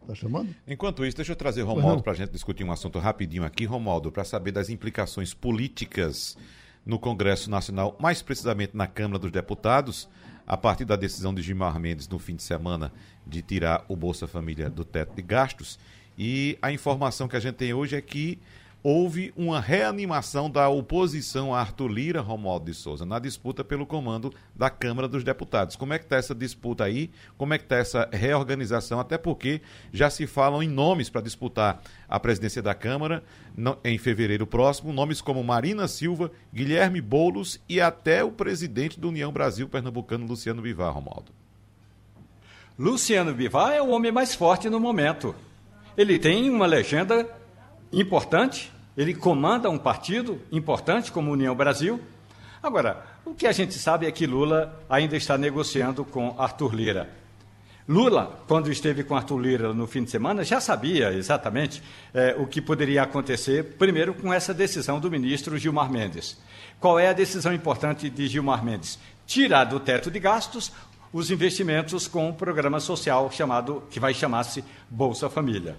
Está 0.01 0.15
chamando? 0.15 0.53
Enquanto 0.67 1.05
isso, 1.05 1.17
deixa 1.17 1.31
eu 1.31 1.35
trazer 1.35 1.63
Romualdo 1.63 2.03
para 2.03 2.11
a 2.11 2.15
gente 2.15 2.31
discutir 2.31 2.63
um 2.63 2.71
assunto 2.71 2.99
rapidinho 2.99 3.43
aqui, 3.43 3.65
Romualdo, 3.65 4.11
para 4.11 4.23
saber 4.23 4.51
das 4.51 4.69
implicações 4.69 5.33
políticas 5.33 6.37
no 6.85 6.99
Congresso 6.99 7.49
Nacional, 7.49 7.97
mais 7.99 8.21
precisamente 8.21 8.75
na 8.75 8.87
Câmara 8.87 9.19
dos 9.19 9.31
Deputados, 9.31 10.09
a 10.45 10.57
partir 10.57 10.85
da 10.85 10.95
decisão 10.95 11.33
de 11.33 11.41
Gilmar 11.41 11.79
Mendes 11.79 12.07
no 12.07 12.19
fim 12.19 12.35
de 12.35 12.43
semana 12.43 12.91
de 13.25 13.41
tirar 13.41 13.85
o 13.87 13.95
Bolsa 13.95 14.27
Família 14.27 14.69
do 14.69 14.83
teto 14.83 15.15
de 15.15 15.21
gastos. 15.21 15.79
E 16.17 16.57
a 16.61 16.71
informação 16.71 17.27
que 17.27 17.35
a 17.35 17.39
gente 17.39 17.55
tem 17.55 17.73
hoje 17.73 17.95
é 17.95 18.01
que 18.01 18.39
houve 18.83 19.33
uma 19.37 19.61
reanimação 19.61 20.49
da 20.49 20.67
oposição 20.67 21.55
a 21.55 21.61
Arthur 21.61 21.87
Lira, 21.87 22.19
Romualdo 22.19 22.65
de 22.65 22.73
Souza, 22.73 23.05
na 23.05 23.17
disputa 23.17 23.63
pelo 23.63 23.85
comando 23.85 24.33
da 24.53 24.69
Câmara 24.69 25.07
dos 25.07 25.23
Deputados. 25.23 25.77
Como 25.77 25.93
é 25.93 25.97
que 25.97 26.03
está 26.03 26.17
essa 26.17 26.35
disputa 26.35 26.83
aí? 26.83 27.09
Como 27.37 27.53
é 27.53 27.57
que 27.57 27.63
está 27.63 27.77
essa 27.77 28.09
reorganização? 28.11 28.99
Até 28.99 29.17
porque 29.17 29.61
já 29.93 30.09
se 30.09 30.27
falam 30.27 30.61
em 30.61 30.67
nomes 30.67 31.09
para 31.09 31.21
disputar 31.21 31.81
a 32.09 32.19
presidência 32.19 32.61
da 32.61 32.75
Câmara 32.75 33.23
em 33.83 33.97
fevereiro 33.97 34.45
próximo, 34.45 34.91
nomes 34.91 35.21
como 35.21 35.41
Marina 35.43 35.87
Silva, 35.87 36.29
Guilherme 36.53 36.99
Boulos 36.99 37.61
e 37.69 37.79
até 37.79 38.23
o 38.23 38.31
presidente 38.31 38.99
do 38.99 39.07
União 39.07 39.31
Brasil 39.31 39.69
Pernambucano, 39.69 40.25
Luciano 40.25 40.61
Bivar, 40.61 40.93
Romualdo. 40.93 41.31
Luciano 42.77 43.33
Bivar 43.33 43.71
é 43.71 43.81
o 43.81 43.89
homem 43.89 44.11
mais 44.11 44.35
forte 44.35 44.69
no 44.69 44.79
momento. 44.79 45.33
Ele 45.95 46.17
tem 46.17 46.49
uma 46.49 46.65
legenda 46.65 47.29
importante, 47.93 48.71
ele 48.97 49.13
comanda 49.13 49.69
um 49.69 49.77
partido 49.77 50.41
importante 50.51 51.11
como 51.11 51.31
União 51.31 51.55
Brasil. 51.55 52.01
Agora, 52.61 53.05
o 53.23 53.33
que 53.33 53.47
a 53.47 53.51
gente 53.51 53.73
sabe 53.75 54.05
é 54.05 54.11
que 54.11 54.25
Lula 54.25 54.83
ainda 54.89 55.15
está 55.15 55.37
negociando 55.37 56.03
com 56.03 56.35
Arthur 56.37 56.73
Lira. 56.73 57.09
Lula, 57.87 58.41
quando 58.47 58.71
esteve 58.71 59.03
com 59.03 59.15
Arthur 59.15 59.37
Lira 59.39 59.73
no 59.73 59.85
fim 59.85 60.03
de 60.03 60.09
semana, 60.11 60.43
já 60.43 60.61
sabia 60.61 61.11
exatamente 61.11 61.83
é, 62.13 62.33
o 62.37 62.47
que 62.47 62.61
poderia 62.61 63.03
acontecer, 63.03 63.75
primeiro 63.77 64.13
com 64.13 64.33
essa 64.33 64.53
decisão 64.53 64.99
do 64.99 65.11
ministro 65.11 65.57
Gilmar 65.57 65.91
Mendes. 65.91 66.37
Qual 66.79 66.97
é 66.97 67.09
a 67.09 67.13
decisão 67.13 67.53
importante 67.53 68.09
de 68.09 68.27
Gilmar 68.27 68.63
Mendes? 68.63 68.97
Tirar 69.27 69.65
do 69.65 69.79
teto 69.81 70.09
de 70.09 70.19
gastos 70.19 70.71
os 71.11 71.29
investimentos 71.29 72.07
com 72.07 72.29
um 72.29 72.33
programa 72.33 72.79
social 72.79 73.29
chamado, 73.31 73.83
que 73.89 73.99
vai 73.99 74.13
chamar-se 74.13 74.63
Bolsa 74.89 75.29
Família. 75.29 75.75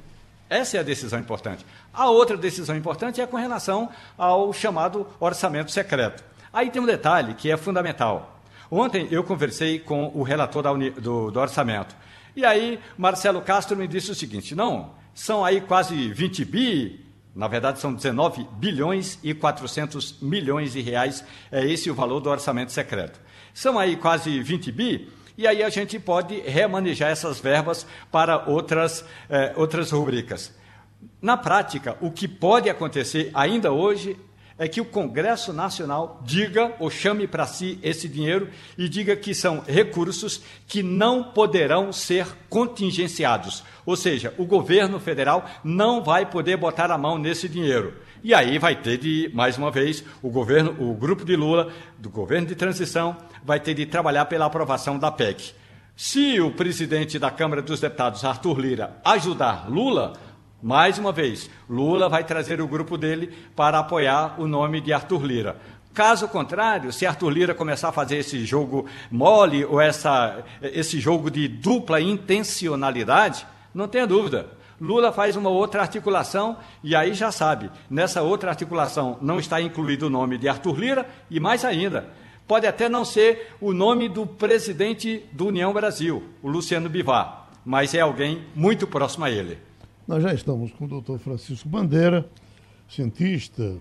Essa 0.48 0.76
é 0.76 0.80
a 0.80 0.82
decisão 0.82 1.18
importante. 1.18 1.64
A 1.92 2.10
outra 2.10 2.36
decisão 2.36 2.76
importante 2.76 3.20
é 3.20 3.26
com 3.26 3.36
relação 3.36 3.88
ao 4.16 4.52
chamado 4.52 5.06
orçamento 5.18 5.70
secreto. 5.70 6.22
Aí 6.52 6.70
tem 6.70 6.80
um 6.80 6.86
detalhe 6.86 7.34
que 7.34 7.50
é 7.50 7.56
fundamental. 7.56 8.40
Ontem 8.70 9.08
eu 9.10 9.24
conversei 9.24 9.78
com 9.78 10.10
o 10.14 10.22
relator 10.22 10.62
do, 11.00 11.30
do 11.30 11.40
orçamento. 11.40 11.94
E 12.36 12.44
aí 12.44 12.78
Marcelo 12.96 13.40
Castro 13.40 13.76
me 13.76 13.86
disse 13.86 14.10
o 14.10 14.14
seguinte: 14.14 14.54
não, 14.54 14.90
são 15.14 15.44
aí 15.44 15.60
quase 15.60 16.12
20 16.12 16.44
bi, 16.44 17.04
na 17.34 17.48
verdade, 17.48 17.80
são 17.80 17.92
19 17.92 18.46
bilhões 18.52 19.18
e 19.22 19.34
400 19.34 20.20
milhões 20.22 20.72
de 20.72 20.80
reais. 20.80 21.24
É 21.50 21.66
esse 21.66 21.90
o 21.90 21.94
valor 21.94 22.20
do 22.20 22.30
orçamento 22.30 22.70
secreto. 22.70 23.18
São 23.52 23.78
aí 23.78 23.96
quase 23.96 24.40
20 24.40 24.70
bi, 24.70 25.08
e 25.36 25.46
aí 25.46 25.62
a 25.62 25.68
gente 25.68 25.98
pode 25.98 26.40
remanejar 26.40 27.10
essas 27.10 27.40
verbas 27.40 27.86
para 28.10 28.48
outras, 28.48 29.04
eh, 29.28 29.52
outras 29.56 29.90
rubricas. 29.90 30.54
Na 31.20 31.36
prática, 31.36 31.96
o 32.00 32.10
que 32.10 32.28
pode 32.28 32.70
acontecer 32.70 33.30
ainda 33.34 33.72
hoje 33.72 34.16
é 34.56 34.68
que 34.68 34.80
o 34.80 34.84
Congresso 34.84 35.52
Nacional 35.52 36.20
diga 36.24 36.74
ou 36.78 36.88
chame 36.88 37.26
para 37.26 37.46
si 37.46 37.78
esse 37.82 38.08
dinheiro 38.08 38.48
e 38.78 38.88
diga 38.88 39.16
que 39.16 39.34
são 39.34 39.64
recursos 39.66 40.42
que 40.66 40.82
não 40.82 41.24
poderão 41.24 41.92
ser 41.92 42.26
contingenciados. 42.48 43.64
Ou 43.84 43.96
seja, 43.96 44.32
o 44.38 44.44
governo 44.44 45.00
federal 45.00 45.44
não 45.64 46.02
vai 46.02 46.24
poder 46.26 46.56
botar 46.56 46.90
a 46.90 46.98
mão 46.98 47.18
nesse 47.18 47.48
dinheiro. 47.48 47.94
E 48.24 48.32
aí 48.32 48.58
vai 48.58 48.74
ter 48.74 48.96
de, 48.96 49.30
mais 49.34 49.58
uma 49.58 49.70
vez, 49.70 50.02
o 50.22 50.30
governo, 50.30 50.74
o 50.80 50.94
grupo 50.94 51.26
de 51.26 51.36
Lula, 51.36 51.70
do 51.98 52.08
governo 52.08 52.46
de 52.46 52.54
transição, 52.54 53.14
vai 53.44 53.60
ter 53.60 53.74
de 53.74 53.84
trabalhar 53.84 54.24
pela 54.24 54.46
aprovação 54.46 54.98
da 54.98 55.12
PEC. 55.12 55.52
Se 55.94 56.40
o 56.40 56.50
presidente 56.50 57.18
da 57.18 57.30
Câmara 57.30 57.60
dos 57.60 57.80
Deputados, 57.80 58.24
Arthur 58.24 58.58
Lira, 58.58 58.96
ajudar 59.04 59.70
Lula, 59.70 60.14
mais 60.62 60.98
uma 60.98 61.12
vez, 61.12 61.50
Lula 61.68 62.08
vai 62.08 62.24
trazer 62.24 62.62
o 62.62 62.66
grupo 62.66 62.96
dele 62.96 63.30
para 63.54 63.78
apoiar 63.78 64.40
o 64.40 64.48
nome 64.48 64.80
de 64.80 64.90
Arthur 64.90 65.22
Lira. 65.22 65.58
Caso 65.92 66.26
contrário, 66.26 66.94
se 66.94 67.04
Arthur 67.04 67.28
Lira 67.28 67.54
começar 67.54 67.90
a 67.90 67.92
fazer 67.92 68.16
esse 68.16 68.42
jogo 68.46 68.86
mole 69.10 69.66
ou 69.66 69.78
essa, 69.78 70.42
esse 70.62 70.98
jogo 70.98 71.30
de 71.30 71.46
dupla 71.46 72.00
intencionalidade, 72.00 73.46
não 73.74 73.86
tenha 73.86 74.06
dúvida. 74.06 74.48
Lula 74.84 75.10
faz 75.12 75.34
uma 75.34 75.48
outra 75.48 75.80
articulação 75.80 76.58
e 76.82 76.94
aí 76.94 77.14
já 77.14 77.32
sabe, 77.32 77.70
nessa 77.88 78.22
outra 78.22 78.50
articulação 78.50 79.18
não 79.22 79.38
está 79.38 79.60
incluído 79.60 80.06
o 80.06 80.10
nome 80.10 80.36
de 80.36 80.46
Arthur 80.46 80.78
Lira 80.78 81.08
e 81.30 81.40
mais 81.40 81.64
ainda, 81.64 82.06
pode 82.46 82.66
até 82.66 82.86
não 82.88 83.04
ser 83.04 83.54
o 83.60 83.72
nome 83.72 84.08
do 84.08 84.26
presidente 84.26 85.24
do 85.32 85.46
União 85.46 85.72
Brasil, 85.72 86.22
o 86.42 86.48
Luciano 86.48 86.90
Bivar, 86.90 87.48
mas 87.64 87.94
é 87.94 88.00
alguém 88.00 88.44
muito 88.54 88.86
próximo 88.86 89.24
a 89.24 89.30
ele. 89.30 89.58
Nós 90.06 90.22
já 90.22 90.34
estamos 90.34 90.70
com 90.72 90.84
o 90.84 90.88
doutor 90.88 91.18
Francisco 91.18 91.66
Bandeira, 91.66 92.28
cientista, 92.86 93.76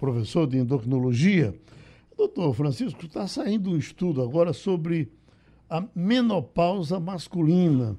professor 0.00 0.46
de 0.46 0.56
endocrinologia. 0.56 1.54
Doutor 2.16 2.54
Francisco, 2.54 3.04
está 3.04 3.28
saindo 3.28 3.70
um 3.70 3.76
estudo 3.76 4.22
agora 4.22 4.54
sobre 4.54 5.12
a 5.68 5.84
menopausa 5.94 6.98
masculina. 6.98 7.94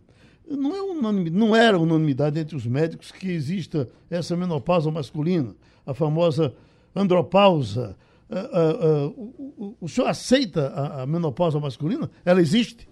Não, 0.50 0.76
é 0.76 0.82
unanimidade, 0.82 1.38
não 1.38 1.56
era 1.56 1.78
unanimidade 1.78 2.40
entre 2.40 2.56
os 2.56 2.66
médicos 2.66 3.12
que 3.12 3.30
exista 3.30 3.90
essa 4.10 4.36
menopausa 4.36 4.90
masculina, 4.90 5.54
a 5.86 5.94
famosa 5.94 6.56
andropausa. 6.96 7.98
Uh, 8.30 9.08
uh, 9.08 9.68
uh, 9.70 9.78
o, 9.80 9.88
senhor 9.88 10.08
aceita 10.08 10.68
a, 10.70 11.04
a 11.04 11.06
menopausa 11.06 11.60
masculina? 11.60 12.10
Ela 12.26 12.40
existe? 12.40 12.88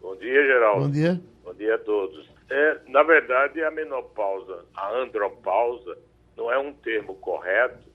Bom 0.00 0.16
dia, 0.16 0.46
Geraldo. 0.46 0.84
Bom 0.86 0.90
dia. 0.90 1.20
Bom 1.44 1.54
dia 1.54 1.74
a 1.74 1.78
todos. 1.78 2.28
É, 2.50 2.80
na 2.88 3.02
verdade, 3.02 3.62
a 3.62 3.70
menopausa, 3.70 4.64
a 4.74 4.94
andropausa, 4.98 5.96
não 6.36 6.52
é 6.52 6.58
um 6.58 6.72
termo 6.72 7.14
correto, 7.14 7.88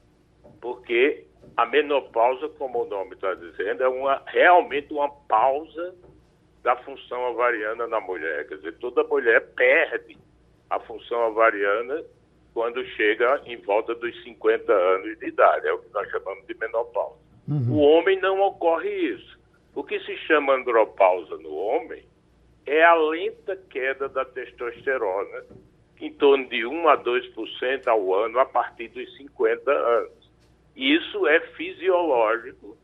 porque 0.60 1.26
a 1.56 1.66
menopausa, 1.66 2.50
como 2.50 2.84
o 2.84 2.88
nome 2.88 3.14
está 3.14 3.34
dizendo, 3.34 3.84
é 3.84 3.88
uma, 3.88 4.22
realmente 4.26 4.94
uma 4.94 5.10
pausa 5.10 5.96
da 6.68 6.76
função 6.76 7.32
ovariana 7.32 7.88
na 7.88 8.02
mulher. 8.02 8.46
Quer 8.46 8.56
dizer, 8.56 8.74
toda 8.74 9.02
mulher 9.06 9.40
perde 9.56 10.18
a 10.70 10.78
função 10.82 11.30
ovariana 11.30 12.04
quando 12.54 12.84
chega 12.88 13.42
em 13.46 13.56
volta 13.56 13.96
dos 13.96 14.22
50 14.24 14.74
anos 14.74 15.18
de 15.18 15.28
idade. 15.28 15.66
É 15.66 15.72
o 15.72 15.80
que 15.80 15.94
nós 15.94 16.12
chamamos 16.12 16.46
de 16.46 16.54
menopausa. 16.56 17.16
Uhum. 17.48 17.72
O 17.72 17.80
homem 17.80 18.20
não 18.20 18.42
ocorre 18.42 18.90
isso. 18.90 19.40
O 19.74 19.82
que 19.82 19.98
se 20.02 20.18
chama 20.28 20.56
andropausa 20.56 21.38
no 21.38 21.56
homem 21.56 22.04
é 22.66 22.84
a 22.84 22.96
lenta 22.96 23.56
queda 23.70 24.10
da 24.10 24.26
testosterona, 24.26 25.46
em 26.02 26.12
torno 26.12 26.50
de 26.50 26.66
1 26.66 26.90
a 26.90 26.98
2% 27.02 27.88
ao 27.88 28.14
ano 28.14 28.40
a 28.40 28.46
partir 28.46 28.90
dos 28.90 29.16
50 29.16 29.72
anos. 29.72 30.30
Isso 30.76 31.26
é 31.28 31.40
fisiológico 31.56 32.78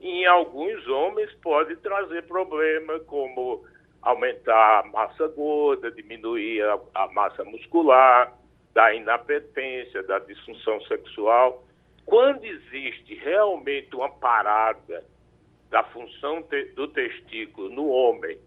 em 0.00 0.26
alguns 0.26 0.86
homens 0.88 1.32
pode 1.42 1.76
trazer 1.76 2.22
problema 2.22 2.98
como 3.00 3.64
aumentar 4.02 4.80
a 4.80 4.88
massa 4.88 5.28
gorda, 5.28 5.90
diminuir 5.90 6.62
a, 6.62 6.80
a 6.94 7.08
massa 7.08 7.44
muscular, 7.44 8.32
da 8.72 8.94
inapetência, 8.94 10.02
da 10.04 10.18
disfunção 10.20 10.80
sexual. 10.82 11.64
Quando 12.06 12.44
existe 12.44 13.14
realmente 13.16 13.94
uma 13.94 14.08
parada 14.08 15.04
da 15.68 15.84
função 15.84 16.42
te, 16.44 16.64
do 16.74 16.88
testículo 16.88 17.68
no 17.68 17.88
homem 17.88 18.38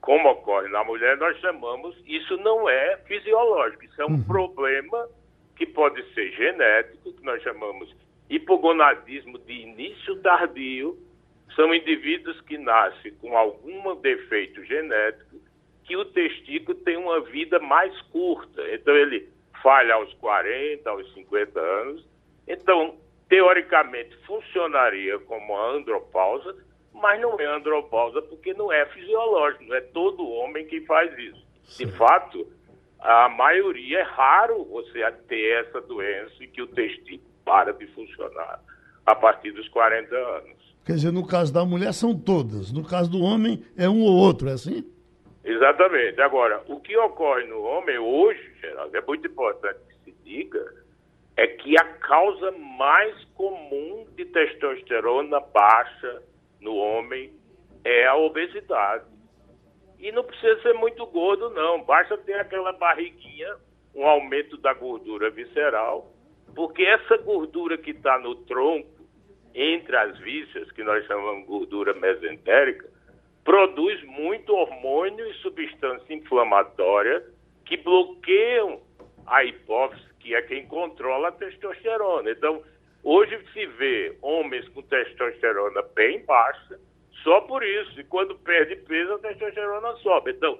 como 0.00 0.28
ocorre 0.28 0.68
na 0.68 0.84
mulher, 0.84 1.16
nós 1.16 1.36
chamamos, 1.40 2.00
isso 2.06 2.36
não 2.36 2.68
é 2.68 2.96
fisiológico, 3.08 3.84
isso 3.84 4.00
é 4.00 4.06
um 4.06 4.10
uhum. 4.10 4.22
problema 4.22 5.08
que 5.56 5.66
pode 5.66 6.00
ser 6.14 6.30
genético, 6.32 7.12
que 7.12 7.24
nós 7.24 7.42
chamamos 7.42 7.92
hipogonadismo 8.28 9.38
de 9.38 9.52
início 9.52 10.16
tardio, 10.20 10.98
são 11.54 11.74
indivíduos 11.74 12.40
que 12.42 12.58
nascem 12.58 13.12
com 13.14 13.36
algum 13.36 13.94
defeito 13.96 14.64
genético, 14.64 15.36
que 15.84 15.96
o 15.96 16.04
testículo 16.04 16.76
tem 16.78 16.96
uma 16.96 17.20
vida 17.20 17.58
mais 17.60 17.98
curta. 18.12 18.62
Então, 18.74 18.94
ele 18.94 19.28
falha 19.62 19.94
aos 19.94 20.12
40, 20.14 20.90
aos 20.90 21.14
50 21.14 21.60
anos. 21.60 22.04
Então, 22.46 22.96
teoricamente, 23.28 24.16
funcionaria 24.26 25.18
como 25.20 25.56
a 25.56 25.70
andropausa, 25.70 26.56
mas 26.92 27.20
não 27.20 27.38
é 27.38 27.44
andropausa 27.46 28.20
porque 28.22 28.52
não 28.54 28.72
é 28.72 28.84
fisiológico, 28.86 29.64
não 29.64 29.76
é 29.76 29.80
todo 29.80 30.28
homem 30.28 30.66
que 30.66 30.80
faz 30.82 31.16
isso. 31.18 31.46
De 31.78 31.86
fato, 31.92 32.46
a 32.98 33.28
maioria 33.28 34.00
é 34.00 34.02
raro 34.02 34.64
você 34.64 35.10
ter 35.28 35.66
essa 35.66 35.80
doença 35.80 36.34
e 36.42 36.48
que 36.48 36.62
o 36.62 36.66
testículo 36.66 37.35
para 37.46 37.72
de 37.72 37.86
funcionar 37.86 38.60
a 39.06 39.14
partir 39.14 39.52
dos 39.52 39.68
40 39.68 40.14
anos. 40.14 40.76
Quer 40.84 40.94
dizer, 40.94 41.12
no 41.12 41.26
caso 41.26 41.54
da 41.54 41.64
mulher 41.64 41.94
são 41.94 42.18
todas, 42.18 42.72
no 42.72 42.84
caso 42.84 43.10
do 43.10 43.22
homem 43.22 43.64
é 43.78 43.88
um 43.88 44.02
ou 44.02 44.16
outro, 44.16 44.48
é 44.48 44.52
assim? 44.52 44.84
Exatamente. 45.44 46.20
Agora, 46.20 46.62
o 46.66 46.80
que 46.80 46.96
ocorre 46.96 47.44
no 47.44 47.62
homem 47.62 47.96
hoje, 47.98 48.52
Geraldo, 48.60 48.96
é 48.96 49.00
muito 49.00 49.26
importante 49.28 49.78
que 50.04 50.10
se 50.10 50.16
diga, 50.24 50.74
é 51.36 51.46
que 51.46 51.78
a 51.78 51.84
causa 51.84 52.50
mais 52.50 53.24
comum 53.34 54.06
de 54.16 54.24
testosterona 54.24 55.38
baixa 55.40 56.22
no 56.60 56.74
homem 56.74 57.32
é 57.84 58.06
a 58.06 58.16
obesidade. 58.16 59.04
E 60.00 60.10
não 60.10 60.24
precisa 60.24 60.60
ser 60.62 60.74
muito 60.74 61.06
gordo, 61.06 61.48
não. 61.50 61.82
Basta 61.84 62.18
ter 62.18 62.34
aquela 62.34 62.72
barriguinha, 62.72 63.56
um 63.94 64.04
aumento 64.04 64.56
da 64.56 64.74
gordura 64.74 65.30
visceral, 65.30 66.12
porque 66.56 66.82
essa 66.82 67.18
gordura 67.18 67.78
que 67.78 67.92
está 67.92 68.18
no 68.18 68.34
tronco, 68.34 68.88
entre 69.54 69.96
as 69.96 70.18
vísceras, 70.18 70.70
que 70.72 70.82
nós 70.82 71.06
chamamos 71.06 71.46
gordura 71.46 71.94
mesentérica, 71.94 72.88
produz 73.44 74.02
muito 74.04 74.52
hormônio 74.52 75.24
e 75.30 75.34
substância 75.34 76.12
inflamatória 76.12 77.24
que 77.64 77.76
bloqueiam 77.76 78.80
a 79.26 79.44
hipófise, 79.44 80.02
que 80.18 80.34
é 80.34 80.42
quem 80.42 80.66
controla 80.66 81.28
a 81.28 81.32
testosterona. 81.32 82.30
Então, 82.30 82.62
Hoje 83.08 83.38
se 83.52 83.64
vê 83.66 84.18
homens 84.20 84.68
com 84.70 84.82
testosterona 84.82 85.80
bem 85.94 86.24
baixa, 86.24 86.76
só 87.22 87.40
por 87.42 87.62
isso. 87.62 88.00
E 88.00 88.02
quando 88.02 88.34
perde 88.34 88.74
peso, 88.74 89.12
a 89.12 89.18
testosterona 89.20 89.92
sobe. 89.98 90.32
Então, 90.32 90.58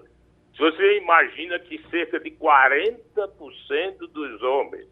se 0.52 0.58
você 0.60 0.98
imagina 0.98 1.58
que 1.58 1.76
cerca 1.90 2.20
de 2.20 2.30
40% 2.30 3.98
dos 3.98 4.42
homens 4.44 4.86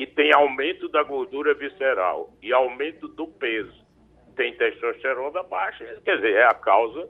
que 0.00 0.06
têm 0.06 0.32
aumento 0.32 0.88
da 0.88 1.02
gordura 1.02 1.52
visceral 1.52 2.32
e 2.42 2.54
aumento 2.54 3.06
do 3.06 3.26
peso 3.26 3.84
têm 4.34 4.56
testosterona 4.56 5.42
baixa, 5.42 5.84
quer 6.02 6.16
dizer, 6.16 6.36
é 6.36 6.46
a 6.46 6.54
causa 6.54 7.06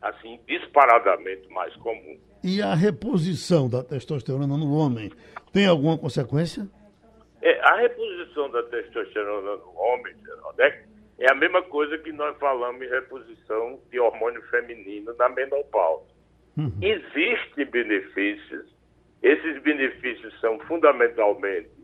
assim, 0.00 0.38
disparadamente 0.46 1.48
mais 1.48 1.74
comum. 1.78 2.16
E 2.44 2.62
a 2.62 2.76
reposição 2.76 3.68
da 3.68 3.82
testosterona 3.82 4.56
no 4.56 4.72
homem 4.72 5.10
tem 5.52 5.66
alguma 5.66 5.98
consequência? 5.98 6.68
É, 7.42 7.58
a 7.58 7.74
reposição 7.78 8.48
da 8.52 8.62
testosterona 8.62 9.56
no 9.56 9.76
homem, 9.76 10.14
né, 10.56 10.84
é 11.18 11.32
a 11.32 11.34
mesma 11.34 11.62
coisa 11.62 11.98
que 11.98 12.12
nós 12.12 12.38
falamos 12.38 12.80
em 12.80 12.88
reposição 12.88 13.80
de 13.90 13.98
hormônio 13.98 14.42
feminino 14.42 15.12
na 15.18 15.28
menopausa. 15.28 16.06
Uhum. 16.56 16.72
Existem 16.80 17.66
benefícios, 17.66 18.72
esses 19.24 19.60
benefícios 19.60 20.38
são 20.40 20.56
fundamentalmente 20.60 21.77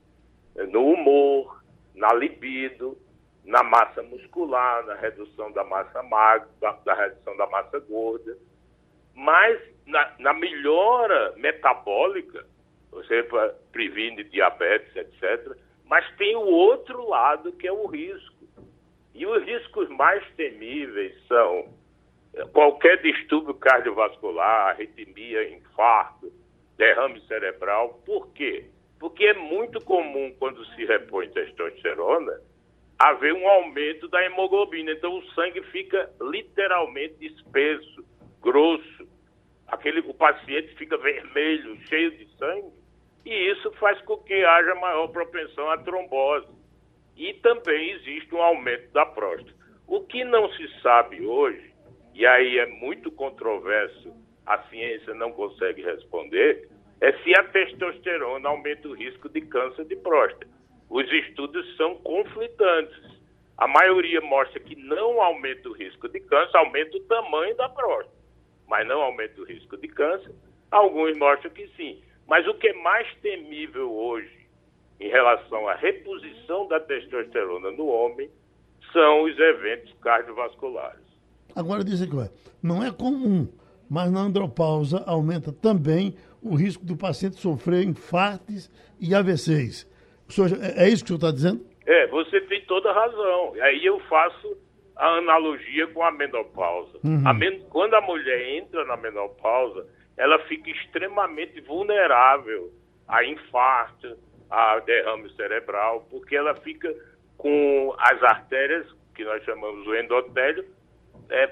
no 0.68 0.92
humor, 0.92 1.62
na 1.94 2.12
libido, 2.12 2.96
na 3.44 3.62
massa 3.62 4.02
muscular, 4.02 4.84
na 4.86 4.94
redução 4.94 5.52
da 5.52 5.64
massa 5.64 6.02
magra, 6.02 6.48
da, 6.60 6.72
da 6.72 6.94
redução 6.94 7.36
da 7.36 7.46
massa 7.46 7.78
gorda, 7.80 8.36
mas 9.14 9.60
na, 9.86 10.12
na 10.18 10.32
melhora 10.32 11.34
metabólica, 11.36 12.46
você 12.90 13.26
previne 13.72 14.24
diabetes, 14.24 14.94
etc. 14.96 15.56
Mas 15.84 16.08
tem 16.16 16.36
o 16.36 16.46
outro 16.46 17.06
lado 17.08 17.52
que 17.52 17.66
é 17.66 17.72
o 17.72 17.86
risco. 17.86 18.34
E 19.14 19.26
os 19.26 19.44
riscos 19.44 19.88
mais 19.90 20.24
temíveis 20.34 21.14
são 21.26 21.68
eh, 22.34 22.44
qualquer 22.52 23.00
distúrbio 23.02 23.54
cardiovascular, 23.54 24.70
arritmia, 24.70 25.48
infarto, 25.50 26.32
derrame 26.76 27.20
cerebral. 27.22 28.00
Por 28.04 28.28
quê? 28.32 28.66
Porque 29.04 29.26
é 29.26 29.34
muito 29.34 29.84
comum, 29.84 30.34
quando 30.38 30.64
se 30.64 30.86
repõe 30.86 31.28
testosterona, 31.28 32.40
haver 32.98 33.34
um 33.34 33.46
aumento 33.46 34.08
da 34.08 34.24
hemoglobina. 34.24 34.92
Então 34.92 35.18
o 35.18 35.32
sangue 35.34 35.62
fica 35.64 36.10
literalmente 36.22 37.14
espesso, 37.20 38.02
grosso. 38.40 39.06
Aquele, 39.66 40.00
o 40.00 40.14
paciente 40.14 40.74
fica 40.76 40.96
vermelho, 40.96 41.78
cheio 41.86 42.12
de 42.12 42.26
sangue, 42.38 42.72
e 43.26 43.52
isso 43.52 43.70
faz 43.72 44.00
com 44.06 44.16
que 44.16 44.42
haja 44.42 44.74
maior 44.76 45.08
propensão 45.08 45.68
à 45.68 45.76
trombose. 45.76 46.48
E 47.14 47.34
também 47.34 47.90
existe 47.90 48.34
um 48.34 48.40
aumento 48.40 48.90
da 48.92 49.04
próstata. 49.04 49.52
O 49.86 50.00
que 50.00 50.24
não 50.24 50.50
se 50.54 50.80
sabe 50.80 51.20
hoje, 51.26 51.74
e 52.14 52.24
aí 52.24 52.58
é 52.58 52.64
muito 52.64 53.12
controverso, 53.12 54.14
a 54.46 54.62
ciência 54.70 55.12
não 55.12 55.30
consegue 55.30 55.82
responder, 55.82 56.70
é 57.04 57.12
se 57.22 57.38
a 57.38 57.44
testosterona 57.44 58.48
aumenta 58.48 58.88
o 58.88 58.94
risco 58.94 59.28
de 59.28 59.42
câncer 59.42 59.84
de 59.84 59.94
próstata. 59.96 60.46
Os 60.88 61.04
estudos 61.12 61.76
são 61.76 61.96
conflitantes. 61.96 62.96
A 63.58 63.68
maioria 63.68 64.22
mostra 64.22 64.58
que 64.58 64.74
não 64.74 65.20
aumenta 65.20 65.68
o 65.68 65.74
risco 65.74 66.08
de 66.08 66.18
câncer, 66.20 66.56
aumenta 66.56 66.96
o 66.96 67.00
tamanho 67.00 67.54
da 67.56 67.68
próstata, 67.68 68.16
mas 68.66 68.88
não 68.88 69.02
aumenta 69.02 69.38
o 69.38 69.44
risco 69.44 69.76
de 69.76 69.86
câncer. 69.86 70.34
Alguns 70.70 71.14
mostram 71.18 71.50
que 71.50 71.68
sim. 71.76 72.02
Mas 72.26 72.46
o 72.48 72.54
que 72.54 72.68
é 72.68 72.72
mais 72.72 73.06
temível 73.16 73.92
hoje 73.92 74.48
em 74.98 75.10
relação 75.10 75.68
à 75.68 75.74
reposição 75.74 76.66
da 76.68 76.80
testosterona 76.80 77.70
no 77.72 77.86
homem 77.86 78.30
são 78.94 79.24
os 79.24 79.38
eventos 79.38 79.92
cardiovasculares. 80.00 81.04
Agora 81.54 81.84
dizem 81.84 82.08
que 82.08 82.16
não 82.62 82.82
é 82.82 82.90
comum, 82.90 83.46
mas 83.88 84.10
na 84.10 84.20
andropausa 84.20 85.02
aumenta 85.06 85.52
também 85.52 86.14
o 86.42 86.54
risco 86.54 86.84
do 86.84 86.96
paciente 86.96 87.36
sofrer 87.36 87.84
infartes 87.84 88.70
e 89.00 89.14
AVCs. 89.14 89.90
Senhor, 90.28 90.50
é, 90.62 90.84
é 90.84 90.88
isso 90.88 91.04
que 91.04 91.12
o 91.12 91.18
senhor 91.18 91.28
está 91.28 91.30
dizendo? 91.30 91.64
É, 91.86 92.06
você 92.08 92.40
tem 92.42 92.60
toda 92.62 92.90
a 92.90 92.94
razão. 92.94 93.54
Aí 93.62 93.84
eu 93.84 94.00
faço 94.00 94.56
a 94.96 95.18
analogia 95.18 95.86
com 95.88 96.02
a 96.02 96.10
menopausa. 96.10 96.98
Uhum. 97.04 97.22
A 97.26 97.32
men 97.32 97.60
quando 97.70 97.94
a 97.94 98.00
mulher 98.00 98.56
entra 98.56 98.84
na 98.84 98.96
menopausa, 98.96 99.86
ela 100.16 100.38
fica 100.40 100.70
extremamente 100.70 101.60
vulnerável 101.62 102.72
a 103.08 103.24
infarto, 103.24 104.16
a 104.50 104.78
derrame 104.80 105.30
cerebral, 105.34 106.06
porque 106.10 106.36
ela 106.36 106.54
fica 106.54 106.94
com 107.36 107.94
as 107.98 108.22
artérias, 108.22 108.86
que 109.14 109.24
nós 109.24 109.42
chamamos 109.44 109.86
o 109.86 109.94
endotélio, 109.94 110.64
é, 111.28 111.46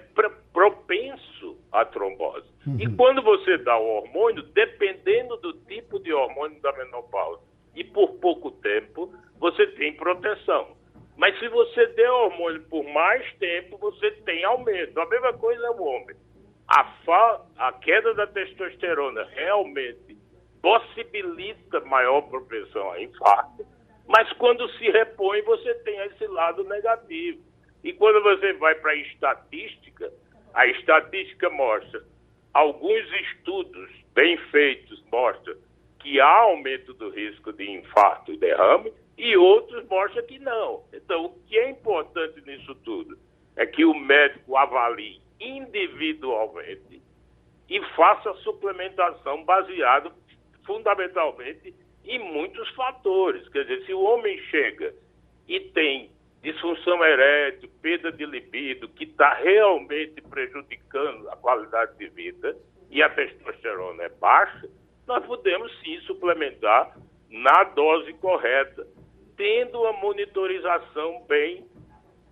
propenso 0.52 1.58
à 1.70 1.84
trombose. 1.84 2.46
Uhum. 2.66 2.76
E 2.78 2.96
quando 2.96 3.22
você 3.22 3.58
dá 3.58 3.76
o 3.78 3.96
hormônio, 3.96 4.42
dependendo 4.42 5.36
do 5.38 5.52
tipo 5.52 5.98
de 5.98 6.12
hormônio 6.12 6.60
da 6.60 6.72
menopausa, 6.72 7.42
e 7.74 7.82
por 7.82 8.14
pouco 8.16 8.50
tempo, 8.50 9.12
você 9.38 9.66
tem 9.68 9.94
proteção. 9.94 10.76
Mas 11.16 11.38
se 11.38 11.48
você 11.48 11.86
der 11.88 12.10
hormônio 12.10 12.62
por 12.64 12.84
mais 12.84 13.30
tempo, 13.34 13.78
você 13.78 14.10
tem 14.24 14.44
aumento. 14.44 14.98
A 15.00 15.06
mesma 15.06 15.32
coisa 15.34 15.66
é 15.66 15.70
o 15.70 15.82
homem. 15.82 16.16
A, 16.68 16.84
fa 17.04 17.40
a 17.56 17.72
queda 17.72 18.14
da 18.14 18.26
testosterona 18.26 19.24
realmente 19.34 20.16
possibilita 20.60 21.80
maior 21.80 22.22
propensão 22.22 22.92
a 22.92 23.02
infarto, 23.02 23.66
mas 24.06 24.32
quando 24.34 24.68
se 24.78 24.90
repõe, 24.90 25.42
você 25.42 25.74
tem 25.76 25.98
esse 26.06 26.26
lado 26.26 26.64
negativo. 26.64 27.42
E 27.82 27.92
quando 27.92 28.22
você 28.22 28.52
vai 28.54 28.74
para 28.76 28.92
a 28.92 28.96
estatística, 28.96 30.12
a 30.54 30.66
estatística 30.66 31.48
mostra, 31.50 32.02
alguns 32.52 33.10
estudos 33.22 33.90
bem 34.14 34.36
feitos 34.50 35.02
mostram 35.10 35.56
que 35.98 36.20
há 36.20 36.26
aumento 36.26 36.92
do 36.94 37.10
risco 37.10 37.52
de 37.52 37.70
infarto 37.70 38.32
e 38.32 38.36
derrame, 38.36 38.92
e 39.16 39.36
outros 39.36 39.86
mostram 39.88 40.26
que 40.26 40.38
não. 40.38 40.82
Então, 40.92 41.26
o 41.26 41.30
que 41.46 41.56
é 41.56 41.70
importante 41.70 42.40
nisso 42.44 42.74
tudo 42.76 43.16
é 43.56 43.64
que 43.64 43.84
o 43.84 43.94
médico 43.94 44.56
avalie 44.56 45.20
individualmente 45.40 47.02
e 47.68 47.80
faça 47.94 48.30
a 48.30 48.34
suplementação 48.36 49.44
baseado 49.44 50.12
fundamentalmente 50.66 51.74
em 52.04 52.18
muitos 52.18 52.68
fatores. 52.70 53.48
Quer 53.48 53.64
dizer, 53.64 53.86
se 53.86 53.94
o 53.94 54.02
homem 54.02 54.38
chega 54.50 54.94
e 55.48 55.60
tem 55.60 56.10
disfunção 56.42 57.02
erétil, 57.04 57.70
perda 57.80 58.10
de 58.10 58.26
libido, 58.26 58.88
que 58.88 59.04
está 59.04 59.34
realmente 59.34 60.20
prejudicando 60.22 61.28
a 61.30 61.36
qualidade 61.36 61.96
de 61.96 62.08
vida, 62.08 62.56
e 62.90 63.02
a 63.02 63.08
testosterona 63.08 64.02
é 64.02 64.08
baixa, 64.08 64.68
nós 65.06 65.24
podemos 65.24 65.72
sim 65.80 65.98
suplementar 66.00 66.96
na 67.30 67.64
dose 67.64 68.12
correta, 68.14 68.86
tendo 69.36 69.80
uma 69.80 69.92
monitorização 69.94 71.24
bem, 71.26 71.66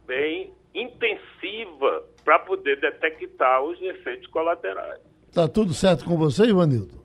bem 0.07 0.53
intensiva 0.75 2.05
para 2.25 2.39
poder 2.41 2.79
detectar 2.79 3.63
os 3.63 3.81
efeitos 3.81 4.27
colaterais. 4.29 5.01
Está 5.29 5.49
tudo 5.49 5.73
certo 5.73 6.05
com 6.05 6.17
você, 6.17 6.45
Ivanildo? 6.45 7.01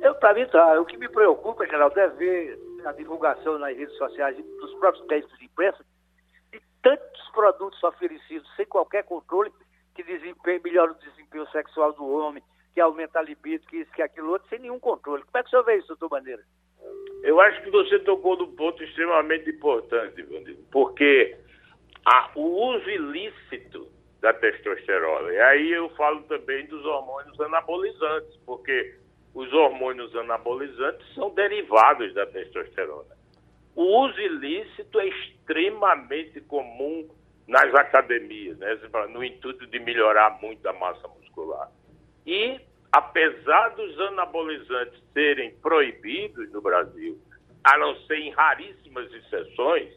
Eu, 0.00 0.14
para 0.16 0.34
mim, 0.34 0.46
tá. 0.46 0.80
O 0.80 0.84
que 0.84 0.96
me 0.96 1.08
preocupa, 1.08 1.66
Geraldo, 1.66 1.98
é 2.00 2.08
ver 2.08 2.58
a 2.86 2.92
divulgação 2.92 3.58
nas 3.58 3.76
redes 3.76 3.96
sociais 3.96 4.36
dos 4.36 4.74
próprios 4.74 5.06
textos 5.06 5.38
de 5.38 5.44
imprensa 5.44 5.84
de 6.52 6.60
tantos 6.82 7.30
produtos 7.32 7.82
oferecidos 7.82 8.48
sem 8.56 8.66
qualquer 8.66 9.04
controle 9.04 9.52
que 9.94 10.04
melhoram 10.64 10.92
o 10.92 10.98
desempenho 10.98 11.46
sexual 11.50 11.92
do 11.92 12.06
homem, 12.06 12.42
que 12.74 12.80
aumenta 12.80 13.18
a 13.18 13.22
libido, 13.22 13.66
que 13.66 13.78
isso, 13.78 13.92
que 13.92 14.02
aquilo 14.02 14.30
outro, 14.30 14.48
sem 14.48 14.58
nenhum 14.58 14.80
controle. 14.80 15.22
Como 15.24 15.38
é 15.38 15.42
que 15.42 15.48
o 15.48 15.50
senhor 15.50 15.64
vê 15.64 15.76
isso, 15.76 15.88
doutor 15.88 16.08
Bandeira? 16.08 16.42
Eu 17.22 17.40
acho 17.40 17.62
que 17.62 17.70
você 17.70 17.98
tocou 18.00 18.36
num 18.36 18.54
ponto 18.56 18.82
extremamente 18.82 19.50
importante, 19.50 20.22
Vandir, 20.22 20.58
porque 20.70 21.36
a, 22.06 22.30
o 22.34 22.74
uso 22.74 22.90
ilícito 22.90 23.88
da 24.20 24.32
testosterona, 24.32 25.32
e 25.32 25.40
aí 25.40 25.72
eu 25.72 25.88
falo 25.90 26.22
também 26.24 26.66
dos 26.66 26.84
hormônios 26.84 27.38
anabolizantes, 27.40 28.36
porque 28.46 28.96
os 29.34 29.52
hormônios 29.52 30.14
anabolizantes 30.14 31.06
são 31.14 31.30
derivados 31.30 32.12
da 32.14 32.26
testosterona. 32.26 33.16
O 33.74 34.04
uso 34.04 34.20
ilícito 34.20 35.00
é 35.00 35.08
extremamente 35.08 36.40
comum 36.42 37.08
nas 37.48 37.74
academias, 37.74 38.58
né, 38.58 38.78
no 39.10 39.24
intuito 39.24 39.66
de 39.66 39.78
melhorar 39.78 40.38
muito 40.40 40.66
a 40.68 40.72
massa 40.74 41.08
muscular. 41.08 41.70
E, 42.26 42.60
apesar 42.92 43.70
dos 43.70 43.98
anabolizantes 44.00 45.02
serem 45.12 45.54
proibidos 45.56 46.52
no 46.52 46.60
Brasil, 46.60 47.18
a 47.64 47.78
não 47.78 47.96
ser 48.02 48.16
em 48.16 48.30
raríssimas 48.30 49.10
exceções, 49.12 49.92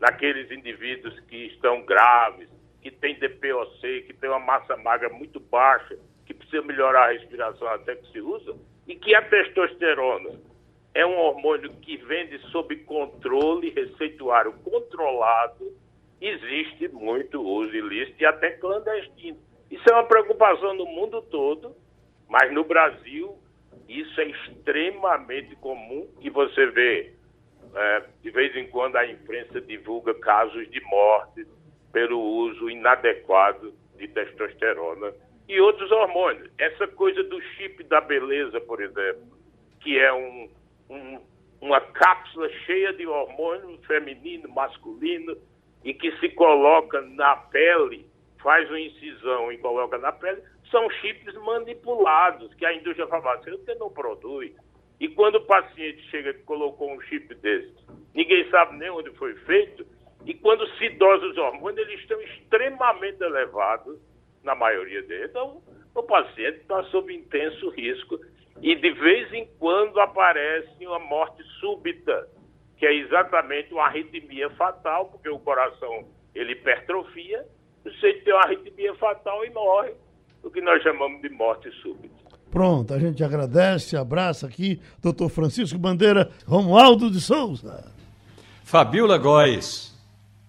naqueles 0.00 0.50
indivíduos 0.50 1.18
que 1.20 1.46
estão 1.46 1.82
graves, 1.84 2.48
que 2.82 2.90
têm 2.90 3.18
DPOC, 3.18 4.02
que 4.06 4.14
têm 4.14 4.30
uma 4.30 4.40
massa 4.40 4.76
magra 4.78 5.10
muito 5.10 5.38
baixa, 5.38 5.98
que 6.26 6.32
precisa 6.32 6.62
melhorar 6.62 7.08
a 7.08 7.12
respiração 7.12 7.68
até 7.68 7.94
que 7.96 8.10
se 8.10 8.20
usa, 8.20 8.56
e 8.90 8.96
que 8.96 9.14
a 9.14 9.22
testosterona 9.22 10.30
é 10.92 11.06
um 11.06 11.16
hormônio 11.16 11.70
que 11.76 11.96
vende 11.96 12.40
sob 12.50 12.74
controle 12.78 13.70
receituário 13.70 14.52
controlado, 14.64 15.72
existe 16.20 16.88
muito 16.88 17.40
uso 17.40 17.72
ilícito 17.72 18.20
e 18.20 18.26
até 18.26 18.50
clandestino. 18.50 19.38
Isso 19.70 19.88
é 19.88 19.92
uma 19.92 20.08
preocupação 20.08 20.74
no 20.74 20.86
mundo 20.86 21.22
todo, 21.22 21.72
mas 22.28 22.52
no 22.52 22.64
Brasil 22.64 23.38
isso 23.88 24.20
é 24.20 24.24
extremamente 24.24 25.54
comum 25.54 26.08
e 26.20 26.28
você 26.28 26.66
vê, 26.66 27.14
é, 27.72 28.04
de 28.20 28.30
vez 28.32 28.56
em 28.56 28.66
quando 28.66 28.96
a 28.96 29.06
imprensa 29.06 29.60
divulga 29.60 30.14
casos 30.14 30.68
de 30.68 30.80
morte 30.80 31.46
pelo 31.92 32.18
uso 32.18 32.68
inadequado 32.68 33.72
de 33.96 34.08
testosterona 34.08 35.14
e 35.48 35.60
outros 35.60 35.90
hormônios. 35.90 36.50
Essa 36.58 36.86
coisa 36.86 37.22
do 37.24 37.40
chip 37.40 37.82
da 37.84 38.00
beleza, 38.00 38.60
por 38.60 38.80
exemplo, 38.80 39.26
que 39.80 39.98
é 39.98 40.12
um, 40.12 40.48
um, 40.88 41.20
uma 41.60 41.80
cápsula 41.80 42.48
cheia 42.66 42.92
de 42.92 43.06
hormônio 43.06 43.78
feminino, 43.86 44.48
masculino, 44.48 45.36
e 45.84 45.94
que 45.94 46.12
se 46.18 46.28
coloca 46.30 47.00
na 47.00 47.36
pele, 47.36 48.06
faz 48.42 48.68
uma 48.68 48.80
incisão 48.80 49.50
e 49.50 49.58
coloca 49.58 49.98
na 49.98 50.12
pele, 50.12 50.42
são 50.70 50.88
chips 50.90 51.34
manipulados 51.34 52.52
que 52.54 52.64
a 52.64 52.72
indústria 52.72 53.06
farmacêutica 53.06 53.74
não 53.76 53.90
produz. 53.90 54.52
E 55.00 55.08
quando 55.08 55.36
o 55.36 55.46
paciente 55.46 56.02
chega 56.10 56.30
e 56.30 56.34
colocou 56.42 56.92
um 56.92 57.00
chip 57.02 57.34
desse, 57.36 57.74
ninguém 58.14 58.48
sabe 58.50 58.76
nem 58.76 58.90
onde 58.90 59.10
foi 59.12 59.34
feito, 59.34 59.86
e 60.26 60.34
quando 60.34 60.66
se 60.76 60.90
dosa 60.90 61.26
os 61.26 61.38
hormônios, 61.38 61.88
eles 61.88 62.00
estão 62.00 62.20
extremamente 62.20 63.22
elevados, 63.22 63.98
na 64.42 64.54
maioria 64.54 65.02
deles. 65.02 65.30
Então, 65.30 65.62
o 65.94 66.02
paciente 66.02 66.58
está 66.60 66.82
sob 66.84 67.14
intenso 67.14 67.68
risco 67.70 68.18
e 68.62 68.74
de 68.74 68.92
vez 68.92 69.32
em 69.32 69.48
quando 69.58 69.98
aparece 70.00 70.86
uma 70.86 70.98
morte 70.98 71.42
súbita, 71.60 72.28
que 72.76 72.86
é 72.86 72.94
exatamente 72.94 73.72
uma 73.72 73.86
arritmia 73.86 74.50
fatal, 74.50 75.06
porque 75.06 75.28
o 75.28 75.38
coração 75.38 76.06
ele 76.34 76.52
hipertrofia, 76.52 77.44
você 77.82 78.14
tem 78.14 78.32
uma 78.32 78.44
arritmia 78.44 78.94
fatal 78.96 79.44
e 79.44 79.50
morre, 79.50 79.92
o 80.42 80.50
que 80.50 80.60
nós 80.60 80.82
chamamos 80.82 81.20
de 81.22 81.28
morte 81.30 81.70
súbita. 81.82 82.14
Pronto, 82.50 82.92
a 82.92 82.98
gente 82.98 83.22
agradece, 83.22 83.96
abraça 83.96 84.46
aqui, 84.46 84.80
doutor 85.00 85.28
Francisco 85.28 85.78
Bandeira 85.78 86.30
Romualdo 86.46 87.10
de 87.10 87.20
Souza. 87.20 87.92
Fabiola 88.64 89.16
Góes, 89.18 89.96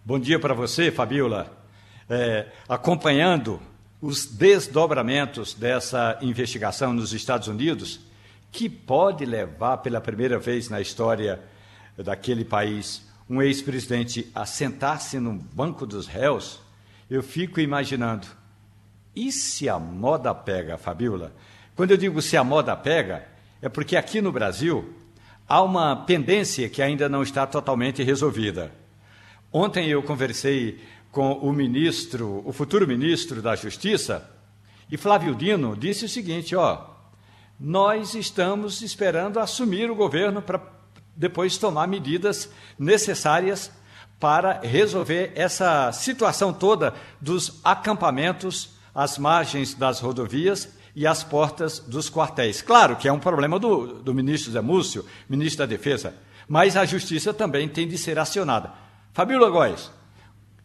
bom 0.04 0.20
dia 0.20 0.40
para 0.40 0.54
você, 0.54 0.92
Fabiola. 0.92 1.50
É, 2.10 2.48
acompanhando 2.68 3.60
os 4.02 4.26
desdobramentos 4.26 5.54
dessa 5.54 6.18
investigação 6.22 6.92
nos 6.92 7.14
Estados 7.14 7.48
Unidos, 7.48 8.00
que 8.52 8.68
pode 8.68 9.26
levar 9.26 9.78
pela 9.78 10.02
primeira 10.02 10.40
vez 10.40 10.70
na 10.70 10.82
história 10.82 11.40
daquele 11.98 12.44
país 12.44 13.08
um 13.30 13.42
ex-presidente 13.42 14.30
a 14.34 14.46
sentar-se 14.46 15.20
no 15.20 15.34
banco 15.34 15.86
dos 15.86 16.08
réus, 16.08 16.60
eu 17.10 17.22
fico 17.22 17.60
imaginando, 17.60 18.28
e 19.16 19.32
se 19.32 19.70
a 19.70 19.78
moda 19.78 20.34
pega, 20.34 20.78
Fabiola? 20.78 21.34
Quando 21.76 21.92
eu 21.92 21.98
digo 21.98 22.22
se 22.22 22.36
a 22.36 22.44
moda 22.44 22.76
pega, 22.76 23.26
é 23.62 23.70
porque 23.70 23.96
aqui 23.96 24.22
no 24.22 24.32
Brasil 24.32 24.94
há 25.48 25.62
uma 25.62 25.96
pendência 25.96 26.68
que 26.70 26.82
ainda 26.82 27.08
não 27.08 27.22
está 27.22 27.46
totalmente 27.46 28.04
resolvida. 28.04 28.72
Ontem 29.52 29.90
eu 29.90 30.02
conversei 30.02 30.80
com 31.12 31.34
o 31.34 31.52
ministro, 31.52 32.42
o 32.46 32.54
futuro 32.54 32.88
ministro 32.88 33.42
da 33.42 33.56
Justiça, 33.56 34.30
e 34.90 34.98
Flávio 34.98 35.36
Dino 35.36 35.76
disse 35.76 36.06
o 36.06 36.10
seguinte: 36.10 36.56
ó, 36.56 36.86
nós 37.60 38.16
estamos 38.16 38.82
esperando 38.82 39.40
assumir 39.40 39.90
o 39.92 39.96
governo 39.96 40.42
para 40.42 40.62
depois 41.16 41.58
tomar 41.58 41.88
medidas 41.88 42.50
necessárias 42.80 43.72
para 44.20 44.60
resolver 44.62 45.32
essa 45.36 45.92
situação 45.92 46.54
toda 46.54 46.94
dos 47.20 47.60
acampamentos 47.64 48.70
às 48.94 49.18
margens 49.18 49.74
das 49.74 50.00
rodovias 50.00 50.70
e 50.96 51.08
as 51.08 51.24
portas 51.24 51.80
dos 51.80 52.10
quartéis. 52.10 52.62
Claro 52.62 52.96
que 52.96 53.08
é 53.08 53.14
um 53.14 53.20
problema 53.20 53.58
do, 53.58 54.02
do 54.02 54.14
ministro 54.14 54.52
Zé 54.52 54.62
Múcio, 54.62 55.06
ministro 55.28 55.60
da 55.60 55.66
Defesa, 55.66 56.16
mas 56.48 56.76
a 56.76 56.86
justiça 56.86 57.34
também 57.34 57.68
tem 57.68 57.88
de 57.88 57.98
ser 57.98 58.20
acionada. 58.20 58.72
Fabíola 59.14 59.50
Góes, 59.50 59.92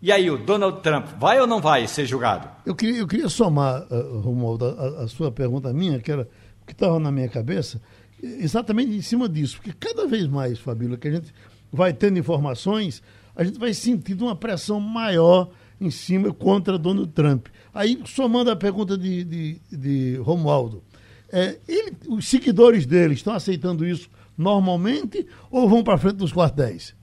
e 0.01 0.12
aí 0.12 0.30
o 0.30 0.36
Donald 0.36 0.80
Trump 0.82 1.07
vai 1.18 1.40
ou 1.40 1.47
não 1.47 1.61
vai 1.61 1.86
ser 1.88 2.07
julgado? 2.07 2.49
Eu 2.64 2.74
queria, 2.74 2.99
eu 2.99 3.07
queria 3.07 3.28
somar, 3.28 3.86
uh, 3.90 4.20
Romualdo, 4.20 4.66
a, 4.66 5.05
a, 5.05 5.09
sua 5.09 5.32
pergunta 5.32 5.72
minha, 5.72 5.99
que 5.99 6.12
era 6.12 6.28
que 6.66 6.72
estava 6.72 6.99
na 6.99 7.12
minha 7.12 7.28
cabeça, 7.28 7.80
exatamente 8.20 8.90
em 8.92 9.01
cima 9.01 9.28
disso, 9.28 9.57
porque 9.57 9.72
cada 9.72 10.07
vez 10.07 10.26
mais, 10.26 10.59
Fabíola, 10.59 10.97
que 10.97 11.09
a 11.09 11.12
gente 11.12 11.32
vai 11.72 11.92
tendo 11.92 12.18
informações, 12.18 13.03
a 13.34 13.44
gente 13.44 13.59
vai 13.59 13.72
sentindo 13.72 14.24
uma 14.24 14.34
pressão 14.34 14.80
maior 14.80 15.51
em 15.80 15.90
cima 15.90 16.32
contra 16.32 16.78
Donald 16.78 17.11
Trump. 17.12 17.47
Aí, 17.72 18.01
somando 18.07 18.51
a 18.51 18.57
pergunta 18.57 18.97
de, 18.97 19.24
de, 19.24 19.61
de 19.70 20.16
Romualdo, 20.16 20.82
é, 21.30 21.59
ele, 21.68 21.92
os 22.09 22.26
seguidores 22.28 22.86
dele 22.86 23.14
estão 23.14 23.34
aceitando 23.34 23.86
isso 23.86 24.09
normalmente 24.36 25.26
ou 25.51 25.68
vão 25.68 25.82
para 25.82 25.99
frente 25.99 26.16
dos 26.16 26.32
quartéis? 26.32 26.94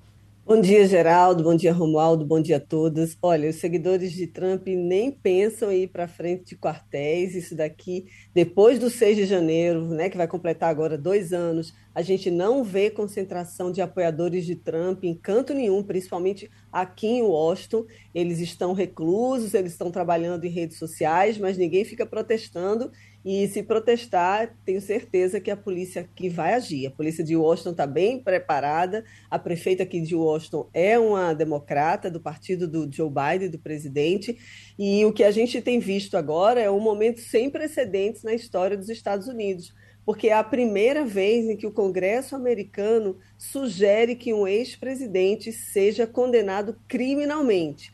Bom 0.45 0.59
dia, 0.59 0.85
Geraldo. 0.85 1.41
Bom 1.41 1.55
dia, 1.55 1.71
Romualdo. 1.71 2.25
Bom 2.25 2.41
dia 2.41 2.57
a 2.57 2.59
todos. 2.59 3.17
Olha, 3.21 3.49
os 3.49 3.55
seguidores 3.55 4.11
de 4.11 4.27
Trump 4.27 4.67
nem 4.67 5.09
pensam 5.09 5.71
em 5.71 5.83
ir 5.83 5.87
para 5.87 6.05
frente 6.05 6.43
de 6.49 6.57
quartéis. 6.57 7.33
Isso 7.33 7.55
daqui, 7.55 8.07
depois 8.33 8.77
do 8.77 8.89
6 8.89 9.15
de 9.15 9.25
janeiro, 9.25 9.85
né, 9.85 10.09
que 10.09 10.17
vai 10.17 10.27
completar 10.27 10.69
agora 10.69 10.97
dois 10.97 11.31
anos, 11.31 11.73
a 11.95 12.01
gente 12.01 12.29
não 12.29 12.61
vê 12.61 12.89
concentração 12.89 13.71
de 13.71 13.81
apoiadores 13.81 14.45
de 14.45 14.53
Trump 14.57 15.05
em 15.05 15.15
canto 15.15 15.53
nenhum, 15.53 15.81
principalmente 15.81 16.51
aqui 16.69 17.07
em 17.07 17.21
Washington. 17.21 17.85
Eles 18.13 18.39
estão 18.39 18.73
reclusos, 18.73 19.53
eles 19.53 19.71
estão 19.71 19.91
trabalhando 19.91 20.43
em 20.43 20.49
redes 20.49 20.77
sociais, 20.77 21.37
mas 21.37 21.57
ninguém 21.57 21.85
fica 21.85 22.05
protestando 22.05 22.91
e 23.25 23.47
se 23.47 23.63
protestar, 23.63 24.53
tenho 24.65 24.81
certeza 24.81 25.39
que 25.39 25.49
a 25.49 25.55
polícia 25.55 26.01
aqui 26.01 26.27
vai 26.27 26.53
agir. 26.53 26.87
A 26.87 26.91
polícia 26.91 27.23
de 27.23 27.35
Washington 27.35 27.71
está 27.71 27.87
bem 27.87 28.19
preparada. 28.19 29.05
A 29.29 29.39
prefeita 29.39 29.83
aqui 29.83 30.01
de 30.01 30.13
Washington 30.13 30.69
é 30.73 30.99
uma 30.99 31.33
democrata 31.33 32.11
do 32.11 32.19
partido 32.19 32.67
do 32.67 32.91
Joe 32.91 33.09
Biden, 33.09 33.49
do 33.49 33.59
presidente. 33.59 34.37
E 34.77 35.05
o 35.05 35.13
que 35.13 35.23
a 35.23 35.31
gente 35.31 35.61
tem 35.61 35.79
visto 35.79 36.17
agora 36.17 36.59
é 36.59 36.69
um 36.69 36.81
momento 36.81 37.21
sem 37.21 37.49
precedentes 37.49 38.23
na 38.23 38.33
história 38.33 38.75
dos 38.75 38.89
Estados 38.89 39.27
Unidos 39.27 39.73
porque 40.05 40.27
é 40.27 40.33
a 40.33 40.43
primeira 40.43 41.05
vez 41.05 41.45
em 41.45 41.55
que 41.55 41.65
o 41.65 41.71
Congresso 41.71 42.35
americano 42.35 43.17
sugere 43.37 44.17
que 44.17 44.33
um 44.33 44.45
ex-presidente 44.45 45.51
seja 45.53 46.05
condenado 46.05 46.77
criminalmente 46.89 47.89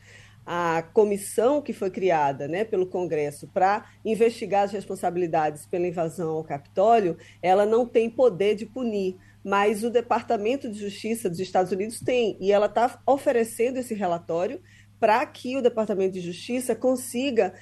a 0.52 0.82
comissão 0.82 1.62
que 1.62 1.72
foi 1.72 1.92
criada 1.92 2.48
né, 2.48 2.64
pelo 2.64 2.84
Congresso 2.84 3.46
para 3.46 3.86
investigar 4.04 4.64
as 4.64 4.72
responsabilidades 4.72 5.64
pela 5.64 5.86
invasão 5.86 6.30
ao 6.32 6.42
Capitólio, 6.42 7.16
ela 7.40 7.64
não 7.64 7.86
tem 7.86 8.10
poder 8.10 8.56
de 8.56 8.66
punir, 8.66 9.16
mas 9.44 9.84
o 9.84 9.90
Departamento 9.90 10.68
de 10.68 10.76
Justiça 10.76 11.30
dos 11.30 11.38
Estados 11.38 11.70
Unidos 11.70 12.00
tem, 12.00 12.36
e 12.40 12.50
ela 12.50 12.66
está 12.66 13.00
oferecendo 13.06 13.76
esse 13.78 13.94
relatório 13.94 14.60
para 14.98 15.24
que 15.24 15.56
o 15.56 15.62
Departamento 15.62 16.14
de 16.14 16.20
Justiça 16.20 16.74
consiga 16.74 17.54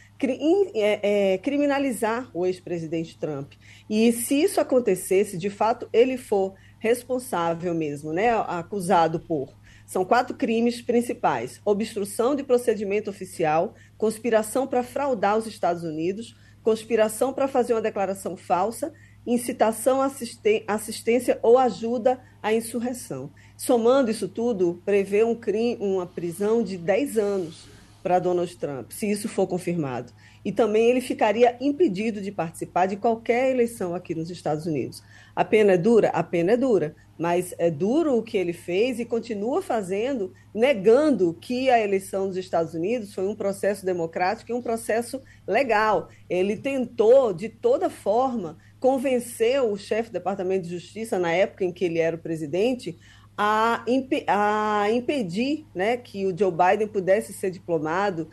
é, 0.75 1.35
é, 1.35 1.39
criminalizar 1.39 2.31
o 2.33 2.47
ex-presidente 2.47 3.19
Trump. 3.19 3.53
E 3.89 4.11
se 4.13 4.41
isso 4.41 4.63
acontecer, 4.63 5.27
se 5.27 5.37
de 5.37 5.51
fato 5.51 5.87
ele 5.93 6.17
for 6.17 6.55
responsável 6.79 7.75
mesmo, 7.75 8.15
né, 8.15 8.31
acusado 8.31 9.21
por 9.21 9.58
são 9.89 10.05
quatro 10.05 10.37
crimes 10.37 10.83
principais: 10.83 11.63
obstrução 11.65 12.37
de 12.37 12.45
procedimento 12.45 13.09
oficial, 13.09 13.75
conspiração 13.97 14.67
para 14.67 14.83
fraudar 14.83 15.39
os 15.39 15.47
Estados 15.47 15.83
Unidos, 15.83 16.37
conspiração 16.63 17.33
para 17.33 17.49
fazer 17.49 17.73
uma 17.73 17.81
declaração 17.81 18.37
falsa, 18.37 18.93
incitação, 19.27 20.03
assistência 20.03 21.39
ou 21.43 21.57
ajuda 21.57 22.21
à 22.43 22.53
insurreição. 22.53 23.31
Somando 23.57 24.11
isso 24.11 24.29
tudo, 24.29 24.83
prevê 24.85 25.25
um 25.25 25.35
crime, 25.35 25.79
uma 25.81 26.07
prisão 26.07 26.63
de 26.63 26.77
10 26.77 27.17
anos 27.17 27.67
para 28.03 28.19
Donald 28.19 28.55
Trump, 28.59 28.91
se 28.93 29.11
isso 29.11 29.27
for 29.27 29.47
confirmado. 29.47 30.13
E 30.45 30.53
também 30.53 30.91
ele 30.91 31.01
ficaria 31.01 31.57
impedido 31.61 32.21
de 32.21 32.31
participar 32.31 32.87
de 32.87 32.97
qualquer 32.97 33.51
eleição 33.51 33.95
aqui 33.95 34.15
nos 34.15 34.31
Estados 34.31 34.67
Unidos. 34.67 35.03
A 35.35 35.45
pena 35.45 35.73
é 35.73 35.79
dura? 35.79 36.09
A 36.11 36.23
pena 36.23 36.53
é 36.53 36.57
dura, 36.57 36.95
mas 37.19 37.53
é 37.59 37.69
duro 37.69 38.17
o 38.17 38.23
que 38.23 38.37
ele 38.37 38.53
fez 38.53 39.01
e 39.01 39.05
continua 39.05 39.61
fazendo, 39.61 40.33
negando 40.55 41.37
que 41.41 41.69
a 41.69 41.81
eleição 41.81 42.29
dos 42.29 42.37
Estados 42.37 42.75
Unidos 42.75 43.13
foi 43.13 43.27
um 43.27 43.35
processo 43.35 43.85
democrático 43.85 44.53
e 44.53 44.55
um 44.55 44.63
processo 44.63 45.21
legal. 45.47 46.09
Ele 46.31 46.57
tentou, 46.57 47.33
de 47.33 47.49
toda 47.49 47.91
forma, 47.91 48.57
convencer 48.79 49.61
o 49.61 49.77
chefe 49.77 50.11
do 50.11 50.13
Departamento 50.13 50.69
de 50.69 50.79
Justiça, 50.79 51.19
na 51.19 51.33
época 51.33 51.65
em 51.65 51.73
que 51.73 51.85
ele 51.85 51.99
era 51.99 52.15
o 52.15 52.21
presidente, 52.21 52.97
a, 53.37 53.85
imp 53.87 54.25
a 54.27 54.87
impedir 54.91 55.67
né, 55.75 55.97
que 55.97 56.25
o 56.25 56.37
Joe 56.37 56.53
Biden 56.53 56.87
pudesse 56.87 57.33
ser 57.33 57.51
diplomado. 57.51 58.29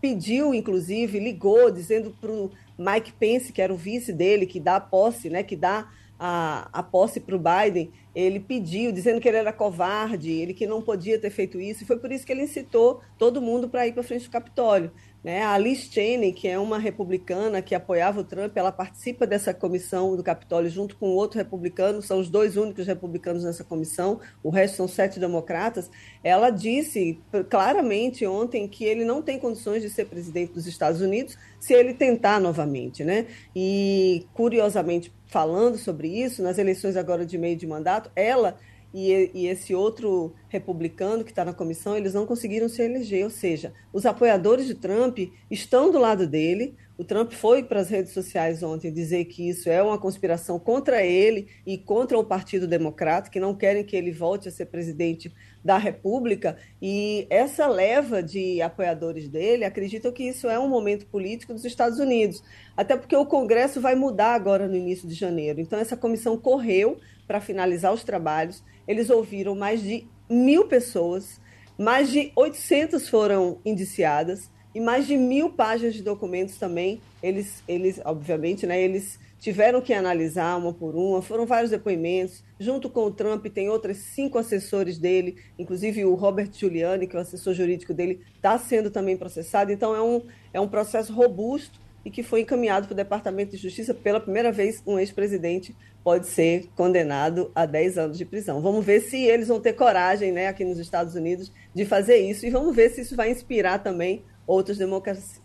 Pediu, 0.00 0.54
inclusive, 0.54 1.18
ligou, 1.18 1.70
dizendo 1.70 2.16
para 2.20 2.30
o 2.30 2.50
Mike 2.78 3.12
Pence, 3.12 3.52
que 3.52 3.62
era 3.62 3.72
o 3.72 3.76
vice 3.76 4.12
dele, 4.12 4.46
que 4.46 4.58
dá 4.60 4.80
posse, 4.80 5.28
né, 5.28 5.42
que 5.42 5.56
dá 5.56 5.88
a, 6.24 6.68
a 6.72 6.84
posse 6.84 7.18
para 7.18 7.34
o 7.34 7.38
Biden, 7.40 7.90
ele 8.14 8.38
pediu, 8.38 8.92
dizendo 8.92 9.20
que 9.20 9.26
ele 9.26 9.38
era 9.38 9.52
covarde, 9.52 10.30
ele 10.30 10.54
que 10.54 10.68
não 10.68 10.80
podia 10.80 11.18
ter 11.18 11.30
feito 11.30 11.60
isso, 11.60 11.82
e 11.82 11.86
foi 11.86 11.98
por 11.98 12.12
isso 12.12 12.24
que 12.24 12.30
ele 12.30 12.42
incitou 12.42 13.00
todo 13.18 13.42
mundo 13.42 13.68
para 13.68 13.88
ir 13.88 13.92
para 13.92 14.04
frente 14.04 14.26
do 14.26 14.30
Capitólio. 14.30 14.92
Né? 15.24 15.42
A 15.42 15.58
Liz 15.58 15.88
Cheney, 15.90 16.32
que 16.32 16.46
é 16.46 16.56
uma 16.58 16.78
republicana 16.78 17.60
que 17.60 17.74
apoiava 17.74 18.20
o 18.20 18.24
Trump, 18.24 18.56
ela 18.56 18.70
participa 18.70 19.26
dessa 19.26 19.52
comissão 19.52 20.14
do 20.14 20.22
Capitólio 20.22 20.70
junto 20.70 20.96
com 20.96 21.10
outro 21.10 21.38
republicano, 21.38 22.00
são 22.02 22.20
os 22.20 22.28
dois 22.28 22.56
únicos 22.56 22.86
republicanos 22.86 23.42
nessa 23.42 23.64
comissão, 23.64 24.20
o 24.44 24.50
resto 24.50 24.76
são 24.76 24.86
sete 24.86 25.18
democratas. 25.18 25.90
Ela 26.22 26.50
disse 26.50 27.20
claramente 27.50 28.24
ontem 28.26 28.68
que 28.68 28.84
ele 28.84 29.04
não 29.04 29.22
tem 29.22 29.40
condições 29.40 29.82
de 29.82 29.90
ser 29.90 30.06
presidente 30.06 30.52
dos 30.52 30.68
Estados 30.68 31.00
Unidos 31.00 31.36
se 31.58 31.72
ele 31.72 31.94
tentar 31.94 32.40
novamente. 32.40 33.04
Né? 33.04 33.26
E, 33.54 34.26
curiosamente, 34.34 35.12
falando 35.32 35.78
sobre 35.78 36.08
isso, 36.08 36.42
nas 36.42 36.58
eleições 36.58 36.94
agora 36.94 37.24
de 37.24 37.38
meio 37.38 37.56
de 37.56 37.66
mandato, 37.66 38.10
ela 38.14 38.58
e, 38.92 39.30
e 39.32 39.46
esse 39.46 39.74
outro 39.74 40.34
republicano 40.50 41.24
que 41.24 41.30
está 41.30 41.42
na 41.42 41.54
comissão, 41.54 41.96
eles 41.96 42.12
não 42.12 42.26
conseguiram 42.26 42.68
se 42.68 42.82
eleger. 42.82 43.24
Ou 43.24 43.30
seja, 43.30 43.72
os 43.94 44.04
apoiadores 44.04 44.66
de 44.66 44.74
Trump 44.74 45.18
estão 45.50 45.90
do 45.90 45.98
lado 45.98 46.26
dele. 46.26 46.76
O 46.98 47.04
Trump 47.04 47.32
foi 47.32 47.62
para 47.62 47.80
as 47.80 47.88
redes 47.88 48.12
sociais 48.12 48.62
ontem 48.62 48.92
dizer 48.92 49.24
que 49.24 49.48
isso 49.48 49.70
é 49.70 49.82
uma 49.82 49.96
conspiração 49.96 50.58
contra 50.58 51.02
ele 51.02 51.48
e 51.66 51.78
contra 51.78 52.18
o 52.18 52.24
Partido 52.24 52.66
Democrata, 52.66 53.30
que 53.30 53.40
não 53.40 53.54
querem 53.54 53.82
que 53.82 53.96
ele 53.96 54.12
volte 54.12 54.48
a 54.48 54.52
ser 54.52 54.66
presidente 54.66 55.32
da 55.64 55.78
República. 55.78 56.56
E 56.80 57.26
essa 57.30 57.66
leva 57.66 58.22
de 58.22 58.60
apoiadores 58.60 59.28
dele 59.28 59.64
acreditam 59.64 60.12
que 60.12 60.24
isso 60.24 60.48
é 60.48 60.58
um 60.58 60.68
momento 60.68 61.06
político 61.06 61.52
dos 61.52 61.64
Estados 61.64 61.98
Unidos. 61.98 62.42
Até 62.76 62.96
porque 62.96 63.16
o 63.16 63.26
Congresso 63.26 63.80
vai 63.80 63.94
mudar 63.94 64.34
agora 64.34 64.66
no 64.66 64.76
início 64.76 65.08
de 65.08 65.14
janeiro. 65.14 65.60
Então, 65.60 65.78
essa 65.78 65.96
comissão 65.96 66.36
correu 66.36 66.98
para 67.26 67.40
finalizar 67.40 67.92
os 67.92 68.02
trabalhos. 68.02 68.62
Eles 68.86 69.10
ouviram 69.10 69.54
mais 69.54 69.82
de 69.82 70.06
mil 70.28 70.66
pessoas, 70.66 71.40
mais 71.78 72.10
de 72.10 72.32
800 72.34 73.08
foram 73.08 73.58
indiciadas 73.64 74.50
e 74.74 74.80
mais 74.80 75.06
de 75.06 75.16
mil 75.16 75.50
páginas 75.50 75.94
de 75.94 76.02
documentos 76.02 76.56
também. 76.56 77.00
Eles, 77.22 77.62
eles 77.68 78.00
obviamente, 78.04 78.66
né, 78.66 78.80
eles 78.82 79.18
tiveram 79.42 79.80
que 79.80 79.92
analisar 79.92 80.56
uma 80.56 80.72
por 80.72 80.94
uma, 80.94 81.20
foram 81.20 81.44
vários 81.44 81.72
depoimentos. 81.72 82.44
Junto 82.60 82.88
com 82.88 83.06
o 83.06 83.10
Trump, 83.10 83.44
tem 83.46 83.68
outros 83.68 83.96
cinco 83.96 84.38
assessores 84.38 84.98
dele, 84.98 85.36
inclusive 85.58 86.04
o 86.04 86.14
Robert 86.14 86.48
Giuliani, 86.52 87.08
que 87.08 87.16
é 87.16 87.18
o 87.18 87.22
assessor 87.22 87.52
jurídico 87.52 87.92
dele, 87.92 88.20
está 88.36 88.56
sendo 88.56 88.88
também 88.88 89.16
processado. 89.16 89.72
Então, 89.72 89.96
é 89.96 90.00
um, 90.00 90.22
é 90.54 90.60
um 90.60 90.68
processo 90.68 91.12
robusto 91.12 91.80
e 92.04 92.10
que 92.10 92.22
foi 92.22 92.42
encaminhado 92.42 92.86
para 92.86 92.92
o 92.92 92.96
Departamento 92.96 93.50
de 93.50 93.56
Justiça. 93.56 93.92
Pela 93.92 94.20
primeira 94.20 94.52
vez, 94.52 94.80
um 94.86 94.96
ex-presidente 94.96 95.74
pode 96.04 96.28
ser 96.28 96.68
condenado 96.76 97.50
a 97.52 97.66
10 97.66 97.98
anos 97.98 98.18
de 98.18 98.24
prisão. 98.24 98.62
Vamos 98.62 98.84
ver 98.84 99.00
se 99.00 99.16
eles 99.24 99.48
vão 99.48 99.58
ter 99.58 99.72
coragem, 99.72 100.30
né, 100.30 100.46
aqui 100.46 100.64
nos 100.64 100.78
Estados 100.78 101.16
Unidos, 101.16 101.50
de 101.74 101.84
fazer 101.84 102.18
isso 102.18 102.46
e 102.46 102.50
vamos 102.50 102.76
ver 102.76 102.90
se 102.90 103.00
isso 103.00 103.16
vai 103.16 103.32
inspirar 103.32 103.80
também 103.80 104.22
outras 104.46 104.78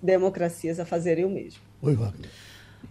democracias 0.03 0.79
a 0.79 0.85
fazerem 0.85 1.25
o 1.25 1.29
mesmo. 1.29 1.61
Oi, 1.81 1.95
Wagner. 1.95 2.29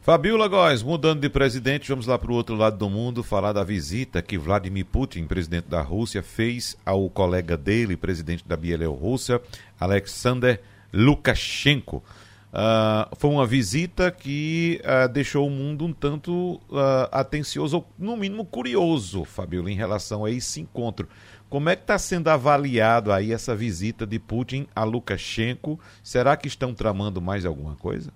Fabiola 0.07 0.47
Góes, 0.47 0.85
mudando 0.85 1.21
de 1.21 1.29
presidente, 1.29 1.89
vamos 1.89 2.07
lá 2.07 2.17
para 2.17 2.31
o 2.31 2.35
outro 2.35 2.55
lado 2.55 2.79
do 2.79 2.89
mundo 2.89 3.25
falar 3.25 3.53
da 3.53 3.65
visita 3.65 4.23
que 4.23 4.39
Vladimir 4.39 4.87
Putin, 4.87 5.27
presidente 5.27 5.69
da 5.69 5.83
Rússia, 5.83 6.23
fez 6.23 6.77
ao 6.87 7.11
colega 7.11 7.57
dele, 7.57 7.97
presidente 7.97 8.47
da 8.47 8.57
Bielorrússia, 8.57 9.43
Alexander 9.81 10.61
Lukashenko. 10.93 12.05
Uh, 12.53 13.17
foi 13.17 13.31
uma 13.31 13.45
visita 13.45 14.11
que 14.11 14.81
uh, 14.85 15.09
deixou 15.13 15.47
o 15.47 15.51
mundo 15.51 15.85
um 15.85 15.93
tanto 15.93 16.55
uh, 16.71 17.09
atencioso, 17.11 17.79
ou 17.79 17.87
no 17.99 18.17
mínimo 18.17 18.45
curioso, 18.45 19.25
Fabiola, 19.25 19.71
em 19.71 19.75
relação 19.75 20.25
a 20.25 20.31
esse 20.31 20.61
encontro. 20.61 21.09
Como 21.51 21.69
é 21.69 21.77
que 21.77 21.83
está 21.83 21.99
sendo 21.99 22.29
avaliado 22.29 23.13
aí 23.13 23.33
essa 23.33 23.55
visita 23.55 24.07
de 24.07 24.19
Putin 24.19 24.67
a 24.75 24.85
Lukashenko? 24.85 25.79
Será 26.03 26.37
que 26.37 26.49
estão 26.49 26.73
tramando 26.73 27.21
mais 27.21 27.45
alguma 27.45 27.75
coisa? 27.75 28.13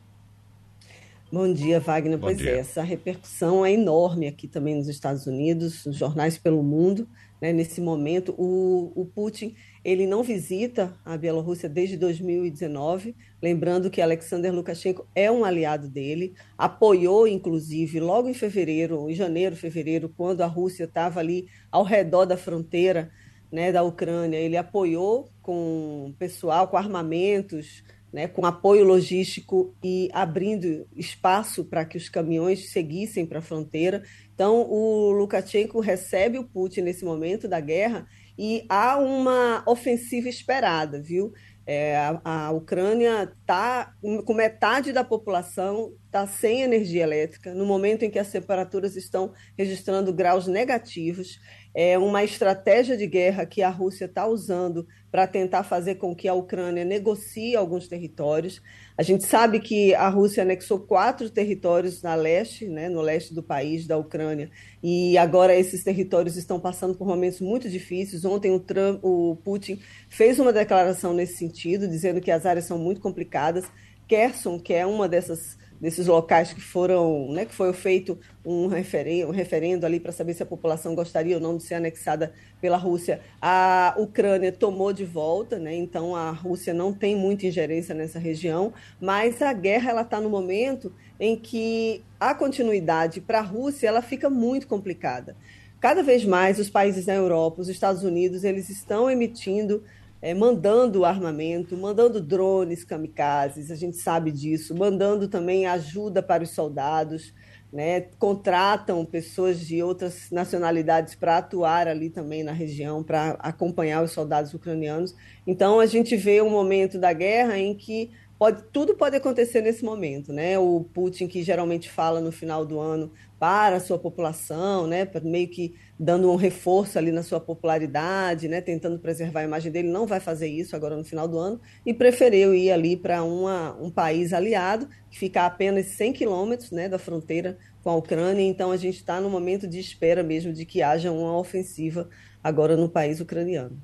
Bom 1.33 1.53
dia, 1.53 1.79
Wagner. 1.79 2.19
Bom 2.19 2.27
pois 2.27 2.39
dia. 2.39 2.51
é, 2.51 2.59
essa 2.59 2.83
repercussão 2.83 3.65
é 3.65 3.73
enorme 3.73 4.27
aqui 4.27 4.49
também 4.49 4.75
nos 4.75 4.89
Estados 4.89 5.29
Unidos, 5.29 5.87
nos 5.87 5.95
jornais 5.97 6.37
pelo 6.37 6.61
mundo. 6.61 7.09
Né? 7.41 7.53
Nesse 7.53 7.81
momento, 7.81 8.35
o, 8.37 8.91
o 8.97 9.07
Putin 9.07 9.55
ele 9.85 10.09
não 10.09 10.25
visita 10.25 10.93
a 11.05 11.17
Bielorrússia 11.17 11.69
desde 11.69 11.97
2019, 11.97 13.15
lembrando 13.41 13.89
que 13.91 14.03
Alexander 14.03 14.53
Lukashenko 14.53 15.07
é 15.15 15.31
um 15.31 15.45
aliado 15.45 15.89
dele, 15.89 16.35
apoiou, 16.59 17.29
inclusive, 17.29 18.01
logo 18.01 18.29
em 18.29 18.35
fevereiro, 18.35 19.09
em 19.09 19.15
janeiro, 19.15 19.55
fevereiro, 19.55 20.13
quando 20.17 20.41
a 20.41 20.47
Rússia 20.47 20.83
estava 20.83 21.21
ali 21.21 21.47
ao 21.71 21.85
redor 21.85 22.25
da 22.25 22.37
fronteira 22.37 23.09
né, 23.53 23.71
da 23.71 23.85
Ucrânia, 23.85 24.37
ele 24.37 24.57
apoiou 24.57 25.31
com 25.43 26.13
pessoal, 26.19 26.67
com 26.67 26.77
armamentos, 26.77 27.85
né, 28.13 28.27
com 28.27 28.45
apoio 28.45 28.85
logístico 28.85 29.75
e 29.83 30.09
abrindo 30.13 30.87
espaço 30.97 31.65
para 31.65 31.85
que 31.85 31.97
os 31.97 32.09
caminhões 32.09 32.71
seguissem 32.71 33.25
para 33.25 33.39
a 33.39 33.43
fronteira. 33.43 34.03
Então, 34.35 34.67
o 34.69 35.11
Lukashenko 35.13 35.81
recebe 35.81 36.39
o 36.39 36.45
Putin 36.45 36.83
nesse 36.83 37.05
momento 37.05 37.47
da 37.47 37.61
guerra 37.61 38.07
e 38.37 38.65
há 38.69 38.99
uma 38.99 39.63
ofensiva 39.67 40.29
esperada, 40.29 41.01
viu? 41.01 41.33
É, 41.67 41.97
a, 41.97 42.21
a, 42.25 42.51
Ucrânia 42.51 43.33
está 43.41 43.95
com 44.25 44.35
metade 44.35 44.93
da 44.93 45.05
população 45.05 45.93
está 46.11 46.27
sem 46.27 46.63
energia 46.63 47.05
elétrica 47.05 47.55
no 47.55 47.65
momento 47.65 48.05
em 48.05 48.11
que 48.11 48.19
as 48.19 48.33
temperaturas 48.33 48.97
estão 48.97 49.33
registrando 49.57 50.13
graus 50.13 50.49
negativos 50.49 51.39
é 51.73 51.97
uma 51.97 52.25
estratégia 52.25 52.97
de 52.97 53.07
guerra 53.07 53.47
que 53.47 53.63
a 53.63 53.71
Rússia 53.71 54.07
está 54.07 54.27
usando 54.27 54.89
para 55.09 55.25
tentar 55.27 55.63
fazer 55.63 55.97
com 55.97 56.17
que 56.17 56.27
a 56.27 56.35
Ucrânia 56.35 56.85
negocie 56.85 57.55
alguns 57.55 57.87
territórios. 57.87 58.61
A 58.99 59.05
gente 59.05 59.25
sabe 59.25 59.61
que 59.61 59.95
a 59.95 60.09
Rússia 60.09 60.43
anexou 60.43 60.81
quatro 60.81 61.31
territórios 61.31 62.03
na 62.03 62.17
leste, 62.17 62.67
né, 62.67 62.89
no 62.89 63.01
leste 63.01 63.33
do 63.33 63.43
país, 63.43 63.87
da 63.87 63.97
Ucrânia, 63.97 64.51
e 64.83 65.17
agora 65.17 65.55
esses 65.55 65.85
territórios 65.85 66.37
estão 66.37 66.59
passando 66.59 66.97
por 66.97 67.07
momentos 67.07 67.41
muito 67.41 67.71
difíceis. 67.71 68.25
Ontem 68.25 68.51
o, 68.51 68.59
Trump, 68.59 68.99
o 69.05 69.37
Putin 69.45 69.81
fez 70.09 70.41
uma 70.41 70.53
declaração 70.53 71.15
nesse 71.15 71.37
sentido, 71.37 71.87
dizendo 71.87 72.21
que 72.21 72.33
as 72.33 72.47
áreas 72.47 72.65
são 72.65 72.79
muito 72.79 73.01
complicadas. 73.01 73.65
Kherson, 74.09 74.59
que 74.59 74.75
é 74.75 74.85
uma 74.85 75.09
dessas 75.09 75.57
desses 75.81 76.07
locais 76.07 76.53
que 76.53 76.61
foram, 76.61 77.33
né, 77.33 77.47
que 77.47 77.55
foi 77.55 77.73
feito 77.73 78.19
um 78.45 78.67
referendo, 78.67 79.29
um 79.29 79.35
referendo 79.35 79.87
ali 79.87 79.99
para 79.99 80.13
saber 80.13 80.35
se 80.35 80.43
a 80.43 80.47
população 80.47 80.95
gostaria 80.95 81.37
ou 81.37 81.41
não 81.41 81.57
de 81.57 81.63
ser 81.63 81.75
anexada 81.75 82.33
pela 82.61 82.77
Rússia. 82.77 83.21
A 83.41 83.95
Ucrânia 83.97 84.53
tomou 84.53 84.93
de 84.93 85.05
volta, 85.05 85.59
né, 85.59 85.75
então 85.75 86.15
a 86.15 86.31
Rússia 86.31 86.75
não 86.75 86.93
tem 86.93 87.17
muita 87.17 87.47
ingerência 87.47 87.95
nessa 87.95 88.19
região, 88.19 88.73
mas 89.01 89.41
a 89.41 89.53
guerra 89.53 89.91
ela 89.91 90.03
está 90.03 90.21
no 90.21 90.29
momento 90.29 90.93
em 91.19 91.35
que 91.37 92.03
a 92.19 92.35
continuidade 92.35 93.21
para 93.21 93.39
a 93.39 93.43
Rússia 93.43 93.89
ela 93.89 94.03
fica 94.03 94.29
muito 94.29 94.67
complicada. 94.67 95.35
Cada 95.81 96.03
vez 96.03 96.27
mais 96.27 96.59
os 96.59 96.69
países 96.69 97.07
da 97.07 97.15
Europa, 97.15 97.63
os 97.63 97.69
Estados 97.71 98.05
Unidos, 98.05 98.45
eles 98.45 98.69
estão 98.69 99.11
emitindo 99.11 99.83
é, 100.23 100.35
mandando 100.35 101.05
armamento, 101.05 101.77
mandando 101.77 102.21
drones 102.21 102.85
kamikazes, 102.85 103.71
a 103.71 103.75
gente 103.75 103.97
sabe 103.97 104.31
disso, 104.31 104.75
mandando 104.75 105.29
também 105.29 105.67
ajuda 105.67 106.23
para 106.23 106.43
os 106.43 106.51
soldados, 106.51 107.33
né? 107.73 108.03
contratam 108.19 109.05
pessoas 109.05 109.61
de 109.61 109.83
outras 109.83 110.31
nacionalidades 110.31 111.15
para 111.15 111.39
atuar 111.39 111.89
ali 111.89 112.11
também 112.11 112.43
na 112.43 112.53
região, 112.53 113.03
para 113.03 113.31
acompanhar 113.39 114.03
os 114.03 114.13
soldados 114.13 114.53
ucranianos. 114.53 115.15
Então, 115.47 115.81
a 115.81 115.87
gente 115.87 116.17
vê 116.17 116.43
um 116.43 116.51
momento 116.51 116.99
da 116.99 117.13
guerra 117.13 117.59
em 117.59 117.75
que 117.75 118.11
pode, 118.41 118.63
tudo 118.73 118.95
pode 118.95 119.15
acontecer 119.15 119.61
nesse 119.61 119.85
momento. 119.85 120.33
Né? 120.33 120.59
O 120.59 120.83
Putin, 120.95 121.29
que 121.29 121.43
geralmente 121.43 121.91
fala 121.91 122.23
no 122.23 122.33
final 122.33 122.65
do 122.65 122.81
ano 122.81 123.13
para 123.39 123.77
a 123.77 123.81
sua 123.81 123.99
população, 123.99 124.87
né? 124.87 125.07
meio 125.23 125.47
que 125.47 125.75
dando 125.99 126.33
um 126.33 126.37
reforço 126.37 126.99
ali 126.99 127.13
na 127.13 127.23
sua 127.23 127.39
popularidade, 127.39 128.49
né, 128.49 128.63
tentando 128.63 128.99
preservar 128.99 129.41
a 129.41 129.45
imagem 129.45 129.71
dele, 129.71 129.89
não 129.89 130.07
vai 130.07 130.19
fazer 130.19 130.49
isso 130.49 130.75
agora 130.75 130.97
no 130.97 131.05
final 131.05 131.29
do 131.29 131.39
ano, 131.39 131.61
e 131.85 131.93
preferiu 131.93 132.55
ir 132.55 132.71
ali 132.71 132.97
para 132.97 133.23
um 133.23 133.91
país 133.91 134.33
aliado, 134.33 134.89
que 135.11 135.19
fica 135.19 135.43
a 135.43 135.47
apenas 135.47 135.85
100 135.89 136.15
quilômetros 136.15 136.71
né, 136.71 136.89
da 136.89 136.99
fronteira 136.99 137.59
com 137.83 137.91
a 137.91 137.97
Ucrânia, 137.97 138.43
então 138.43 138.71
a 138.71 138.79
gente 138.79 138.97
está 138.97 139.21
no 139.21 139.29
momento 139.29 139.69
de 139.69 139.79
espera 139.79 140.23
mesmo 140.23 140.55
de 140.55 140.65
que 140.65 140.83
haja 140.83 141.13
uma 141.13 141.37
ofensiva 141.37 142.09
agora 142.43 142.79
no 142.79 142.89
país 142.89 143.21
ucraniano. 143.21 143.77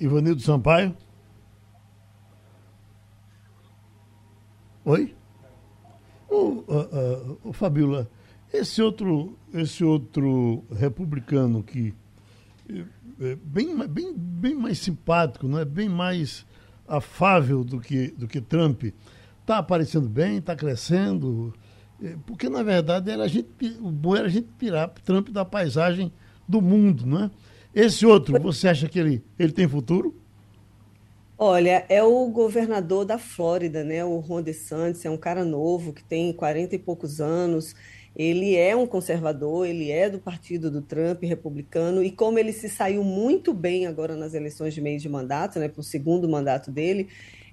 Ivanildo 0.00 0.40
Sampaio? 0.40 0.96
Oi? 4.84 5.14
Ô, 6.28 6.64
uh, 6.66 7.52
Fabiola, 7.52 8.10
esse 8.52 8.82
outro, 8.82 9.38
esse 9.54 9.84
outro 9.84 10.64
republicano 10.74 11.62
que 11.62 11.94
é, 13.20 13.36
bem, 13.44 13.76
bem, 13.86 14.12
bem 14.16 14.54
mais 14.54 14.78
simpático, 14.78 15.46
não 15.46 15.58
é 15.58 15.64
bem 15.64 15.88
mais 15.88 16.44
afável 16.88 17.62
do 17.62 17.80
que, 17.80 18.08
do 18.08 18.26
que 18.26 18.40
Trump, 18.40 18.84
está 19.40 19.58
aparecendo 19.58 20.08
bem, 20.08 20.38
está 20.38 20.56
crescendo, 20.56 21.54
é, 22.02 22.16
porque 22.26 22.48
na 22.48 22.64
verdade 22.64 23.10
era 23.10 23.22
a 23.22 23.28
gente, 23.28 23.48
o 23.80 23.90
bom 23.90 24.16
era 24.16 24.26
a 24.26 24.30
gente 24.30 24.48
tirar 24.58 24.88
Trump 24.88 25.28
da 25.28 25.44
paisagem 25.44 26.12
do 26.48 26.60
mundo, 26.60 27.06
não 27.06 27.24
é? 27.24 27.30
Esse 27.72 28.04
outro, 28.04 28.40
você 28.40 28.68
acha 28.68 28.88
que 28.88 28.98
ele, 28.98 29.22
ele 29.38 29.52
tem 29.52 29.68
futuro? 29.68 30.21
Olha, 31.44 31.84
é 31.88 32.00
o 32.00 32.28
governador 32.28 33.04
da 33.04 33.18
Flórida, 33.18 33.82
né? 33.82 34.04
O 34.04 34.20
Ron 34.20 34.42
DeSantis, 34.42 35.04
é 35.04 35.10
um 35.10 35.16
cara 35.16 35.44
novo 35.44 35.92
que 35.92 36.04
tem 36.04 36.32
40 36.32 36.76
e 36.76 36.78
poucos 36.78 37.20
anos. 37.20 37.74
Ele 38.14 38.54
é 38.54 38.76
um 38.76 38.86
conservador, 38.86 39.66
ele 39.66 39.90
é 39.90 40.08
do 40.08 40.20
partido 40.20 40.70
do 40.70 40.80
Trump, 40.80 41.24
republicano, 41.24 42.00
e 42.00 42.12
como 42.12 42.38
ele 42.38 42.52
se 42.52 42.68
saiu 42.68 43.02
muito 43.02 43.52
bem 43.52 43.88
agora 43.88 44.14
nas 44.14 44.34
eleições 44.34 44.72
de 44.72 44.80
meio 44.80 45.00
de 45.00 45.08
mandato, 45.08 45.58
né, 45.58 45.66
para 45.66 45.80
o 45.80 45.82
segundo 45.82 46.28
mandato 46.28 46.70
dele, 46.70 47.08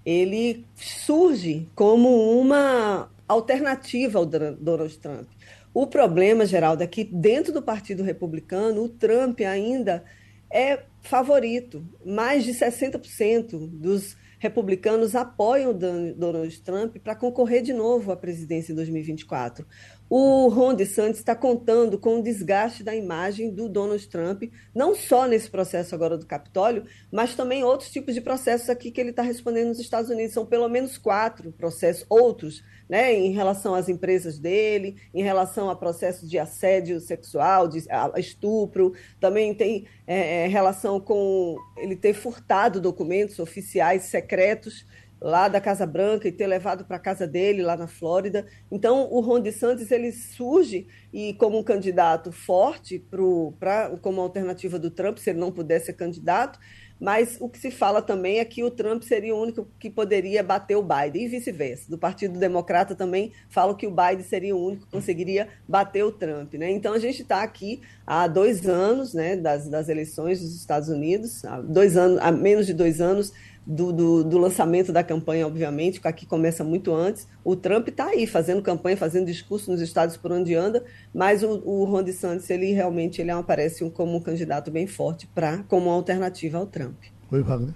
ele 0.06 0.64
surge 0.76 1.68
como 1.74 2.40
uma 2.40 3.10
alternativa 3.28 4.20
ao 4.20 4.26
Donald 4.28 5.00
Trump. 5.00 5.28
O 5.74 5.88
problema, 5.88 6.46
Geraldo, 6.46 6.84
é 6.84 6.88
que 6.88 7.04
dentro 7.04 7.52
do 7.52 7.64
Partido 7.64 8.04
Republicano, 8.04 8.84
o 8.84 8.90
Trump 8.90 9.40
ainda 9.42 10.04
é 10.52 10.84
favorito. 11.02 11.86
Mais 12.06 12.44
de 12.44 12.52
60% 12.52 13.68
dos 13.68 14.18
republicanos 14.40 15.16
apoiam 15.16 15.74
Donald 15.74 16.62
Trump 16.62 16.98
para 17.04 17.16
concorrer 17.16 17.62
de 17.62 17.74
novo 17.74 18.12
à 18.12 18.16
presidência 18.16 18.72
em 18.72 18.76
2024. 18.76 19.66
O 20.10 20.48
Ron 20.48 20.74
DeSantis 20.74 21.20
está 21.20 21.36
contando 21.36 22.00
com 22.00 22.20
o 22.20 22.24
desgaste 22.24 22.84
da 22.84 22.96
imagem 22.96 23.54
do 23.54 23.70
Donald 23.70 24.08
Trump, 24.08 24.44
não 24.74 24.96
só 24.96 25.28
nesse 25.28 25.52
processo 25.52 25.94
agora 25.94 26.18
do 26.18 26.26
Capitólio, 26.26 26.84
mas 27.12 27.36
também 27.36 27.64
outros 27.64 27.92
tipos 27.92 28.16
de 28.16 28.22
processos 28.22 28.72
aqui 28.72 28.90
que 28.90 29.00
ele 29.00 29.12
está 29.12 29.22
respondendo 29.22 29.68
nos 29.68 29.80
Estados 29.80 30.10
Unidos. 30.10 30.34
São 30.34 30.48
pelo 30.48 30.68
menos 30.68 30.98
quatro 30.98 31.52
processos, 31.52 32.08
outros, 32.10 32.64
né, 32.90 33.14
em 33.14 33.32
relação 33.34 33.76
às 33.76 33.88
empresas 33.88 34.40
dele, 34.40 34.98
em 35.14 35.22
relação 35.22 35.70
a 35.70 35.76
processos 35.76 36.28
de 36.28 36.40
assédio 36.40 37.00
sexual, 37.00 37.68
de 37.68 37.84
estupro, 38.18 38.94
também 39.20 39.54
tem 39.54 39.86
é, 40.08 40.46
é, 40.46 40.48
relação 40.48 41.00
com 41.00 41.56
ele 41.78 41.96
ter 41.96 42.16
furtado 42.16 42.82
documentos 42.82 43.38
oficiais 43.38 44.04
secretos 44.06 44.88
lá 45.22 45.48
da 45.48 45.60
Casa 45.60 45.86
Branca 45.86 46.28
e 46.28 46.32
ter 46.32 46.48
levado 46.48 46.86
para 46.86 46.98
a 46.98 47.00
casa 47.00 47.28
dele 47.28 47.62
lá 47.62 47.76
na 47.76 47.88
Flórida. 47.88 48.46
Então, 48.72 49.08
o 49.12 49.20
Ron 49.20 49.42
DeSantis 49.42 49.92
ele 49.92 50.12
surge 50.12 50.88
e 51.12 51.34
como 51.34 51.58
um 51.58 51.64
candidato 51.64 52.32
forte 52.32 53.00
pro, 53.00 53.54
pra, 53.60 53.98
como 54.02 54.22
alternativa 54.22 54.80
do 54.80 54.92
Trump, 54.92 55.18
se 55.18 55.30
ele 55.30 55.40
não 55.40 55.52
pudesse 55.52 55.88
ser 55.88 55.94
candidato, 55.94 56.60
mas 57.00 57.38
o 57.40 57.48
que 57.48 57.58
se 57.58 57.72
fala 57.72 58.02
também 58.02 58.40
é 58.40 58.46
que 58.46 58.62
o 58.64 58.70
Trump 58.70 59.04
seria 59.04 59.34
o 59.34 59.42
único 59.42 59.68
que 59.80 59.90
poderia 59.90 60.44
bater 60.44 60.76
o 60.76 60.84
Biden, 60.84 61.24
e 61.24 61.28
vice-versa. 61.30 61.90
Do 61.90 61.98
Partido 61.98 62.38
Democrata 62.38 62.94
também 62.94 63.32
falam 63.50 63.74
que 63.74 63.88
o 63.88 63.92
Biden 63.92 64.24
seria 64.24 64.56
o 64.56 64.64
único 64.64 64.86
que 64.86 64.92
conseguiria 64.92 65.48
bater 65.68 66.04
o 66.04 66.12
Trump. 66.12 66.54
Né? 66.56 66.70
Então 66.72 66.94
a 66.94 67.00
gente 67.00 67.22
está 67.22 67.42
aqui 67.42 67.82
há 68.06 68.28
dois 68.28 68.68
anos 68.68 69.14
né, 69.14 69.38
das, 69.38 69.70
das 69.70 69.88
eleições 69.88 70.42
dos 70.42 70.54
Estados 70.54 70.90
Unidos, 70.90 71.46
há, 71.46 71.62
dois 71.62 71.96
anos, 71.96 72.20
há 72.22 72.32
menos 72.32 72.66
de 72.66 72.74
dois 72.74 73.00
anos 73.00 73.32
do, 73.70 73.94
do, 73.94 74.24
do, 74.24 74.38
lançamento 74.40 74.92
da 74.92 75.04
campanha, 75.04 75.46
obviamente, 75.46 76.02
que 76.02 76.08
aqui 76.08 76.26
começa 76.26 76.64
muito 76.64 76.92
antes. 76.92 77.28
O 77.44 77.56
Trump 77.56 77.88
está 77.88 78.08
aí 78.08 78.26
fazendo 78.26 78.64
campanha, 78.64 78.98
fazendo 78.98 79.28
discurso 79.28 79.72
nos 79.72 79.80
estados 79.80 80.18
por 80.18 80.32
onde 80.32 80.56
anda, 80.56 80.84
mas 81.14 81.44
o, 81.44 81.62
o 81.64 81.86
Ron 81.86 82.02
DeSantis, 82.02 82.50
ele 82.50 82.72
realmente 82.72 83.22
ele 83.22 83.30
aparece 83.30 83.88
como 83.92 84.18
um 84.18 84.20
candidato 84.20 84.72
bem 84.72 84.88
forte 84.88 85.28
para 85.28 85.60
como 85.68 85.86
uma 85.86 85.94
alternativa 85.94 86.58
ao 86.58 86.66
Trump. 86.66 86.96
Oi, 87.32 87.44
Wagner. 87.44 87.74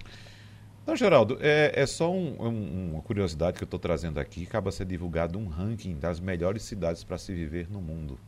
Não, 0.84 0.96
Geraldo, 0.96 1.38
é, 1.40 1.72
é 1.74 1.86
só 1.86 2.12
um, 2.12 2.42
um, 2.42 2.90
uma 2.90 3.02
curiosidade 3.02 3.56
que 3.56 3.62
eu 3.62 3.66
estou 3.66 3.78
trazendo 3.78 4.18
aqui. 4.18 4.42
Acaba 4.42 4.72
ser 4.72 4.86
divulgado 4.86 5.38
um 5.38 5.46
ranking 5.46 5.94
das 5.94 6.18
melhores 6.18 6.64
cidades 6.64 7.04
para 7.04 7.16
se 7.18 7.32
viver 7.32 7.70
no 7.70 7.80
mundo. 7.80 8.18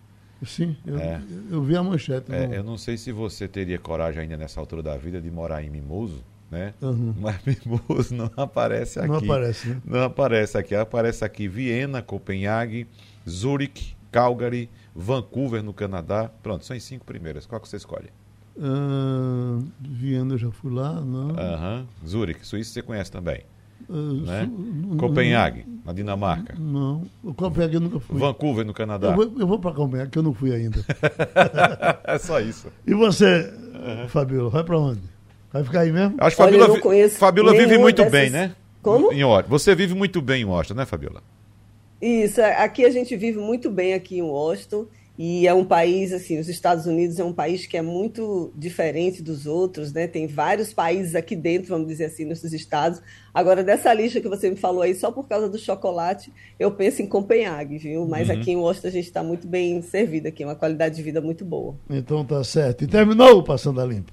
Sim, 0.45 0.77
eu, 0.87 0.99
é. 0.99 1.21
eu 1.51 1.62
vi 1.64 1.77
a 1.77 1.83
manchete. 1.83 2.33
É, 2.33 2.59
eu 2.59 2.62
não 2.62 2.79
sei 2.79 2.97
se 2.97 3.11
você 3.11 3.49
teria 3.49 3.79
coragem 3.79 4.23
ainda 4.23 4.37
nessa 4.37 4.61
altura 4.61 4.85
da 4.85 4.97
vida 4.97 5.21
de 5.21 5.31
morar 5.31 5.64
em 5.64 5.69
Mimoso, 5.69 6.23
né? 6.51 6.74
Uhum. 6.80 7.14
Mas 7.18 7.36
Mimoso 7.44 8.14
não 8.14 8.30
aparece 8.36 8.99
aqui. 8.99 9.09
Não 9.09 9.16
aparece, 9.16 9.68
né? 9.68 9.82
Não 9.84 10.03
aparece 10.03 10.59
aqui. 10.59 10.74
Aparece 10.74 11.24
aqui 11.24 11.49
Viena, 11.49 12.03
Copenhague, 12.03 12.86
Zurich, 13.28 13.97
Calgary, 14.11 14.70
Vancouver, 14.94 15.62
no 15.62 15.72
Canadá. 15.72 16.30
Pronto, 16.42 16.64
são 16.64 16.76
as 16.76 16.82
cinco 16.82 17.05
primeiras. 17.05 17.47
Qual 17.47 17.61
que 17.61 17.68
você 17.68 17.76
escolhe? 17.76 18.09
Uh, 18.57 19.62
Viena 19.80 20.34
eu 20.34 20.38
já 20.38 20.51
fui 20.51 20.72
lá, 20.72 20.94
não. 20.94 21.28
Uhum. 21.28 21.86
Zurich, 22.07 22.47
Suíça 22.47 22.72
você 22.72 22.82
conhece 22.82 23.11
também. 23.11 23.42
Uh, 23.88 24.24
né? 24.24 24.51
Copenhague, 24.99 25.64
na 25.84 25.92
Dinamarca. 25.92 26.57
Não, 26.59 27.05
Copenhague 27.36 27.74
eu 27.74 27.80
nunca 27.80 28.01
fui. 28.01 28.18
Vancouver, 28.18 28.64
no 28.64 28.72
Canadá. 28.72 29.09
Eu 29.09 29.14
vou, 29.14 29.47
vou 29.47 29.59
para 29.59 29.72
Copenhague, 29.72 30.11
que 30.11 30.18
eu 30.18 30.22
não 30.22 30.32
fui 30.32 30.55
ainda. 30.55 30.78
é 32.05 32.18
só 32.18 32.40
isso. 32.40 32.72
E 32.86 32.94
você, 32.94 33.53
uhum. 33.74 34.09
Fabiola, 34.09 34.49
vai 34.49 34.64
para 34.64 34.78
onde? 34.78 35.16
Vai 35.53 35.64
ficar 35.64 35.80
aí 35.80 35.92
mesmo? 35.92 36.16
Acho 36.18 36.36
que 36.36 36.42
Fabiola, 36.42 36.74
vi... 36.74 37.09
Fabiola 37.11 37.53
vive 37.53 37.78
muito 37.78 37.97
dessas... 37.99 38.12
bem, 38.12 38.30
né? 38.30 38.55
Como? 38.82 39.12
Em 39.12 39.24
Washington. 39.24 39.51
Você 39.51 39.74
vive 39.74 39.94
muito 39.94 40.20
bem 40.20 40.42
em 40.42 40.44
Washington, 40.44 40.74
né, 40.74 40.86
Fabiola? 40.86 41.22
Isso, 42.01 42.40
aqui 42.42 42.84
a 42.84 42.90
gente 42.90 43.16
vive 43.16 43.38
muito 43.38 43.70
bem 43.70 43.94
aqui 43.94 44.18
em 44.18 44.22
Washington. 44.22 44.86
E 45.18 45.47
é 45.47 45.55
um 45.55 45.64
país, 45.64 46.12
assim, 46.12 46.38
os 46.38 46.47
Estados 46.47 46.84
Unidos 46.84 47.18
é 47.18 47.24
um 47.24 47.32
país 47.32 47.66
que 47.66 47.76
é 47.76 47.80
muito 47.80 48.53
diferente 48.55 49.22
dos 49.22 49.47
outros, 49.47 49.90
né? 49.90 50.07
Tem 50.07 50.26
vários 50.26 50.74
países 50.74 51.14
aqui 51.14 51.34
dentro, 51.34 51.68
vamos 51.68 51.88
dizer 51.88 52.05
assim, 52.05 52.26
nesses 52.26 52.53
estados. 52.53 53.01
Agora, 53.32 53.64
dessa 53.64 53.94
lista 53.94 54.20
que 54.20 54.28
você 54.28 54.51
me 54.51 54.57
falou 54.57 54.82
aí, 54.82 54.94
só 54.94 55.11
por 55.11 55.26
causa 55.26 55.49
do 55.49 55.59
chocolate, 55.59 56.30
eu 56.59 56.70
penso 56.70 57.01
em 57.01 57.07
Copenhague, 57.07 57.78
viu? 57.78 58.07
Mas 58.07 58.28
uhum. 58.28 58.34
aqui 58.34 58.51
em 58.51 58.57
Washington 58.57 58.88
a 58.88 58.90
gente 58.90 59.07
está 59.07 59.22
muito 59.22 59.47
bem 59.47 59.80
servido 59.80 60.28
aqui, 60.28 60.44
uma 60.44 60.55
qualidade 60.55 60.97
de 60.97 61.03
vida 61.03 61.20
muito 61.22 61.47
boa. 61.47 61.74
Então 61.88 62.22
tá 62.22 62.44
certo. 62.44 62.84
E 62.84 62.86
terminou 62.86 63.38
o 63.38 63.42
Passando 63.42 63.80
a 63.80 63.86
Limpo. 63.86 64.12